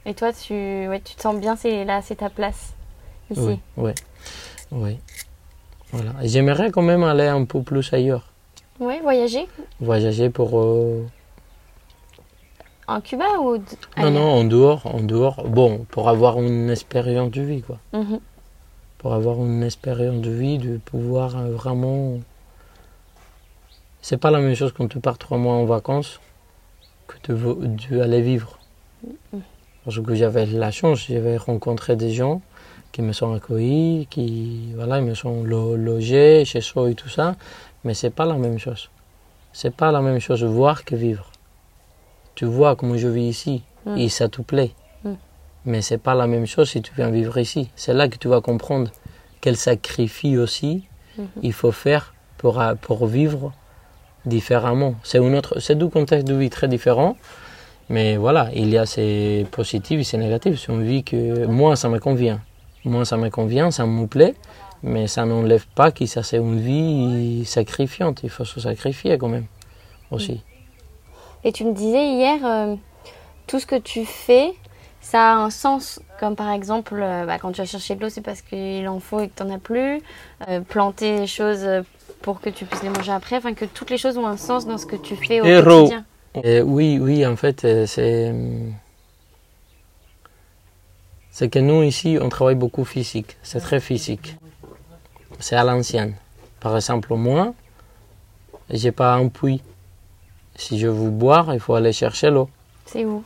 Et 0.06 0.14
toi, 0.16 0.34
tu, 0.34 0.54
ouais, 0.54 1.00
tu 1.02 1.16
te 1.16 1.22
sens 1.22 1.38
bien, 1.40 1.56
c'est 1.56 1.86
là, 1.86 2.02
c'est 2.02 2.16
ta 2.16 2.30
place 2.30 2.74
ici? 3.32 3.40
Oui, 3.42 3.60
oui, 3.78 3.92
oui. 4.76 4.98
Voilà. 5.92 6.12
J'aimerais 6.24 6.72
quand 6.72 6.82
même 6.82 7.04
aller 7.04 7.28
un 7.28 7.46
peu 7.46 7.62
plus 7.62 7.92
ailleurs. 7.94 8.28
Ouais, 8.80 9.00
voyager 9.02 9.48
Voyager 9.80 10.30
pour. 10.30 10.60
euh, 10.60 11.06
en 12.88 13.02
Cuba 13.02 13.26
ou 13.40 13.58
Non, 13.98 14.12
non, 14.12 14.30
en 14.40 14.44
dehors, 14.44 14.86
en 14.86 15.00
dehors. 15.00 15.48
Bon, 15.48 15.86
pour 15.90 16.08
avoir 16.10 16.40
une 16.42 16.70
expérience 16.70 17.32
de 17.32 17.42
vie, 17.42 17.62
quoi. 17.62 17.80
Mhm. 17.94 18.20
pour 19.00 19.14
avoir 19.14 19.38
une 19.38 19.62
expérience 19.64 20.20
de 20.22 20.32
vie, 20.32 20.58
de 20.58 20.78
pouvoir 20.78 21.38
euh, 21.38 21.52
vraiment. 21.52 22.20
C'est 24.02 24.18
pas 24.18 24.32
la 24.32 24.40
même 24.40 24.56
chose 24.56 24.74
quand 24.76 24.88
tu 24.88 25.00
pars 25.00 25.18
trois 25.18 25.38
mois 25.38 25.54
en 25.56 25.66
vacances 25.66 26.20
que 27.08 27.32
de 27.32 28.00
aller 28.02 28.22
vivre. 28.22 28.58
Parce 29.84 30.00
que 30.00 30.16
j'avais 30.16 30.46
la 30.48 30.72
chance, 30.72 31.06
j'avais 31.08 31.38
rencontré 31.38 31.96
des 31.96 32.12
gens 32.12 32.42
qui 32.96 33.02
me 33.02 33.12
sont 33.12 33.34
accueillis, 33.34 34.08
qui 34.10 34.72
voilà, 34.74 35.00
ils 35.00 35.04
me 35.04 35.16
sont 35.16 35.44
lo- 35.44 35.76
logés 35.76 36.46
chez 36.46 36.62
soi 36.62 36.90
et 36.90 36.96
tout 36.96 37.10
ça, 37.10 37.36
mais 37.84 37.94
c'est 37.94 38.10
pas 38.10 38.24
la 38.26 38.36
même 38.36 38.58
chose. 38.58 38.90
C'est 39.52 39.76
pas 39.76 39.92
la 39.92 40.00
même 40.02 40.20
chose 40.20 40.42
voir 40.46 40.86
que 40.86 40.96
vivre. 40.96 41.28
Tu 42.36 42.46
vois 42.46 42.78
comment 42.78 42.96
je 42.98 43.10
vis 43.10 43.28
ici 43.36 43.64
Mm. 43.86 43.98
et 43.98 44.08
ça 44.10 44.30
te 44.30 44.42
plaît. 44.42 44.72
Mm. 45.04 45.10
Mais 45.66 45.82
c'est 45.82 45.98
pas 46.08 46.16
la 46.16 46.26
même 46.26 46.48
chose 46.48 46.70
si 46.70 46.82
tu 46.82 46.92
viens 46.96 47.10
vivre 47.12 47.38
ici. 47.38 47.70
C'est 47.76 47.94
là 47.94 48.08
que 48.08 48.18
tu 48.18 48.30
vas 48.30 48.40
comprendre 48.40 48.90
quel 49.42 49.58
sacrifice 49.58 50.38
aussi 50.38 50.74
Mhm. 51.18 51.28
il 51.44 51.54
faut 51.54 51.72
faire 51.86 52.14
pour, 52.38 52.62
pour 52.82 53.06
vivre 53.08 53.52
différemment. 54.26 54.96
C'est 55.04 55.20
un 55.20 55.34
autre, 55.34 55.60
c'est 55.60 55.76
deux 55.76 55.88
contextes 55.90 56.28
de 56.28 56.36
vie 56.36 56.50
très 56.50 56.68
différents. 56.68 57.16
Mais 57.90 58.18
voilà, 58.18 58.50
il 58.56 58.70
y 58.70 58.78
a 58.78 58.86
ses 58.86 59.46
positifs 59.52 60.00
et 60.00 60.04
ses 60.04 60.18
négatifs. 60.18 60.60
C'est 60.62 60.72
une 60.74 60.84
vie 60.84 61.04
que 61.04 61.46
moi, 61.46 61.76
ça 61.76 61.88
me 61.90 62.00
convient. 62.00 62.40
Moi, 62.86 63.04
ça 63.04 63.18
me 63.18 63.30
convient, 63.30 63.72
ça 63.72 63.86
me 63.86 64.08
plaît. 64.08 64.36
Mais 64.84 65.08
ça 65.08 65.26
n'enlève 65.26 65.66
pas 65.74 65.92
que 65.92 66.06
ça, 66.06 66.22
c'est 66.22 66.38
une 66.38 66.60
vie 66.60 67.44
sacrifiante. 67.46 68.22
Il 68.24 68.30
faut 68.30 68.46
se 68.46 68.60
sacrifier 68.60 69.18
quand 69.18 69.30
même 69.30 69.46
aussi. 70.12 70.42
Et 71.44 71.52
tu 71.52 71.64
me 71.66 71.74
disais 71.74 72.06
hier, 72.08 72.40
euh, 72.46 72.76
tout 73.48 73.60
ce 73.60 73.66
que 73.66 73.76
tu 73.76 74.06
fais, 74.06 74.54
ça 75.02 75.32
a 75.32 75.36
un 75.36 75.50
sens. 75.50 76.00
Comme 76.20 76.36
par 76.36 76.52
exemple, 76.52 77.00
euh, 77.02 77.26
bah, 77.26 77.40
quand 77.40 77.52
tu 77.52 77.62
vas 77.62 77.66
chercher 77.66 77.96
de 77.96 78.02
l'eau, 78.02 78.10
c'est 78.10 78.22
parce 78.22 78.42
qu'il 78.42 78.88
en 78.88 79.00
faut 79.00 79.22
et 79.22 79.30
que 79.30 79.34
tu 79.36 79.44
n'en 79.44 79.56
as 79.56 79.60
plus. 79.60 80.02
Euh, 80.48 80.62
planter 80.62 81.18
des 81.18 81.28
choses 81.28 81.68
pour 82.22 82.40
que 82.40 82.50
tu 82.50 82.66
puisses 82.66 82.84
les 82.84 82.90
manger 82.90 83.12
après. 83.12 83.38
Enfin, 83.38 83.54
que 83.54 83.66
toutes 83.66 83.90
les 83.90 83.98
choses 83.98 84.18
ont 84.18 84.28
un 84.28 84.38
sens 84.38 84.68
dans 84.68 84.78
ce 84.78 84.86
que 84.86 84.96
tu 84.96 85.16
fais 85.16 85.42
au 85.42 85.64
quotidien. 85.64 86.06
Et 86.44 86.62
oui, 86.62 87.00
oui, 87.02 87.26
en 87.26 87.36
fait, 87.36 87.66
c'est. 87.88 88.34
C'est 91.38 91.50
que 91.50 91.60
nous, 91.60 91.84
ici, 91.84 92.18
on 92.22 92.30
travaille 92.30 92.56
beaucoup 92.56 92.86
physique. 92.86 93.36
C'est 93.44 93.60
très 93.60 93.82
physique. 93.82 94.38
C'est 95.40 95.58
à 95.58 95.66
l'ancienne. 95.66 96.14
Par 96.62 96.74
exemple, 96.78 97.14
moi, 97.16 97.54
j'ai 98.70 98.94
pas 98.94 99.16
un 99.16 99.28
puits. 99.28 99.62
Si 100.56 100.80
je 100.80 100.88
veux 100.88 101.10
boire, 101.10 101.54
il 101.54 101.60
faut 101.60 101.76
aller 101.76 101.92
chercher 101.92 102.30
l'eau. 102.30 102.48
C'est 102.86 103.04
où? 103.04 103.22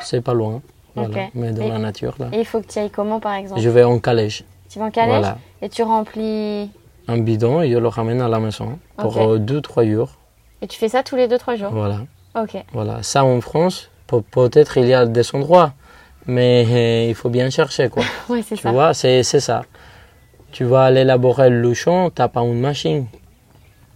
C'est 0.00 0.22
pas 0.22 0.34
loin. 0.34 0.60
Voilà. 0.96 1.28
Mais 1.34 1.52
dans 1.52 1.62
Et- 1.62 1.68
la 1.68 1.78
nature, 1.78 2.16
là. 2.18 2.30
Et 2.32 2.40
il 2.40 2.44
faut 2.44 2.60
que 2.60 2.66
tu 2.66 2.80
ailles 2.80 2.90
comment, 2.90 3.20
par 3.20 3.34
exemple? 3.34 3.60
Je 3.60 3.68
vais 3.68 3.84
en 3.84 4.00
calèche. 4.00 4.42
Tu 4.68 4.80
vas 4.80 4.86
en 4.86 4.90
calèche 4.90 5.20
Voilà. 5.20 5.38
et 5.62 5.68
tu 5.68 5.84
remplis. 5.84 6.68
Un 7.06 7.18
bidon 7.18 7.62
et 7.62 7.70
je 7.70 7.78
le 7.78 7.86
ramène 7.86 8.20
à 8.22 8.28
la 8.28 8.40
maison 8.40 8.80
pour 8.96 9.16
Ok. 9.18 9.38
2-3 9.38 9.84
jours. 9.88 10.10
Et 10.62 10.66
tu 10.66 10.76
fais 10.80 10.88
ça 10.88 11.04
tous 11.04 11.14
les 11.14 11.28
2-3 11.28 11.54
jours? 11.54 11.70
Voilà. 11.70 12.00
Ok. 12.36 12.56
Voilà. 12.72 13.04
Ça, 13.04 13.24
en 13.24 13.40
France, 13.40 13.88
peut- 14.08 14.20
peut-être 14.22 14.78
il 14.78 14.88
y 14.88 14.94
a 14.94 15.06
des 15.06 15.32
endroits, 15.36 15.74
mais 16.26 16.64
euh, 16.68 17.08
il 17.10 17.14
faut 17.14 17.30
bien 17.30 17.50
chercher, 17.50 17.88
quoi. 17.88 18.04
Ouais, 18.28 18.42
c'est 18.42 18.56
Tu 18.56 18.62
ça. 18.62 18.72
vois, 18.72 18.94
c'est 18.94 19.22
ça. 19.22 19.62
Tu 20.52 20.64
vas 20.64 20.84
aller 20.84 21.00
élaborer 21.00 21.48
le 21.50 21.72
champ, 21.74 22.10
tu 22.10 22.20
n'as 22.20 22.28
pas 22.28 22.42
une 22.42 22.60
machine. 22.60 23.06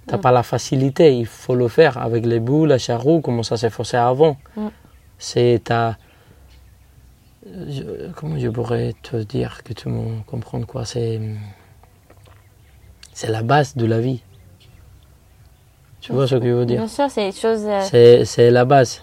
Tu 0.07 0.13
n'as 0.13 0.19
Mm. 0.19 0.21
pas 0.23 0.33
la 0.33 0.43
facilité. 0.43 1.17
Il 1.17 1.27
faut 1.27 1.55
le 1.55 1.69
faire 1.69 1.99
avec 1.99 2.25
les 2.27 2.41
boules, 2.41 2.69
la 2.71 2.79
charroue, 2.79 3.21
comme 3.21 3.43
ça 3.43 3.57
s'est 3.57 3.71
faisait 3.71 3.97
avant. 3.99 4.37
Mm. 4.57 4.69
C'est 5.19 5.61
ta. 5.65 5.97
comment 8.17 8.39
je 8.39 8.49
pourrais 8.49 8.95
te 9.03 9.17
dire 9.17 9.63
que 9.65 9.73
tu 9.73 9.89
me 9.89 10.23
comprennes 10.25 10.67
quoi 10.67 10.85
C'est. 10.85 11.21
C'est 13.13 13.31
la 13.31 13.43
base 13.43 13.77
de 13.77 13.87
la 13.87 13.99
vie. 14.01 14.23
Tu 16.01 16.13
vois 16.13 16.27
ce 16.29 16.35
que 16.37 16.45
je 16.47 16.53
veux 16.53 16.67
dire? 16.67 16.79
Bien 16.79 16.89
sûr, 16.89 17.11
c'est 17.11 17.31
des 17.31 17.37
choses. 17.37 17.65
euh, 17.67 18.25
c'est 18.25 18.51
la 18.51 18.65
base. 18.65 19.03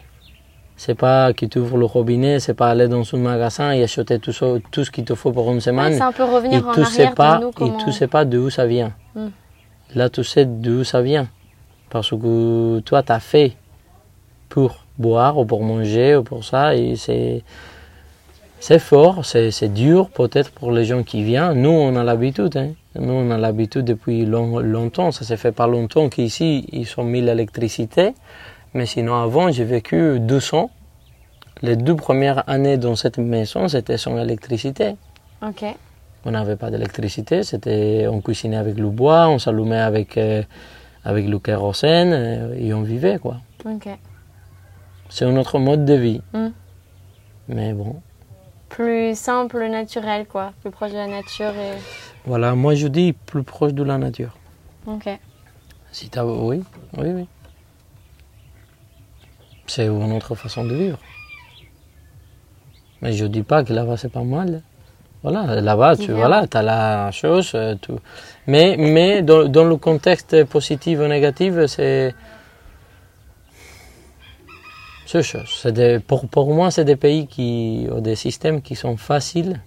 C'est 0.76 0.96
pas 0.96 1.34
que 1.34 1.46
tu 1.46 1.60
ouvres 1.60 1.78
le 1.78 1.86
robinet, 1.86 2.40
c'est 2.40 2.56
pas 2.56 2.70
aller 2.72 2.88
dans 2.88 3.04
un 3.14 3.18
magasin 3.18 3.72
et 3.72 3.84
acheter 3.84 4.20
tout, 4.20 4.32
ce- 4.34 4.60
tout 4.72 4.84
ce 4.84 4.92
qu'il 4.92 5.06
te 5.06 5.14
faut 5.16 5.32
pour 5.32 5.48
une 5.50 5.56
ouais, 5.56 5.60
semaine. 5.62 5.94
c'est 5.94 6.02
un 6.02 6.12
peu 6.12 6.24
et 6.24 6.26
revenir 6.36 6.68
en 6.68 6.74
tu 6.74 6.84
sais 6.86 7.10
pas, 7.12 7.40
nous. 7.40 7.50
et 7.66 7.72
tu 7.84 7.92
sais 7.92 8.08
pas 8.08 8.26
d'où 8.26 8.50
ça 8.50 8.66
vient. 8.66 8.92
Mm. 9.16 9.28
Là, 9.96 10.10
tu 10.10 10.24
sais 10.24 10.46
d'où 10.46 10.84
ça 10.84 11.02
vient. 11.02 11.28
Parce 11.90 12.10
que 12.10 12.80
toi, 12.80 13.04
tu 13.04 13.12
as 13.12 13.20
fait 13.20 13.54
pour 14.50 14.84
boire 14.98 15.38
ou 15.38 15.46
pour 15.46 15.62
manger 15.64 16.16
ou 16.16 16.24
pour 16.24 16.44
ça. 16.44 16.76
Et 16.76 16.96
c'est, 16.96 17.44
c'est 18.60 18.80
fort, 18.80 19.24
c'est, 19.26 19.52
c'est 19.52 19.72
dur 19.72 20.10
peut-être 20.10 20.50
pour 20.52 20.72
les 20.72 20.86
gens 20.86 21.04
qui 21.04 21.24
viennent. 21.24 21.62
Nous, 21.62 21.70
on 21.70 21.96
a 21.96 22.04
l'habitude. 22.04 22.58
hein. 22.58 22.72
Nous, 22.96 23.14
on 23.14 23.30
a 23.32 23.38
l'habitude 23.38 23.86
depuis 23.86 24.26
long- 24.26 24.60
longtemps. 24.60 25.12
Ça 25.12 25.24
s'est 25.24 25.38
fait 25.38 25.52
pas 25.52 25.68
longtemps 25.68 26.10
qu'ici, 26.10 26.66
ils 26.72 26.88
ont 26.98 27.04
mis 27.04 27.22
l'électricité. 27.22 28.14
Mais 28.74 28.86
sinon, 28.86 29.16
avant, 29.16 29.52
j'ai 29.52 29.64
vécu 29.66 30.20
200. 30.20 30.70
Les 31.62 31.76
deux 31.76 31.96
premières 31.96 32.48
années 32.50 32.78
dans 32.78 32.96
cette 32.96 33.18
maison, 33.20 33.68
c'était 33.68 33.98
sans 33.98 34.18
électricité. 34.18 34.96
Ok. 35.46 35.64
On 36.26 36.32
n'avait 36.32 36.56
pas 36.56 36.72
d'électricité, 36.72 37.44
c'était 37.44 38.08
on 38.10 38.22
cuisinait 38.22 38.58
avec 38.58 38.78
le 38.78 38.90
bois, 38.90 39.28
on 39.28 39.40
s'allumait 39.40 39.80
avec 39.80 40.18
euh, 40.18 40.42
avec 41.04 41.28
le 41.28 41.38
kérosène 41.38 42.14
euh, 42.14 42.56
et 42.58 42.74
on 42.74 42.82
vivait 42.82 43.20
quoi. 43.20 43.38
Ok. 43.66 43.90
C'est 45.10 45.26
un 45.26 45.36
autre 45.36 45.60
mode 45.60 45.84
de 45.84 45.94
vie. 45.94 46.22
Mm. 46.34 46.48
Mais 47.50 47.74
bon, 47.74 47.98
Plus 48.70 49.18
simple, 49.18 49.68
naturel, 49.68 50.26
quoi. 50.26 50.54
Plus 50.62 50.72
proche 50.72 50.92
de 50.92 50.98
la 50.98 51.08
nature 51.08 51.52
et. 51.52 51.74
voilà, 52.26 52.56
moi 52.56 52.74
je 52.74 52.88
dis 52.88 53.12
plus 53.14 53.44
proche 53.44 53.74
de 53.74 53.84
la 53.84 53.98
nature. 53.98 54.38
Ok. 54.88 55.10
Si 55.92 56.10
t'as 56.10 56.26
oui, 56.26 56.64
oui, 56.98 57.10
oui. 57.12 57.28
C'est 59.76 59.88
une 59.88 60.14
autre 60.14 60.36
façon 60.36 60.66
de 60.66 60.76
vivre. 60.76 61.00
Mais 63.02 63.12
je 63.14 63.26
dis 63.26 63.42
pas 63.42 63.64
que 63.64 63.74
là-bas 63.74 63.98
c'est 63.98 64.12
pas 64.12 64.22
mal. 64.22 64.62
Voilà, 65.24 65.60
là-bas, 65.62 65.96
tu 65.96 66.12
voilà, 66.12 66.46
as 66.54 66.62
la 66.62 67.10
chose, 67.12 67.54
euh, 67.56 67.74
tout. 67.82 67.98
Mais, 68.46 68.76
mais 68.78 69.24
dans, 69.24 69.48
dans 69.48 69.64
le 69.64 69.78
contexte 69.78 70.44
positif 70.44 71.00
ou 71.00 71.08
négatif, 71.08 71.54
c'est. 71.66 72.14
C'est 75.08 75.24
chose. 75.24 75.50
C'est 75.62 75.72
des- 75.72 76.00
pour, 76.00 76.28
pour 76.28 76.54
moi, 76.54 76.70
c'est 76.70 76.86
des 76.86 76.96
pays 76.98 77.26
qui 77.26 77.88
ont 77.92 78.00
des 78.02 78.16
systèmes 78.16 78.62
qui 78.62 78.76
sont 78.76 78.96
faciles, 78.98 79.60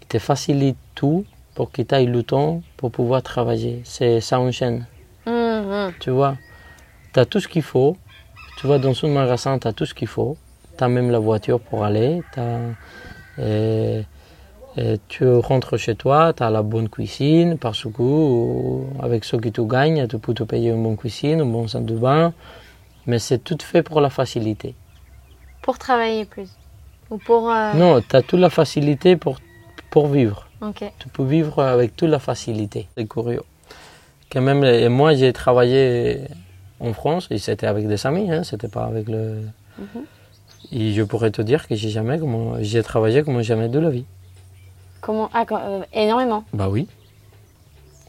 qui 0.00 0.08
te 0.08 0.18
facilitent 0.18 0.76
tout 0.96 1.24
pour 1.54 1.70
que 1.70 1.82
tu 1.82 1.94
ailles 1.94 2.06
le 2.06 2.24
temps 2.24 2.62
pour 2.78 2.90
pouvoir 2.90 3.22
travailler. 3.22 3.82
C'est 3.84 4.20
ça 4.20 4.40
enchaîne. 4.40 4.86
Mhm. 5.26 5.92
Tu 6.00 6.10
vois, 6.10 6.36
tu 7.12 7.20
as 7.20 7.26
tout 7.26 7.38
ce 7.38 7.46
qu'il 7.46 7.62
faut. 7.62 7.96
Tu 8.56 8.66
vas 8.66 8.78
dans 8.78 8.92
un 9.04 9.08
magasin, 9.08 9.58
tu 9.58 9.66
as 9.68 9.72
tout 9.72 9.86
ce 9.86 9.94
qu'il 9.94 10.08
faut. 10.08 10.36
Tu 10.78 10.84
as 10.84 10.88
même 10.88 11.10
la 11.10 11.18
voiture 11.18 11.60
pour 11.60 11.84
aller. 11.84 12.22
t'as- 12.32 12.74
et, 13.38 14.02
et 14.76 15.00
tu 15.08 15.26
rentres 15.28 15.76
chez 15.78 15.94
toi, 15.94 16.32
tu 16.32 16.42
as 16.42 16.50
la 16.50 16.62
bonne 16.62 16.88
cuisine 16.88 17.58
parce 17.58 17.84
que 17.84 18.02
euh, 18.02 18.84
avec 19.02 19.24
ce 19.24 19.36
que 19.36 19.48
tu 19.48 19.64
gagnes, 19.66 20.06
tu 20.06 20.18
peux 20.18 20.34
te 20.34 20.42
payer 20.42 20.70
une 20.70 20.82
bonne 20.82 20.96
cuisine, 20.96 21.40
un 21.40 21.46
bon 21.46 21.66
centre 21.68 21.86
de 21.86 21.96
bain. 21.96 22.32
Mais 23.06 23.18
c'est 23.18 23.38
tout 23.42 23.58
fait 23.60 23.82
pour 23.82 24.00
la 24.00 24.10
facilité. 24.10 24.74
Pour 25.62 25.78
travailler 25.78 26.24
plus. 26.24 26.50
Ou 27.10 27.18
pour. 27.18 27.50
euh, 27.50 27.72
Non, 27.74 28.00
tu 28.00 28.14
as 28.16 28.22
toute 28.22 28.38
la 28.40 28.50
facilité 28.50 29.16
pour, 29.16 29.38
pour 29.90 30.06
vivre. 30.06 30.46
Ok. 30.60 30.84
Tu 30.98 31.08
peux 31.08 31.24
vivre 31.24 31.60
avec 31.62 31.96
toute 31.96 32.08
la 32.10 32.18
facilité. 32.20 32.86
C'est 32.96 33.08
curieux. 33.08 33.42
Quand 34.30 34.40
même, 34.42 34.62
et 34.64 34.88
moi, 34.88 35.14
j'ai 35.14 35.32
travaillé 35.32 36.20
en 36.82 36.92
France 36.92 37.28
et 37.30 37.38
c'était 37.38 37.66
avec 37.66 37.86
des 37.88 38.06
amis, 38.06 38.30
hein, 38.30 38.42
c'était 38.44 38.68
pas 38.68 38.84
avec 38.84 39.08
le. 39.08 39.42
Mhm. 39.78 40.04
Et 40.72 40.92
je 40.92 41.02
pourrais 41.02 41.30
te 41.30 41.42
dire 41.42 41.66
que 41.68 41.74
j'ai 41.74 41.90
jamais 41.90 42.18
comment 42.18 42.54
j'ai 42.60 42.82
travaillé 42.82 43.22
comme 43.22 43.40
jamais 43.42 43.68
de 43.68 43.78
la 43.78 43.90
vie. 43.90 44.04
Comment 45.00 45.28
Ah, 45.34 45.44
quand- 45.46 45.60
euh, 45.60 45.82
énormément. 45.92 46.44
Bah 46.52 46.68
oui. 46.68 46.86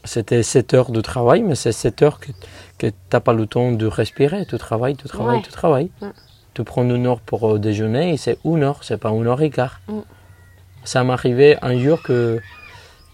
C'était 0.04 0.42
7 0.42 0.74
heures 0.74 0.90
de 0.90 1.00
travail, 1.00 1.42
mais 1.42 1.54
c'est 1.54 1.72
7 1.72 2.02
heures 2.02 2.20
que, 2.20 2.30
que 2.78 2.88
tu 2.88 2.94
n'as 3.12 3.20
pas 3.20 3.32
le 3.32 3.46
temps 3.46 3.72
de 3.72 3.86
respirer. 3.86 4.44
Tu 4.46 4.58
travailles, 4.58 4.96
tu 4.96 5.08
travailles, 5.08 5.38
Ouais. 5.38 5.42
tu 5.42 5.50
travailles. 5.50 5.90
Tu 6.52 6.62
prends 6.62 6.84
une 6.84 7.06
heure 7.06 7.20
pour 7.20 7.54
euh, 7.54 7.58
déjeuner 7.58 8.12
et 8.12 8.16
c'est 8.16 8.38
une 8.44 8.62
heure, 8.62 8.84
c'est 8.84 8.98
pas 8.98 9.10
une 9.10 9.26
heure 9.26 9.40
et 9.42 9.50
quart. 9.50 9.80
Mm. 9.88 10.00
Ça 10.84 11.00
arrivé 11.00 11.56
un 11.62 11.76
jour 11.78 12.02
que 12.02 12.40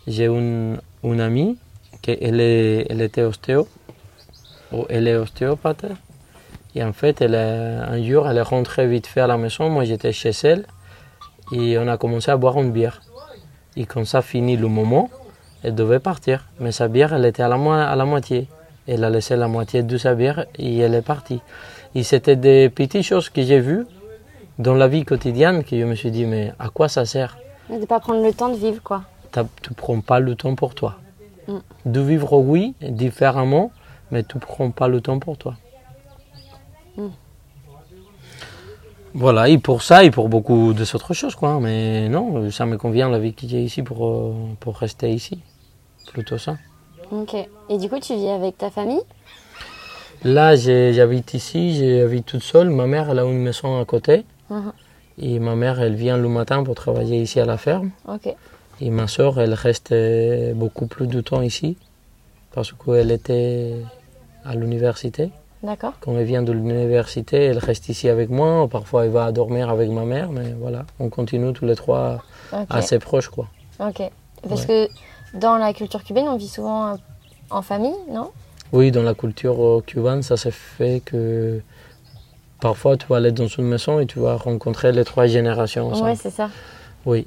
j'ai 0.07 0.27
une, 0.27 0.79
une 1.05 1.21
amie, 1.21 1.57
elle, 2.07 2.41
était 3.01 3.23
ostéo, 3.23 3.69
elle 4.89 5.09
est 5.09 5.17
ostéopathe. 5.17 5.87
Et 6.75 6.85
en 6.85 6.93
fait, 6.93 7.21
elle 7.21 7.35
un 7.35 8.03
jour, 8.03 8.29
elle 8.29 8.39
est 8.39 8.43
rentrée 8.43 8.87
vite 8.87 9.07
fait 9.07 9.21
à 9.21 9.27
la 9.27 9.37
maison. 9.37 9.69
Moi, 9.69 9.85
j'étais 9.85 10.13
chez 10.13 10.31
elle 10.45 10.65
et 11.53 11.79
on 11.79 11.89
a 11.89 11.97
commencé 11.97 12.31
à 12.31 12.37
boire 12.37 12.59
une 12.61 12.71
bière. 12.71 13.03
Et 13.77 13.87
quand 13.87 14.05
ça 14.07 14.23
finit 14.23 14.57
le 14.57 14.69
moment, 14.69 15.11
elle 15.63 15.75
devait 15.75 15.99
partir. 15.99 16.47
Mais 16.61 16.73
sa 16.73 16.89
bière, 16.89 17.13
elle 17.13 17.25
était 17.25 17.43
à 17.43 17.49
la, 17.49 17.57
mo- 17.57 17.73
à 17.73 17.95
la 17.97 18.05
moitié. 18.05 18.49
Elle 18.87 19.05
a 19.05 19.11
laissé 19.11 19.37
la 19.37 19.49
moitié 19.49 19.83
de 19.83 19.99
sa 19.99 20.15
bière 20.15 20.47
et 20.59 20.79
elle 20.79 20.95
est 20.95 21.03
partie. 21.03 21.41
Et 21.95 22.03
c'était 22.03 22.37
des 22.37 22.71
petites 22.71 23.03
choses 23.03 23.29
que 23.29 23.43
j'ai 23.43 23.61
vues 23.61 23.85
dans 24.59 24.75
la 24.75 24.89
vie 24.89 25.05
quotidienne 25.05 25.65
que 25.65 25.79
je 25.79 25.85
me 25.85 25.95
suis 25.95 26.11
dit, 26.11 26.25
mais 26.25 26.53
à 26.59 26.69
quoi 26.69 26.89
ça 26.89 27.05
sert? 27.05 27.37
De 27.69 27.75
ne 27.77 27.85
pas 27.85 28.01
prendre 28.01 28.23
le 28.25 28.33
temps 28.33 28.49
de 28.49 28.57
vivre, 28.57 28.83
quoi. 28.83 29.03
Tu 29.33 29.41
ne 29.41 29.75
prends 29.77 30.01
pas 30.01 30.21
le 30.21 30.35
temps 30.35 30.55
pour 30.55 30.75
toi. 30.75 30.97
Mm. 31.49 31.59
De 31.87 32.01
vivre, 32.01 32.33
oui, 32.39 32.75
différemment, 32.81 33.71
mais 34.11 34.23
tu 34.25 34.37
ne 34.37 34.41
prends 34.41 34.71
pas 34.71 34.89
le 34.89 35.01
temps 35.01 35.19
pour 35.19 35.37
toi. 35.37 35.55
Mm. 36.97 37.09
Voilà, 39.13 39.49
et 39.49 39.59
pour 39.59 39.83
ça, 39.83 40.05
et 40.05 40.11
pour 40.11 40.29
beaucoup 40.29 40.73
d'autres 40.73 41.15
choses, 41.15 41.35
quoi. 41.35 41.59
Mais 41.61 42.09
non, 42.09 42.51
ça 42.51 42.65
me 42.65 42.79
convient 42.79 43.09
la 43.09 43.19
vie 43.19 43.35
que 43.35 43.47
j'ai 43.47 43.63
ici 43.63 43.83
pour, 43.83 44.07
euh, 44.07 44.33
pour 44.61 44.77
rester 44.77 45.11
ici. 45.11 45.41
Plutôt 46.13 46.39
ça. 46.39 46.57
Ok. 47.11 47.35
Et 47.69 47.79
du 47.79 47.89
coup, 47.89 47.99
tu 47.99 48.15
vis 48.15 48.29
avec 48.29 48.57
ta 48.59 48.71
famille? 48.71 49.03
Là, 50.23 50.55
j'habite 50.55 51.35
ici, 51.35 51.75
j'habite 51.75 52.27
toute 52.27 52.43
seule. 52.43 52.71
Ma 52.71 52.87
mère, 52.87 53.11
elle 53.11 53.19
a 53.19 53.25
une 53.25 53.39
maison 53.39 53.81
à 53.81 53.85
côté. 53.85 54.25
Mhm. 54.49 54.73
Et 55.19 55.39
ma 55.39 55.57
mère, 55.57 55.81
elle 55.81 55.95
vient 55.95 56.17
le 56.17 56.29
matin 56.29 56.63
pour 56.63 56.75
travailler 56.77 57.21
ici 57.21 57.41
à 57.41 57.47
la 57.47 57.59
ferme. 57.59 57.91
Ok. 58.07 58.33
Et 58.81 58.91
ma 58.91 59.09
soeur, 59.09 59.41
elle 59.41 59.55
reste 59.55 59.95
beaucoup 60.55 60.87
plus 60.87 61.09
de 61.09 61.21
temps 61.21 61.43
ici. 61.43 61.77
Parce 62.53 62.73
qu'elle 62.73 63.11
était 63.11 63.75
à 64.45 64.55
l'université. 64.55 65.31
D'accord. 65.63 65.93
Quand 66.01 66.17
elle 66.17 66.25
vient 66.25 66.43
de 66.43 66.53
l'université, 66.53 67.37
elle 67.45 67.59
reste 67.59 67.89
ici 67.89 68.09
avec 68.09 68.31
moi. 68.31 68.67
Parfois, 68.69 69.05
elle 69.05 69.11
va 69.11 69.31
dormir 69.33 69.69
avec 69.69 69.91
ma 69.91 70.05
mère. 70.05 70.31
Mais 70.31 70.55
voilà, 70.59 70.87
on 70.99 71.09
continue 71.11 71.53
tous 71.53 71.67
les 71.67 71.77
trois 71.77 72.23
assez 72.71 72.99
proches, 72.99 73.29
quoi. 73.29 73.47
Ok. 73.79 74.03
Parce 74.49 74.65
que 74.65 74.89
dans 75.35 75.57
la 75.59 75.75
culture 75.75 76.03
cubaine, 76.03 76.29
on 76.29 76.37
vit 76.37 76.49
souvent 76.49 76.93
euh, 76.93 76.97
en 77.51 77.61
famille, 77.61 77.95
non? 78.11 78.31
Oui, 78.73 78.91
dans 78.91 79.03
la 79.03 79.15
culture 79.15 79.63
euh, 79.63 79.83
cubaine, 79.87 80.23
ça 80.23 80.37
se 80.39 80.49
fait 80.51 81.03
que 81.05 81.61
parfois 82.61 82.97
tu 82.97 83.07
vas 83.09 83.17
aller 83.17 83.33
dans 83.33 83.47
une 83.47 83.65
maison 83.65 84.01
et 84.01 84.07
tu 84.07 84.19
vas 84.19 84.37
rencontrer 84.37 84.93
les 84.93 85.05
trois 85.05 85.27
générations 85.27 85.89
ensemble. 85.91 86.11
Ouais, 86.11 86.17
c'est 86.17 86.31
ça. 86.31 86.49
Oui, 87.05 87.27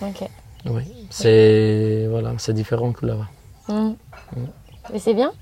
Ok. 0.00 0.28
oui. 0.66 0.82
C'est 1.10 2.06
voilà, 2.10 2.32
c'est 2.38 2.54
différent 2.54 2.92
que 2.92 3.06
là-bas. 3.06 3.28
Mais 4.92 4.98
c'est 4.98 5.14
bien? 5.14 5.32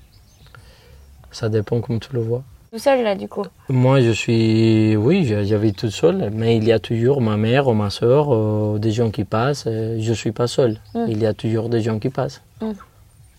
Ça 1.31 1.49
dépend 1.49 1.81
comme 1.81 1.99
tu 1.99 2.13
le 2.13 2.21
vois. 2.21 2.43
Tout 2.71 2.79
seul, 2.79 3.03
là, 3.03 3.15
du 3.15 3.27
coup. 3.27 3.43
Moi, 3.69 3.99
je 4.01 4.11
suis, 4.11 4.95
oui, 4.95 5.25
j'habite 5.43 5.77
toute 5.77 5.91
seule, 5.91 6.29
mais 6.33 6.55
il 6.55 6.63
y 6.63 6.71
a 6.71 6.79
toujours 6.79 7.19
ma 7.21 7.35
mère 7.35 7.67
ou 7.67 7.73
ma 7.73 7.89
soeur, 7.89 8.33
euh, 8.33 8.77
des 8.79 8.91
gens 8.91 9.11
qui 9.11 9.25
passent. 9.25 9.65
euh, 9.67 9.97
Je 9.99 10.13
suis 10.13 10.31
pas 10.31 10.47
seul. 10.47 10.77
Mm. 10.95 11.05
Il 11.09 11.21
y 11.21 11.25
a 11.25 11.33
toujours 11.33 11.67
des 11.69 11.81
gens 11.81 11.99
qui 11.99 12.09
passent. 12.09 12.41
Mm. 12.61 12.71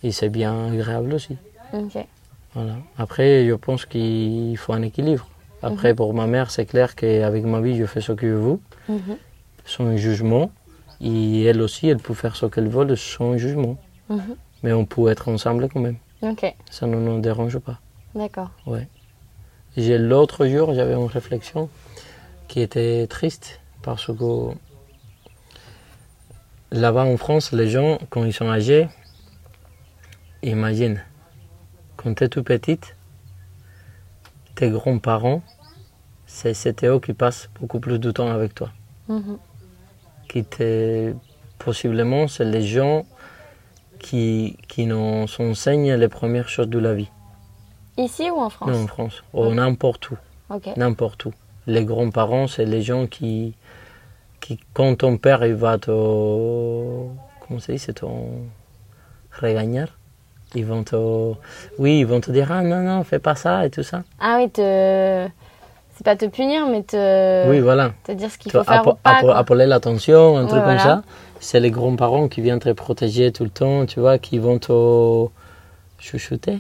Et 0.03 0.13
c'est 0.13 0.29
bien 0.29 0.73
agréable 0.73 1.15
aussi. 1.15 1.37
Ok. 1.73 2.05
Voilà. 2.55 2.75
Après, 2.99 3.47
je 3.47 3.55
pense 3.55 3.87
qu'il 3.87 4.55
faut 4.59 4.75
un 4.75 4.83
équilibre. 4.83 5.27
Après, 5.63 5.95
pour 5.95 6.13
ma 6.13 6.27
mère, 6.27 6.51
c'est 6.51 6.67
clair 6.67 6.95
qu'avec 6.95 7.45
ma 7.45 7.61
vie, 7.61 7.77
je 7.79 7.87
fais 7.87 8.01
ce 8.03 8.13
que 8.13 8.29
je 8.29 8.35
veux, 8.35 8.59
Mhm. 8.89 9.17
sans 9.65 9.97
jugement. 9.97 10.51
Et 11.01 11.45
elle 11.45 11.63
aussi, 11.63 11.89
elle 11.89 11.99
peut 11.99 12.15
faire 12.15 12.37
ce 12.37 12.47
qu'elle 12.47 12.69
veut 12.69 12.97
sans 12.97 13.39
jugement. 13.39 13.77
Mhm. 14.11 14.21
Mais 14.63 14.73
on 14.73 14.85
peut 14.85 15.09
être 15.09 15.29
ensemble 15.29 15.69
quand 15.73 15.81
même. 15.81 15.97
Ok. 16.23 16.55
Ça 16.71 16.87
ne 16.87 16.97
nous 16.97 17.21
dérange 17.21 17.59
pas. 17.59 17.81
D'accord. 18.15 18.51
J'ai 19.77 19.99
l'autre 19.99 20.47
jour, 20.47 20.75
j'avais 20.75 20.95
une 20.95 21.07
réflexion 21.07 21.69
qui 22.49 22.61
était 22.61 23.07
triste 23.07 23.61
parce 23.83 24.07
que 24.07 24.55
là-bas 26.71 27.05
en 27.05 27.17
France, 27.17 27.53
les 27.53 27.69
gens, 27.69 27.99
quand 28.11 28.25
ils 28.25 28.33
sont 28.33 28.49
âgés, 28.49 28.89
imagine, 30.43 31.03
quand 31.97 32.15
tu 32.15 32.25
es 32.25 32.29
tout 32.29 32.43
petite, 32.43 32.97
tes 34.55 34.71
grands-parents, 34.71 35.43
c'est 36.27 36.55
c'était 36.55 36.87
eux 36.89 37.01
qui 37.01 37.15
passent 37.15 37.49
beaucoup 37.61 37.81
plus 37.81 37.99
de 37.99 38.11
temps 38.11 38.31
avec 38.31 38.55
toi. 38.55 38.71
Mhm. 39.09 39.39
Qui 40.29 40.45
te, 40.45 41.15
possiblement, 41.59 42.29
c'est 42.29 42.45
les 42.45 42.67
gens 42.67 43.05
qui, 44.03 44.57
qui 44.69 44.85
nous 44.87 45.27
enseignent 45.39 45.95
les 45.95 46.09
premières 46.09 46.49
choses 46.49 46.69
de 46.69 46.79
la 46.79 46.95
vie. 46.95 47.11
Ici 47.97 48.31
ou 48.31 48.39
en 48.41 48.51
France? 48.51 48.71
Non, 48.71 48.83
en 48.85 48.87
France, 48.87 49.23
ou 49.33 49.47
n'importe 49.55 50.11
où. 50.11 50.17
N'importe 50.77 51.27
où. 51.27 51.33
Les 51.67 51.85
grands-parents, 51.85 52.47
c'est 52.49 52.65
les 52.67 52.83
gens 52.83 53.07
qui, 53.07 53.55
qui, 54.41 54.59
quand 54.75 54.97
ton 54.99 55.17
père 55.17 55.45
il 55.47 55.55
va 55.55 55.79
te. 55.79 55.91
Comment 55.91 57.61
ça 57.61 57.73
dit 57.73 57.79
C'est 57.79 57.95
ton. 57.95 58.47
regañar. 59.41 59.89
Ils 60.55 60.67
vont 60.67 60.83
te. 60.85 60.97
Oui, 61.79 62.01
ils 62.01 62.07
vont 62.07 62.21
te 62.21 62.31
dire 62.31 62.51
Ah 62.53 62.63
non, 62.63 62.83
non, 62.83 63.05
fais 63.05 63.19
pas 63.19 63.35
ça 63.35 63.65
et 63.65 63.71
tout 63.71 63.83
ça. 63.83 64.03
Ah 64.21 64.37
oui, 64.39 64.51
te... 64.51 65.29
c'est 66.03 66.05
pas 66.05 66.17
te 66.17 66.27
punir, 66.27 66.67
mais 66.67 66.83
te, 66.83 67.49
Oui, 67.49 67.61
voilà. 67.61 67.93
te 68.05 68.11
dire 68.13 68.29
ce 68.31 68.37
qu'il 68.39 68.51
faut 68.51 68.65
faire 68.65 68.85
ou 68.87 68.95
pas. 68.95 69.21
quoi. 69.21 69.37
appeler 69.37 69.67
l'attention, 69.67 70.37
un 70.37 70.47
truc 70.47 70.59
comme 70.61 70.65
voilà. 70.65 70.79
ça. 70.83 71.03
C'est 71.39 71.61
les 71.61 71.71
grands-parents 71.71 72.29
qui 72.29 72.41
viennent 72.41 72.59
te 72.61 72.73
protéger 72.73 73.31
tout 73.33 73.45
le 73.45 73.51
temps, 73.51 73.87
tu 73.87 74.01
vois, 74.01 74.19
qui 74.19 74.39
vont 74.39 74.59
te 74.59 75.27
chuchoter. 76.01 76.59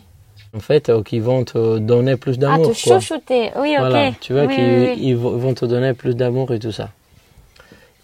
En 0.55 0.61
fait, 0.61 0.91
ou 0.91 1.03
qui 1.03 1.19
vont 1.19 1.45
te 1.45 1.79
donner 1.79 2.17
plus 2.17 2.35
Ah, 2.35 2.41
d'amour. 2.41 2.73
te 2.73 2.83
quoi. 2.85 3.01
chouchouter. 3.01 3.51
Oui, 3.57 3.71
ok. 3.73 3.79
Voilà, 3.79 4.11
tu 4.21 4.33
vois 4.33 4.45
Oui, 4.45 4.55
qu'ils 4.55 5.03
ils 5.05 5.17
vont 5.17 5.37
vont 5.39 5.55
te 5.55 5.65
donner 5.65 5.93
plus 5.95 6.15
d'amour 6.15 6.53
et 6.53 6.59
tout 6.59 6.73
ça. 6.73 6.91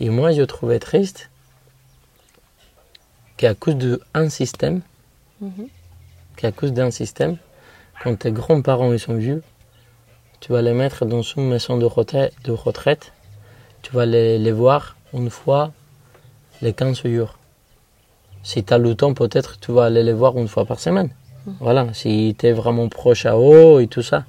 Et 0.00 0.08
moi, 0.08 0.32
je 0.32 0.42
trouvais 0.42 0.78
triste 0.78 1.30
qu'à 3.36 3.54
cause 3.54 3.76
d'un 3.76 4.28
système, 4.30 4.80
Mhm. 5.40 5.68
qu'à 6.36 6.50
cause 6.52 6.72
d'un 6.72 6.90
système, 6.90 7.36
quand 8.02 8.16
tes 8.18 8.32
grands-parents 8.32 8.92
ils 8.92 8.98
sont 8.98 9.14
vieux, 9.14 9.42
tu 10.40 10.52
vas 10.52 10.62
les 10.62 10.74
mettre 10.74 11.04
dans 11.04 11.22
une 11.22 11.48
maison 11.48 11.76
de 11.76 11.84
retraite, 11.84 12.34
de 12.44 12.52
retraite 12.52 13.12
tu 13.82 13.92
vas 13.92 14.06
les, 14.06 14.38
les 14.38 14.52
voir 14.52 14.96
une 15.14 15.30
fois 15.30 15.72
les 16.60 16.72
15 16.72 17.02
jours. 17.04 17.38
Si 18.42 18.64
tu 18.64 18.74
as 18.74 18.78
le 18.78 18.94
temps, 18.94 19.14
peut-être 19.14 19.58
tu 19.60 19.72
vas 19.72 19.84
aller 19.86 20.02
les 20.02 20.12
voir 20.12 20.36
une 20.36 20.48
fois 20.48 20.64
par 20.64 20.80
semaine. 20.80 21.10
Voilà, 21.60 21.86
si 21.94 22.36
tu 22.38 22.46
es 22.46 22.52
vraiment 22.52 22.88
proche 22.88 23.24
à 23.24 23.36
eux 23.36 23.80
et 23.80 23.86
tout 23.86 24.02
ça. 24.02 24.24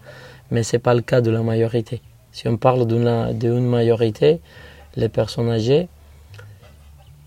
mais 0.51 0.64
ce 0.64 0.76
n'est 0.76 0.80
pas 0.80 0.93
le 0.93 1.01
cas 1.01 1.22
de 1.22 1.32
la 1.32 1.41
majorité. 1.41 2.01
Si 2.32 2.47
on 2.47 2.57
parle 2.57 2.88
d'une 2.88 3.38
d'une 3.38 3.68
majorité, 3.68 4.39
les 4.95 5.10
personnes 5.10 5.49
âgées, 5.49 5.89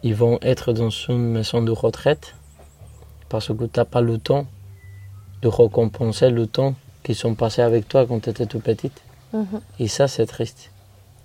ils 0.03 0.15
vont 0.15 0.39
être 0.43 0.73
dans 0.73 0.91
une 0.91 1.33
maison 1.33 1.63
de 1.63 1.71
retraite 1.71 2.35
parce 3.29 3.49
que 3.49 3.65
tu 3.65 3.79
n'as 3.79 3.85
pas 3.85 4.01
le 4.01 4.19
temps 4.19 4.47
de 5.43 5.49
récompenser 5.49 6.31
le 6.31 6.47
temps 6.47 6.75
qu'ils 7.03 7.15
sont 7.15 7.35
passés 7.35 7.63
avec 7.63 7.89
toi 7.89 8.07
quand 8.07 8.21
tu 8.21 8.31
étais 8.31 8.47
tout 8.47 8.61
petite. 8.61 9.03
Mhm. 9.33 9.61
Et 9.79 9.89
ça, 9.89 10.09
c'est 10.09 10.27
triste. 10.27 10.71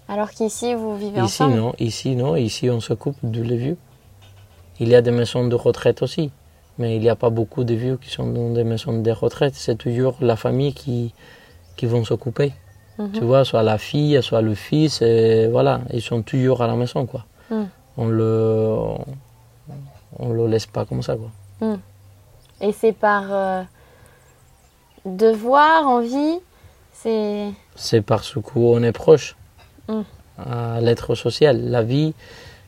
Alors 0.08 0.32
qu'ici, 0.32 0.74
vous 0.74 0.96
vivez 0.96 1.22
Ici, 1.22 1.44
ensemble 1.44 1.56
non. 1.56 1.74
Ici, 1.80 2.16
non. 2.16 2.36
Ici, 2.36 2.70
on 2.70 2.80
s'occupe 2.80 3.18
de 3.24 3.42
les 3.42 3.58
vieux. 3.58 3.78
Il 4.80 4.90
y 4.90 4.96
a 4.96 5.02
des 5.02 5.12
maisons 5.12 5.48
de 5.48 5.56
retraite 5.56 6.02
aussi. 6.02 6.32
Mais 6.78 6.96
il 6.96 7.02
n'y 7.02 7.10
a 7.10 7.16
pas 7.16 7.32
beaucoup 7.32 7.64
de 7.64 7.74
vieux 7.74 7.98
qui 7.98 8.10
sont 8.10 8.28
dans 8.28 8.52
des 8.52 8.64
maisons 8.64 9.02
de 9.02 9.12
retraite. 9.12 9.56
C'est 9.56 9.78
toujours 9.78 10.16
la 10.22 10.36
famille 10.36 10.74
qui, 10.74 11.14
qui 11.76 11.86
vont 11.88 12.06
s'occuper. 12.06 12.54
Mhm. 13.00 13.12
Tu 13.12 13.24
vois, 13.24 13.44
soit 13.46 13.64
la 13.64 13.78
fille, 13.78 14.22
soit 14.22 14.42
le 14.42 14.56
fils. 14.56 15.02
Et 15.02 15.48
voilà, 15.48 15.82
ils 15.92 16.02
sont 16.02 16.22
toujours 16.22 16.62
à 16.62 16.68
la 16.68 16.76
maison, 16.76 17.06
quoi. 17.06 17.26
Mm. 17.50 17.64
On 17.98 18.08
le... 18.08 18.78
On 20.20 20.34
le 20.34 20.48
laisse 20.48 20.66
pas 20.66 20.86
comme 20.86 21.04
ça, 21.04 21.16
quoi. 21.16 21.78
Et 22.62 22.72
c'est 22.72 22.94
par 22.94 23.24
euh, 23.30 23.64
devoir, 25.08 25.88
envie 25.88 26.40
C'est. 26.94 27.50
C'est 27.76 28.02
parce 28.02 28.34
qu'on 28.42 28.84
est 28.84 28.92
proche 28.92 29.36
Mm. 29.88 30.02
à 30.40 30.82
l'être 30.82 31.16
social. 31.16 31.70
La 31.70 31.82
vie, 31.82 32.14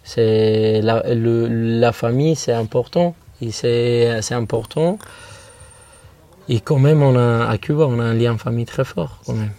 c'est 0.04 0.80
la, 0.82 1.14
le- 1.14 1.48
la 1.48 1.92
famille, 1.92 2.36
c'est 2.36 2.54
important. 2.54 3.14
Et 3.42 3.52
c'est 3.52 4.22
c'est 4.22 4.36
important. 4.36 4.98
Et 6.48 6.60
quand 6.62 6.80
même, 6.80 7.02
on 7.04 7.16
a, 7.18 7.48
à 7.48 7.58
Cuba, 7.58 7.86
on 7.88 8.00
a 8.00 8.04
un 8.04 8.14
lien 8.14 8.38
famille 8.38 8.66
très 8.66 8.84
fort, 8.86 9.20
quand 9.26 9.34
même. 9.34 9.52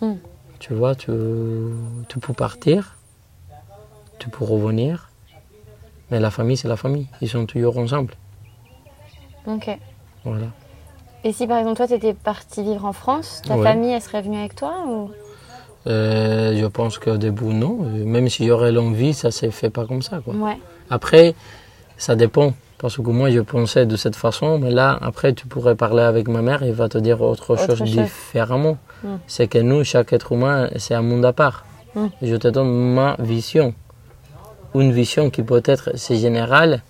Mm. 0.00 0.14
Tu 0.60 0.74
vois, 0.74 0.94
tu, 0.94 1.10
tu 2.08 2.18
peux 2.20 2.32
partir, 2.32 2.96
tu 4.18 4.28
peux 4.28 4.44
revenir, 4.44 5.10
mais 6.10 6.20
la 6.20 6.30
famille, 6.30 6.56
c'est 6.56 6.68
la 6.68 6.76
famille. 6.76 7.06
Ils 7.20 7.28
sont 7.28 7.46
toujours 7.46 7.78
ensemble. 7.78 8.14
Ok. 9.46 9.68
Voilà. 10.24 10.46
Et 11.24 11.32
si 11.32 11.46
par 11.46 11.58
exemple, 11.58 11.76
toi, 11.76 11.86
tu 11.88 11.94
étais 11.94 12.14
parti 12.14 12.62
vivre 12.62 12.84
en 12.84 12.92
France, 12.92 13.42
ta 13.46 13.56
Ouais. 13.56 13.64
famille, 13.64 13.92
elle 13.92 14.00
serait 14.02 14.22
venue 14.22 14.38
avec 14.38 14.54
toi 14.54 14.84
ou... 14.86 15.10
Euh, 15.86 16.56
je 16.60 16.66
pense 16.66 16.98
qu'au 16.98 17.16
début, 17.16 17.46
non. 17.54 17.78
Même 18.04 18.28
s'il 18.28 18.46
y 18.46 18.50
aurait 18.50 18.72
l'envie, 18.72 19.14
ça 19.14 19.28
ne 19.28 19.32
se 19.32 19.50
fait 19.50 19.70
pas 19.70 19.86
comme 19.86 20.02
ça, 20.02 20.20
quoi. 20.24 20.34
Ouais. 20.34 20.58
Après, 20.90 21.34
ça 21.96 22.14
dépend. 22.14 22.52
Parce 22.78 22.96
que 22.96 23.02
moi, 23.02 23.30
je 23.30 23.40
pensais 23.40 23.86
de 23.86 23.96
cette 23.96 24.14
façon, 24.14 24.58
mais 24.58 24.70
là, 24.70 24.96
après, 25.00 25.32
tu 25.32 25.46
pourrais 25.46 25.74
parler 25.74 26.02
avec 26.02 26.28
ma 26.28 26.42
mère, 26.42 26.62
il 26.62 26.72
va 26.72 26.88
te 26.88 26.98
dire 26.98 27.20
autre, 27.22 27.54
Autre 27.54 27.66
chose 27.66 27.78
chose. 27.78 27.90
différemment. 27.90 28.76
Mm. 29.02 29.08
C'est 29.26 29.48
que 29.48 29.58
nous, 29.58 29.82
chaque 29.82 30.12
être 30.12 30.30
humain, 30.32 30.68
c'est 30.76 30.94
un 30.94 31.02
monde 31.02 31.24
à 31.24 31.32
part. 31.32 31.64
Mm. 31.96 32.06
Je 32.22 32.36
te 32.36 32.46
donne 32.48 32.70
ma 32.94 33.16
vision. 33.18 33.74
Une 34.74 34.92
vision 34.92 35.30
qui 35.30 35.42
peut-être, 35.42 35.90
c'est 35.96 36.16
général, 36.16 36.82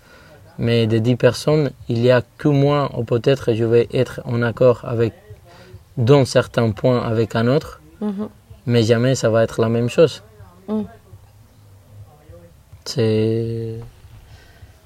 mais 0.58 0.86
de 0.86 0.98
10 0.98 1.16
personnes, 1.16 1.70
il 1.88 2.00
n'y 2.02 2.10
a 2.10 2.22
que 2.38 2.48
moi, 2.48 2.90
ou 2.96 3.04
peut-être 3.04 3.54
je 3.54 3.64
vais 3.64 3.88
être 3.92 4.20
en 4.24 4.42
accord 4.42 4.80
avec, 4.84 5.12
dans 5.96 6.24
certains 6.24 6.70
points 6.70 7.00
avec 7.02 7.34
un 7.36 7.46
autre, 7.48 7.80
Mhm. 8.00 8.28
mais 8.66 8.82
jamais 8.82 9.14
ça 9.14 9.28
va 9.30 9.42
être 9.44 9.60
la 9.60 9.68
même 9.68 9.88
chose. 9.88 10.22
Mm. 10.68 10.82
C'est. 12.84 13.74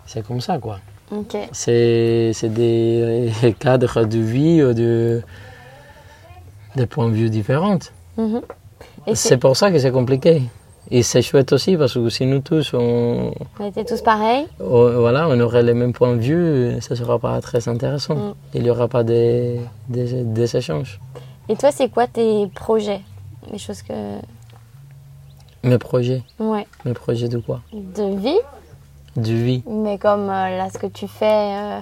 C'est 0.06 0.26
comme 0.26 0.40
ça, 0.40 0.58
quoi. 0.58 0.78
Ok. 1.10 1.36
C'est 1.52 2.32
des 2.48 3.30
cadres 3.58 4.04
de 4.04 4.18
vie, 4.18 4.62
ou 4.62 4.72
de, 4.74 5.22
des 6.76 6.86
points 6.86 7.08
de 7.08 7.14
vue 7.14 7.30
différents. 7.30 7.78
Mhm. 8.16 8.40
C'est- 9.14 9.36
pour 9.36 9.56
ça 9.56 9.70
que 9.70 9.78
c'est 9.78 9.90
compliqué. 9.92 10.42
Et 10.90 11.02
c'est 11.02 11.22
chouette 11.22 11.52
aussi 11.52 11.76
parce 11.76 11.94
que 11.94 12.08
si 12.10 12.26
nous 12.26 12.40
tous, 12.40 12.74
on, 12.74 13.32
on 13.60 13.66
était 13.68 13.84
tous 13.84 14.02
pareils 14.02 14.46
on- 14.60 14.98
voilà, 15.00 15.28
on 15.28 15.38
aurait 15.40 15.62
les 15.62 15.74
mêmes 15.74 15.92
points 15.92 16.14
de 16.16 16.20
vue, 16.20 16.80
ça 16.82 16.94
ne 16.94 16.98
sera 16.98 17.18
pas 17.18 17.40
très 17.40 17.66
intéressant. 17.68 18.14
Mm. 18.16 18.34
Il 18.54 18.62
n'y 18.64 18.70
aura 18.70 18.88
pas 18.88 19.02
des, 19.04 19.60
des, 19.88 20.22
des 20.24 20.56
échanges. 20.56 21.00
Et 21.48 21.56
toi, 21.56 21.70
c'est 21.72 21.88
quoi 21.88 22.06
tes 22.08 22.46
projets? 22.48 23.00
Les 23.50 23.58
choses 23.58 23.82
que. 23.82 23.92
Mes 25.64 25.78
projets, 25.78 26.22
Ouais. 26.40 26.66
mes 26.84 26.92
projets 26.92 27.28
de 27.28 27.38
quoi? 27.38 27.60
De 27.72 28.16
vie, 28.18 28.38
De 29.16 29.32
vie. 29.32 29.62
mais 29.68 29.96
comme 29.96 30.28
euh, 30.28 30.56
là, 30.58 30.68
ce 30.72 30.78
que 30.78 30.88
tu 30.88 31.06
fais 31.06 31.54
euh, 31.54 31.80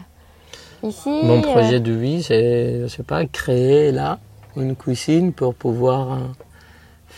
ici. 0.82 1.08
Mon 1.24 1.38
euh, 1.38 1.42
projet 1.42 1.80
de 1.80 1.92
vie, 1.92 2.22
c'est, 2.22 2.82
je 2.82 2.86
sais 2.88 3.02
pas, 3.02 3.24
créer 3.24 3.90
là 3.90 4.18
une 4.56 4.76
cuisine 4.76 5.32
pour 5.32 5.54
pouvoir 5.54 6.18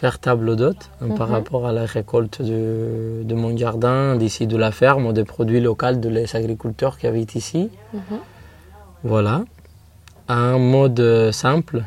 faire 0.03 0.19
table 0.19 0.57
d'hôte 0.57 0.85
hein, 1.01 1.11
par 1.21 1.29
Mhm. 1.29 1.35
rapport 1.37 1.65
à 1.71 1.73
la 1.81 1.87
récolte 1.87 2.43
de, 2.43 3.23
de 3.31 3.35
mon 3.43 3.57
jardin, 3.57 4.17
d'ici 4.17 4.49
de 4.49 4.57
la 4.65 4.73
ferme, 4.73 5.13
des 5.13 5.27
produits 5.35 5.61
locaux 5.69 5.93
de 6.05 6.09
les 6.17 6.27
agriculteurs 6.41 6.95
qui 6.99 7.07
habitent 7.07 7.37
ici. 7.37 7.63
Mhm. 7.95 8.19
Voilà. 9.05 9.37
Un 10.27 10.59
mode 10.59 11.31
simple, 11.31 11.79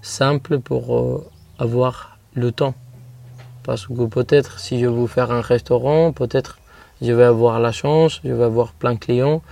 simple 0.00 0.60
pour 0.68 0.82
euh, 0.96 1.26
avoir 1.58 1.94
le 2.34 2.52
temps. 2.52 2.74
Parce 3.64 3.84
que 3.88 4.04
peut-être 4.18 4.52
si 4.60 4.78
je 4.78 4.86
veux 4.86 5.08
faire 5.16 5.30
un 5.32 5.40
restaurant, 5.54 6.12
peut-être 6.12 6.52
je 7.02 7.12
vais 7.18 7.24
avoir 7.34 7.58
la 7.58 7.72
chance, 7.72 8.20
je 8.24 8.32
vais 8.32 8.44
avoir 8.52 8.68
plein 8.80 8.94
de 8.94 9.00
clients, 9.06 9.42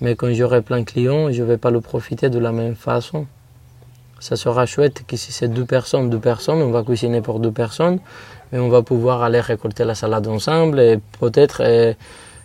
mais 0.00 0.16
quand 0.16 0.32
j'aurai 0.32 0.62
plein 0.62 0.80
de 0.80 0.88
clients, 0.94 1.30
je 1.30 1.42
ne 1.42 1.46
vais 1.50 1.58
pas 1.64 1.70
le 1.70 1.80
profiter 1.80 2.28
de 2.28 2.40
la 2.46 2.50
même 2.50 2.74
façon. 2.74 3.26
Ça 4.20 4.36
sera 4.36 4.66
chouette 4.66 5.02
que 5.06 5.16
si 5.16 5.32
c'est 5.32 5.48
deux 5.48 5.64
personnes, 5.64 6.10
deux 6.10 6.18
personnes, 6.18 6.62
on 6.62 6.70
va 6.70 6.82
cuisiner 6.82 7.20
pour 7.20 7.40
deux 7.40 7.50
personnes, 7.50 7.98
mais 8.52 8.58
on 8.58 8.68
va 8.68 8.82
pouvoir 8.82 9.22
aller 9.22 9.40
récolter 9.40 9.84
la 9.84 9.94
salade 9.94 10.26
ensemble 10.28 10.78
et 10.78 11.00
peut-être 11.18 11.62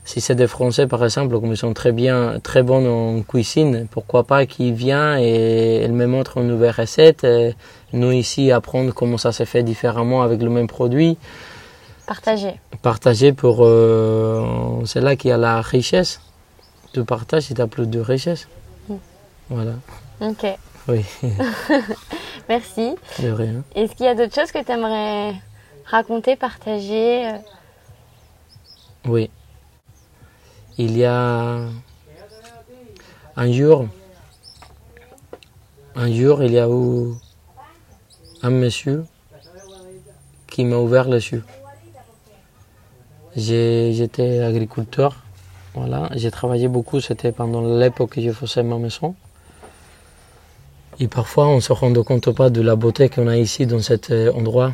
si 0.06 0.22
c'est 0.22 0.36
des 0.36 0.48
Français 0.48 0.88
par 0.88 1.04
exemple, 1.04 1.40
comme 1.40 1.52
ils 1.52 1.58
sont 1.58 1.74
très 1.74 1.92
bien, 1.92 2.40
très 2.42 2.64
bons 2.64 2.86
en 2.88 3.22
cuisine, 3.24 3.88
pourquoi 3.90 4.24
pas 4.24 4.46
qu'ils 4.46 4.74
viennent 4.74 5.18
et 5.20 5.84
ils 5.84 5.94
me 5.94 6.06
montrent 6.06 6.38
une 6.38 6.48
nouvelle 6.48 6.76
recette. 6.78 7.24
et 7.24 7.56
nous 7.92 8.12
ici 8.12 8.52
apprendre 8.52 8.94
comment 8.94 9.18
ça 9.18 9.32
se 9.32 9.46
fait 9.46 9.64
différemment 9.64 10.22
avec 10.22 10.42
le 10.42 10.50
même 10.50 10.68
produit, 10.68 11.18
Partager. 12.06 12.60
partager 12.84 13.34
pour, 13.34 13.60
euh, 13.62 14.82
c'est 14.86 15.02
là 15.02 15.16
qu'il 15.16 15.30
y 15.30 15.34
a 15.34 15.38
la 15.38 15.62
richesse. 15.62 16.22
Tu 16.94 17.04
partages 17.04 17.44
si 17.44 17.56
tu 17.56 17.62
as 17.62 17.68
plus 17.68 17.88
de 17.88 18.00
richesse. 18.00 18.48
Mm. 18.88 18.96
Voilà. 19.50 19.72
Ok. 20.22 20.46
Oui, 20.88 21.04
Merci. 22.50 22.96
de 23.20 23.30
rien. 23.30 23.64
Est-ce 23.74 23.96
qu'il 23.96 24.06
y 24.06 24.10
a 24.10 24.14
d'autres 24.14 24.36
choses 24.36 24.52
que 24.52 24.64
tu 24.64 24.72
aimerais 24.72 25.34
raconter, 25.86 26.36
partager 26.36 27.28
euh, 27.28 27.38
Oui. 29.06 29.32
Il 30.78 30.96
y 30.96 31.06
a 31.06 31.60
un 33.36 33.52
jour, 33.52 33.88
un 35.96 36.12
jour, 36.12 36.44
il 36.44 36.52
y 36.52 36.60
a 36.60 36.68
eu 36.68 37.14
un 38.44 38.50
monsieur 38.50 39.06
qui 40.48 40.66
m'a 40.66 40.78
ouvert 40.78 41.08
les 41.10 41.32
yeux. 41.32 41.44
J'étais 43.36 44.40
agriculteur, 44.40 45.24
voilà. 45.74 46.10
J'ai 46.14 46.30
travaillé 46.32 46.68
beaucoup, 46.68 47.02
c'était 47.02 47.32
pendant 47.32 47.62
l'époque 47.80 48.12
que 48.12 48.22
je 48.22 48.32
faisais 48.32 48.64
ma 48.64 48.78
maison. 48.78 49.16
Et 50.98 51.10
parfois, 51.10 51.48
on 51.50 51.60
se 51.60 51.74
rend 51.74 51.94
compte 52.04 52.32
pas 52.32 52.50
de 52.50 52.62
la 52.62 52.78
beauté 52.78 53.10
qu'on 53.10 53.28
a 53.28 53.38
ici 53.38 53.66
dans 53.66 53.82
cet 53.82 54.12
euh, 54.12 54.32
endroit. 54.32 54.72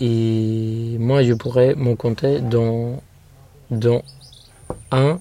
Et 0.00 0.96
moi, 0.98 1.22
je 1.22 1.34
pourrais 1.34 1.74
me 1.74 1.94
compter 1.94 2.40
dans 2.40 3.02
dont 3.70 4.02
un 4.90 5.20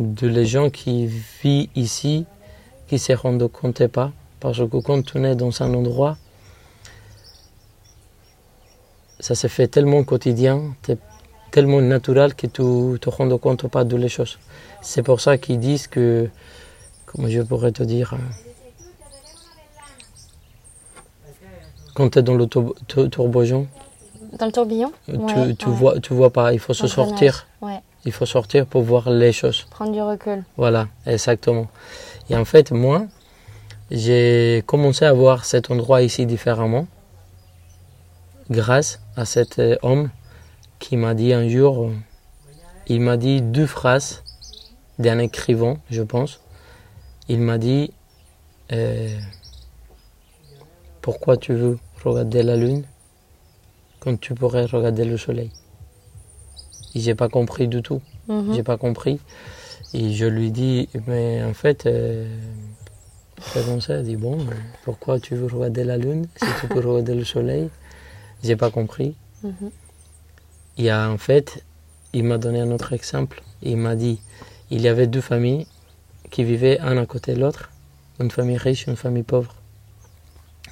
de 0.00 0.26
les 0.26 0.44
gens 0.44 0.70
qui 0.70 1.06
vivent 1.06 1.68
ici, 1.76 2.26
qui 2.88 2.98
se 2.98 3.12
rendent 3.12 3.48
compte 3.48 3.86
pas, 3.86 4.10
parce 4.40 4.58
que 4.58 4.80
quand 4.80 5.14
on 5.14 5.22
est 5.24 5.36
dans 5.36 5.62
un 5.62 5.72
endroit, 5.72 6.16
ça 9.20 9.36
se 9.36 9.46
fait 9.46 9.68
tellement 9.68 10.02
quotidien, 10.02 10.74
te- 10.82 10.92
tellement 11.52 11.80
naturel 11.80 12.34
que 12.34 12.48
tu 12.48 12.98
te 12.98 13.08
rends 13.08 13.38
compte 13.38 13.68
pas 13.68 13.84
de 13.84 13.96
les 13.96 14.08
choses. 14.08 14.38
C'est 14.82 15.04
pour 15.04 15.20
ça 15.20 15.38
qu'ils 15.38 15.60
disent 15.60 15.86
que, 15.86 16.28
comment 17.06 17.28
je 17.28 17.40
pourrais 17.42 17.72
te 17.72 17.84
dire, 17.84 18.14
quand 21.96 22.10
tu 22.10 22.18
es 22.18 22.22
dans 22.22 22.34
le 22.34 22.46
tour- 22.46 22.74
tour- 22.86 23.08
tourbillon, 23.08 23.66
dans 24.38 24.46
le 24.46 24.52
tourbillon 24.52 24.92
tu, 25.06 25.12
Ouais, 25.16 25.54
tu 25.54 25.68
ouais. 25.70 25.74
vois, 25.74 25.98
tu 25.98 26.12
vois 26.12 26.30
pas, 26.30 26.52
il 26.52 26.58
faut 26.60 26.74
se 26.74 26.86
sortir. 26.86 27.46
Ouais. 27.62 27.80
Il 28.04 28.12
faut 28.12 28.26
sortir 28.26 28.66
pour 28.66 28.82
voir 28.82 29.08
les 29.10 29.32
choses. 29.32 29.64
Prendre 29.70 29.92
du 29.92 30.02
recul. 30.02 30.44
Voilà, 30.58 30.88
exactement. 31.06 31.68
Et 32.28 32.36
en 32.36 32.44
fait, 32.44 32.70
moi, 32.70 33.06
j'ai 33.90 34.62
commencé 34.66 35.06
à 35.06 35.12
voir 35.14 35.44
cet 35.46 35.70
endroit 35.70 36.02
ici 36.02 36.26
différemment 36.26 36.86
grâce 38.50 39.00
à 39.16 39.24
cet 39.24 39.58
euh, 39.58 39.76
homme 39.82 40.10
qui 40.78 40.96
m'a 40.98 41.14
dit 41.14 41.32
un 41.32 41.48
jour, 41.48 41.86
euh, 41.86 41.92
il 42.88 43.00
m'a 43.00 43.16
dit 43.16 43.40
deux 43.40 43.66
phrases 43.66 44.22
d'un 44.98 45.18
écrivain, 45.18 45.78
je 45.90 46.02
pense. 46.02 46.40
Il 47.28 47.40
m'a 47.40 47.58
dit, 47.58 47.90
euh, 48.72 49.08
pourquoi 51.02 51.36
tu 51.36 51.54
veux 51.54 51.78
regarder 52.06 52.42
la 52.42 52.56
lune 52.56 52.84
quand 54.00 54.18
tu 54.20 54.34
pourrais 54.34 54.66
regarder 54.66 55.04
le 55.04 55.16
soleil 55.16 55.50
Et 56.94 57.00
j'ai 57.00 57.14
pas 57.14 57.28
compris 57.28 57.68
du 57.68 57.82
tout. 57.82 58.00
Mhm. 58.28 58.54
J'ai 58.54 58.62
pas 58.62 58.76
compris. 58.76 59.18
Et 59.94 60.12
je 60.12 60.26
lui 60.26 60.50
dis, 60.50 60.88
mais 61.06 61.42
en 61.42 61.54
fait, 61.54 61.86
euh, 61.86 62.26
c'est 63.40 63.64
comme 63.64 63.80
ça. 63.80 63.94
Elle 63.94 64.04
dit, 64.04 64.16
bon, 64.16 64.38
pourquoi 64.84 65.20
tu 65.20 65.34
veux 65.34 65.46
regarder 65.46 65.84
la 65.84 65.96
lune 65.96 66.26
si 66.36 66.46
tu 66.60 66.68
peux 66.68 66.80
regarder 66.80 67.14
le 67.14 67.24
soleil? 67.24 67.68
J'ai 68.42 68.56
pas 68.56 68.70
compris. 68.70 69.14
Mhm. 69.42 69.70
Et 70.78 70.92
euh, 70.92 71.10
en 71.12 71.18
fait, 71.18 71.64
il 72.12 72.24
m'a 72.24 72.38
donné 72.38 72.60
un 72.60 72.70
autre 72.70 72.92
exemple. 72.92 73.42
Il 73.62 73.76
m'a 73.78 73.96
dit, 73.96 74.20
il 74.70 74.80
y 74.82 74.88
avait 74.88 75.06
deux 75.06 75.20
familles 75.20 75.66
qui 76.30 76.44
vivaient 76.44 76.78
un 76.80 76.96
à 76.98 77.06
côté 77.06 77.34
de 77.34 77.40
l'autre, 77.40 77.70
une 78.20 78.30
famille 78.30 78.58
riche 78.58 78.86
et 78.86 78.90
une 78.90 78.96
famille 78.96 79.22
pauvre. 79.22 79.54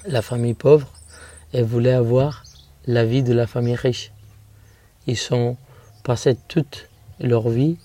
La 0.06 0.20
famille 0.20 0.54
pauvre, 0.54 0.88
elle 1.54 1.64
voulait 1.64 1.92
avoir 1.92 2.44
la 2.86 3.04
vie 3.04 3.22
de 3.22 3.32
la 3.32 3.46
famille 3.46 3.76
riche. 3.76 4.12
Ils 5.06 5.16
sont 5.16 5.56
passés 6.02 6.36
toute 6.48 6.88
leur 7.20 7.48
vie 7.48 7.76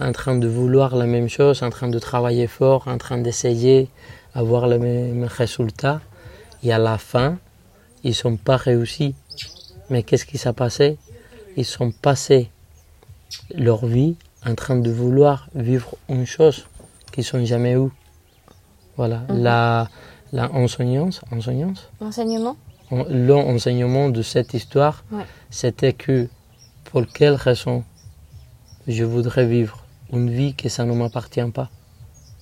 en 0.00 0.12
train 0.12 0.36
de 0.36 0.48
vouloir 0.48 0.96
la 0.96 1.06
même 1.06 1.28
chose, 1.28 1.62
en 1.62 1.70
train 1.70 1.88
de 1.88 1.98
travailler 1.98 2.46
fort, 2.48 2.88
en 2.88 2.98
train 2.98 3.18
d'essayer 3.18 3.88
avoir 4.34 4.66
le 4.66 4.78
même 4.78 5.24
résultat. 5.24 6.00
Et 6.64 6.72
à 6.72 6.78
la 6.78 6.98
fin, 6.98 7.38
ils 8.02 8.14
sont 8.14 8.36
pas 8.36 8.56
réussis. 8.56 9.14
Mais 9.90 10.02
qu'est-ce 10.02 10.24
qui 10.26 10.38
s'est 10.38 10.52
passé? 10.52 10.98
Ils 11.56 11.64
sont 11.64 11.92
passés 11.92 12.50
leur 13.54 13.86
vie 13.86 14.16
en 14.44 14.54
train 14.54 14.76
de 14.76 14.90
vouloir 14.90 15.48
vivre 15.54 15.94
une 16.08 16.26
chose 16.26 16.66
qu'ils 17.12 17.24
n'ont 17.32 17.44
jamais 17.44 17.74
eu. 17.74 17.88
Voilà, 18.96 19.22
Mhm. 19.28 19.42
la, 19.42 19.88
la 20.32 20.50
enseignance, 20.52 21.20
enseignance 21.30 21.88
Enseignement 22.00 22.50
en- 22.50 22.71
L'enseignement 22.92 24.10
de 24.10 24.20
cette 24.22 24.52
histoire, 24.54 25.02
Ouais. 25.10 25.24
c'était 25.50 25.94
que 25.94 26.28
pour 26.84 27.06
quelle 27.06 27.34
raison 27.34 27.84
je 28.86 29.04
voudrais 29.04 29.46
vivre 29.46 29.78
une 30.12 30.28
vie 30.30 30.54
que 30.54 30.68
ça 30.68 30.84
ne 30.84 30.92
m'appartient 30.92 31.50
pas. 31.54 31.70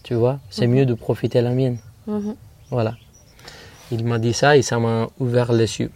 Tu 0.02 0.14
vois, 0.14 0.40
c'est 0.50 0.66
Mhm. 0.66 0.74
mieux 0.74 0.86
de 0.86 0.94
profiter 0.94 1.40
la 1.40 1.50
mienne. 1.50 1.78
Mhm. 2.08 2.34
Voilà. 2.70 2.96
Il 3.92 4.04
m'a 4.04 4.18
dit 4.18 4.32
ça 4.32 4.56
et 4.56 4.62
ça 4.62 4.78
m'a 4.80 5.08
ouvert 5.20 5.52
les 5.52 5.80
yeux 5.80 5.90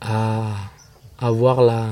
à 0.00 0.52
avoir 1.18 1.62
la, 1.62 1.86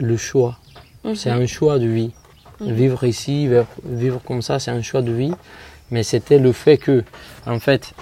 le 0.00 0.16
choix. 0.16 0.58
Mhm. 1.04 1.14
C'est 1.14 1.30
un 1.30 1.46
choix 1.46 1.78
de 1.78 1.86
vie. 1.86 2.12
Vivre 2.60 3.04
ici, 3.04 3.48
vivre 3.84 4.20
comme 4.24 4.42
ça, 4.42 4.58
c'est 4.58 4.70
un 4.70 4.82
choix 4.82 5.02
de 5.02 5.12
vie. 5.12 5.32
Mais 5.90 6.02
c'était 6.02 6.38
le 6.38 6.52
fait 6.52 6.78
que, 6.78 7.04
en 7.46 7.60
fait, 7.60 7.92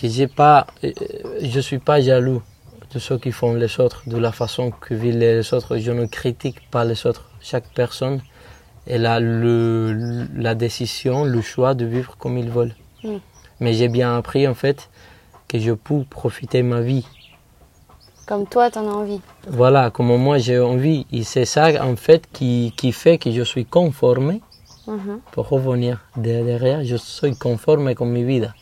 que 0.00 0.08
j'ai 0.08 0.28
pas, 0.28 0.66
euh, 0.84 0.92
je 1.42 1.60
suis 1.60 1.78
pas 1.78 2.00
jaloux 2.00 2.42
de 2.94 2.98
ceux 2.98 3.18
qui 3.18 3.32
font 3.32 3.54
les 3.54 3.80
autres, 3.80 4.02
de 4.06 4.16
la 4.16 4.32
façon 4.32 4.70
que 4.70 4.94
vivent 4.94 5.18
les 5.18 5.52
autres. 5.54 5.76
Je 5.78 5.92
ne 5.92 6.06
critique 6.06 6.60
pas 6.70 6.84
les 6.84 7.00
autres. 7.06 7.24
Chaque 7.40 7.68
personne, 7.74 8.20
elle 8.86 9.06
a 9.06 9.18
le, 9.20 10.26
la 10.36 10.54
décision, 10.54 11.24
le 11.24 11.40
choix 11.42 11.74
de 11.74 11.84
vivre 11.84 12.16
comme 12.18 12.38
ils 12.38 12.50
veulent. 12.50 12.74
Mm. 13.04 13.16
Mais 13.60 13.72
j'ai 13.74 13.88
bien 13.88 14.16
appris, 14.16 14.46
en 14.46 14.54
fait, 14.54 14.88
que 15.48 15.58
je 15.58 15.72
peux 15.72 16.04
profiter 16.08 16.58
de 16.62 16.68
ma 16.68 16.80
vie. 16.80 17.06
Comme 18.26 18.46
toi, 18.46 18.70
t'en 18.70 18.86
as 18.88 18.92
envie. 19.02 19.20
Voilà, 19.48 19.90
comme 19.90 20.14
moi 20.16 20.38
j'ai 20.38 20.58
envie. 20.60 21.06
Et 21.12 21.24
c'est 21.24 21.46
ça, 21.46 21.64
en 21.84 21.96
fait, 21.96 22.28
qui, 22.32 22.72
qui 22.76 22.92
fait 22.92 23.18
que 23.18 23.30
je 23.32 23.42
suis 23.42 23.64
conformé 23.64 24.40
Mhm. 24.86 25.20
pour 25.32 25.48
revenir 25.50 25.94
de- 26.16 26.42
derrière, 26.50 26.82
je 26.84 26.96
suis 26.96 27.36
conforme 27.36 27.94
con 27.94 28.06
mi 28.06 28.24
vida. 28.24 28.54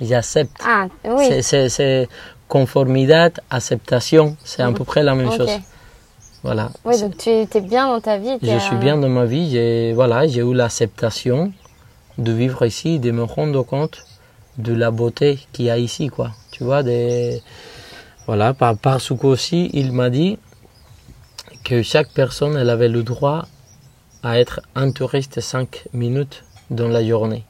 J'accepte. 0.00 0.56
Ah, 0.64 0.86
oui. 1.04 1.42
C'est- 1.42 1.68
c'est 1.68 2.08
conformidad, 2.48 3.40
acceptation, 3.50 4.36
c'est 4.44 4.62
à 4.62 4.70
peu 4.72 4.84
près 4.84 5.02
la 5.02 5.14
même 5.14 5.30
chose. 5.38 5.48
Voilà. 6.42 6.70
Oui, 6.84 7.00
donc 7.00 7.16
tu 7.16 7.30
es 7.30 7.60
bien 7.60 7.86
dans 7.86 8.00
ta 8.00 8.18
vie. 8.18 8.36
Je 8.42 8.58
suis 8.58 8.76
bien 8.76 8.96
dans 8.96 9.08
ma 9.08 9.24
vie, 9.24 9.50
j'ai 9.50 9.92
voilà, 9.94 10.26
j'ai 10.26 10.40
eu 10.40 10.52
l'acceptation 10.54 11.52
de 12.18 12.32
vivre 12.32 12.66
ici, 12.66 12.98
de 12.98 13.10
me 13.12 13.22
rendre 13.22 13.62
compte 13.62 14.04
de 14.58 14.74
la 14.74 14.90
beauté 14.90 15.38
qu'il 15.52 15.66
y 15.66 15.70
a 15.70 15.78
ici, 15.78 16.08
quoi. 16.08 16.32
Tu 16.50 16.64
vois, 16.64 16.82
des 16.82 17.42
voilà, 18.26 18.54
par, 18.54 18.76
parce 18.76 19.08
que 19.08 19.26
aussi, 19.26 19.70
il 19.72 19.92
m'a 19.92 20.10
dit 20.10 20.38
que 21.64 21.82
chaque 21.82 22.10
personne, 22.10 22.56
elle 22.56 22.70
avait 22.70 22.88
le 22.88 23.02
droit 23.02 23.46
à 24.22 24.38
être 24.38 24.60
un 24.74 24.90
touriste 24.92 25.40
5 25.40 25.84
minutes 25.92 26.44
dans 26.70 26.88
la 26.88 27.04
journée. 27.06 27.44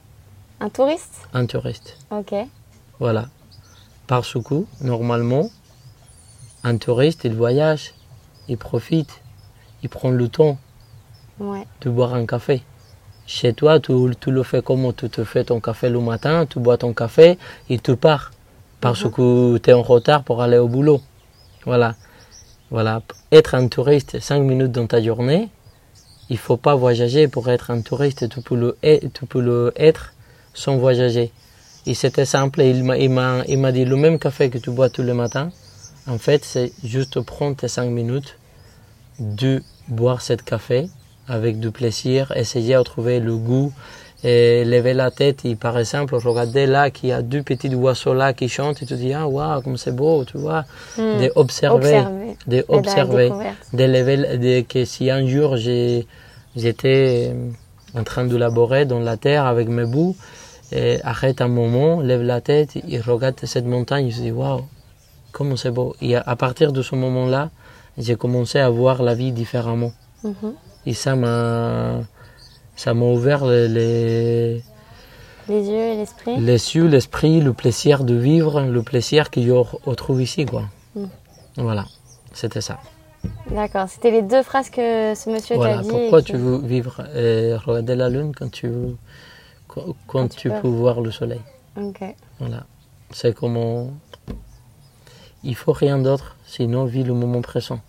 Un 0.62 0.68
touriste 0.68 1.28
Un 1.34 1.46
touriste. 1.46 1.96
Ok. 2.10 2.32
Voilà. 3.00 3.26
Parce 4.06 4.34
que, 4.42 4.64
normalement, 4.80 5.50
un 6.62 6.76
touriste, 6.76 7.24
il 7.24 7.34
voyage, 7.34 7.94
il 8.48 8.56
profite, 8.58 9.10
il 9.82 9.88
prend 9.88 10.10
le 10.10 10.28
temps 10.28 10.58
Ouais. 11.40 11.66
de 11.80 11.90
boire 11.90 12.14
un 12.14 12.26
café. 12.26 12.62
Chez 13.26 13.52
toi, 13.54 13.80
tu, 13.80 13.92
tu 14.20 14.30
le 14.30 14.42
fais 14.44 14.62
comme 14.62 14.92
tu 14.94 15.08
te 15.10 15.24
fais 15.24 15.42
ton 15.44 15.58
café 15.60 15.88
le 15.88 15.98
matin, 15.98 16.46
tu 16.46 16.60
bois 16.60 16.76
ton 16.78 16.92
café 16.92 17.38
et 17.68 17.78
tu 17.80 17.96
pars. 17.96 18.30
Parce 18.80 19.04
que 19.10 19.58
tu 19.58 19.70
es 19.70 19.72
en 19.72 19.82
retard 19.82 20.22
pour 20.22 20.42
aller 20.42 20.58
au 20.58 20.68
boulot. 20.68 21.00
Voilà. 21.64 21.96
Voilà. 22.70 23.02
Être 23.32 23.54
un 23.56 23.66
touriste 23.68 24.20
5 24.20 24.40
minutes 24.40 24.72
dans 24.72 24.86
ta 24.86 25.02
journée, 25.02 25.48
il 26.30 26.38
faut 26.38 26.56
pas 26.56 26.74
voyager 26.76 27.26
pour 27.26 27.48
être 27.48 27.70
un 27.72 27.80
touriste. 27.80 28.28
Tu 28.28 28.40
peux 28.42 28.56
le, 28.56 28.76
tu 29.14 29.26
peux 29.26 29.40
le 29.40 29.72
être 29.76 30.12
sans 30.54 30.76
voyager. 30.76 31.30
Et 31.86 31.94
c'était 31.94 32.24
simple. 32.24 32.62
Il 32.62 32.84
m'a, 32.84 33.72
dit 33.72 33.84
le 33.84 33.96
même 33.96 34.18
café 34.18 34.50
que 34.50 34.58
tu 34.58 34.70
bois 34.70 34.88
tous 34.88 35.02
les 35.02 35.14
matins. 35.14 35.50
En 36.06 36.18
fait, 36.18 36.44
c'est 36.44 36.72
juste 36.84 37.20
prendre 37.20 37.56
tes 37.56 37.68
5 37.68 37.86
minutes 37.90 38.38
de 39.18 39.62
boire 39.88 40.20
ce 40.22 40.34
café 40.34 40.88
avec 41.28 41.60
du 41.60 41.70
plaisir, 41.70 42.32
essayer 42.36 42.76
de 42.76 42.82
trouver 42.82 43.20
le 43.20 43.36
goût, 43.36 43.72
et 44.24 44.64
lever 44.64 44.94
la 44.94 45.10
tête 45.10 45.44
et 45.44 45.56
par 45.56 45.76
exemple 45.78 46.14
regarder 46.14 46.66
là 46.66 46.90
qu'il 46.90 47.08
y 47.08 47.12
a 47.12 47.22
deux 47.22 47.42
petits 47.42 47.74
oiseaux 47.74 48.14
là 48.14 48.32
qui 48.32 48.48
chantent 48.48 48.80
et 48.80 48.86
tu 48.86 48.94
dis 48.94 49.12
ah 49.12 49.26
waouh 49.26 49.60
comme 49.62 49.76
c'est 49.76 49.94
beau 49.94 50.24
tu 50.24 50.38
vois 50.38 50.64
Hmm. 50.96 51.18
d'observer 51.34 51.98
Observer. 51.98 52.36
de 52.46 52.64
dans 52.68 52.74
la 52.74 52.78
observer 52.78 53.32
de 53.72 53.84
lever 53.84 54.16
de, 54.38 54.60
que 54.60 54.84
si 54.84 55.10
un 55.10 55.26
jour 55.26 55.56
j'étais 56.54 57.34
en 57.94 58.04
train 58.04 58.24
de 58.24 58.36
laborer 58.36 58.84
dans 58.84 59.00
la 59.00 59.16
terre 59.16 59.44
avec 59.46 59.68
mes 59.68 59.86
bouts 59.86 60.16
et 60.72 61.00
arrête 61.04 61.40
un 61.40 61.48
moment 61.48 62.00
lève 62.00 62.22
la 62.22 62.40
tête 62.40 62.76
et 62.76 63.00
regarde 63.00 63.36
cette 63.44 63.66
montagne 63.66 64.10
je 64.10 64.20
dis 64.20 64.30
waouh 64.32 64.62
comment 65.32 65.56
c'est 65.56 65.70
beau 65.70 65.94
et 66.00 66.16
à, 66.16 66.36
partir 66.36 66.72
de 66.72 66.82
ce 66.82 66.94
moment 66.94 67.26
là 67.26 67.50
j'ai 67.98 68.16
commencé 68.16 68.58
à 68.58 68.70
voir 68.70 69.02
la 69.02 69.14
vie 69.14 69.32
différemment 69.32 69.92
Mhm. 70.24 70.52
et 70.86 70.94
ça 70.94 71.16
m'a 71.16 72.00
ça 72.76 72.94
m'a 72.94 73.04
ouvert 73.06 73.44
les, 73.44 73.68
les, 73.68 74.62
Les 75.48 75.62
yeux 75.68 75.86
et 75.92 75.96
l'esprit. 75.96 76.36
les 76.38 76.74
yeux, 76.76 76.86
l'esprit, 76.86 77.40
le 77.40 77.52
plaisir 77.52 78.04
de 78.04 78.14
vivre, 78.14 78.60
le 78.62 78.82
plaisir 78.82 79.30
que 79.30 79.42
je 79.42 79.50
re- 79.50 79.78
retrouve 79.84 80.22
ici, 80.22 80.46
quoi. 80.46 80.64
Mm. 80.94 81.04
Voilà, 81.56 81.84
c'était 82.32 82.60
ça. 82.60 82.78
D'accord. 83.50 83.88
C'était 83.88 84.10
les 84.12 84.22
deux 84.22 84.42
phrases 84.42 84.70
que 84.70 85.14
ce 85.14 85.28
monsieur 85.28 85.56
Voilà, 85.56 85.76
t'a 85.76 85.82
dit. 85.82 85.88
pourquoi 85.90 86.22
tu 86.22 86.36
veux 86.36 86.58
vivre 86.58 87.02
et 87.16 87.54
regarder 87.56 87.94
la 87.96 88.08
lune 88.08 88.32
quand 88.38 88.50
tu 88.50 88.68
quand, 89.74 89.94
quand 90.06 90.28
tu 90.28 90.50
peux. 90.50 90.60
peux 90.60 90.68
voir 90.68 91.00
le 91.00 91.10
soleil. 91.10 91.40
Ok. 91.76 92.02
Voilà, 92.38 92.66
c'est 93.10 93.34
comment 93.34 93.90
il 95.44 95.54
faut 95.56 95.72
rien 95.72 95.98
d'autre, 95.98 96.36
sinon 96.46 96.84
vis 96.84 97.02
le 97.04 97.14
moment 97.14 97.40
présent. 97.42 97.80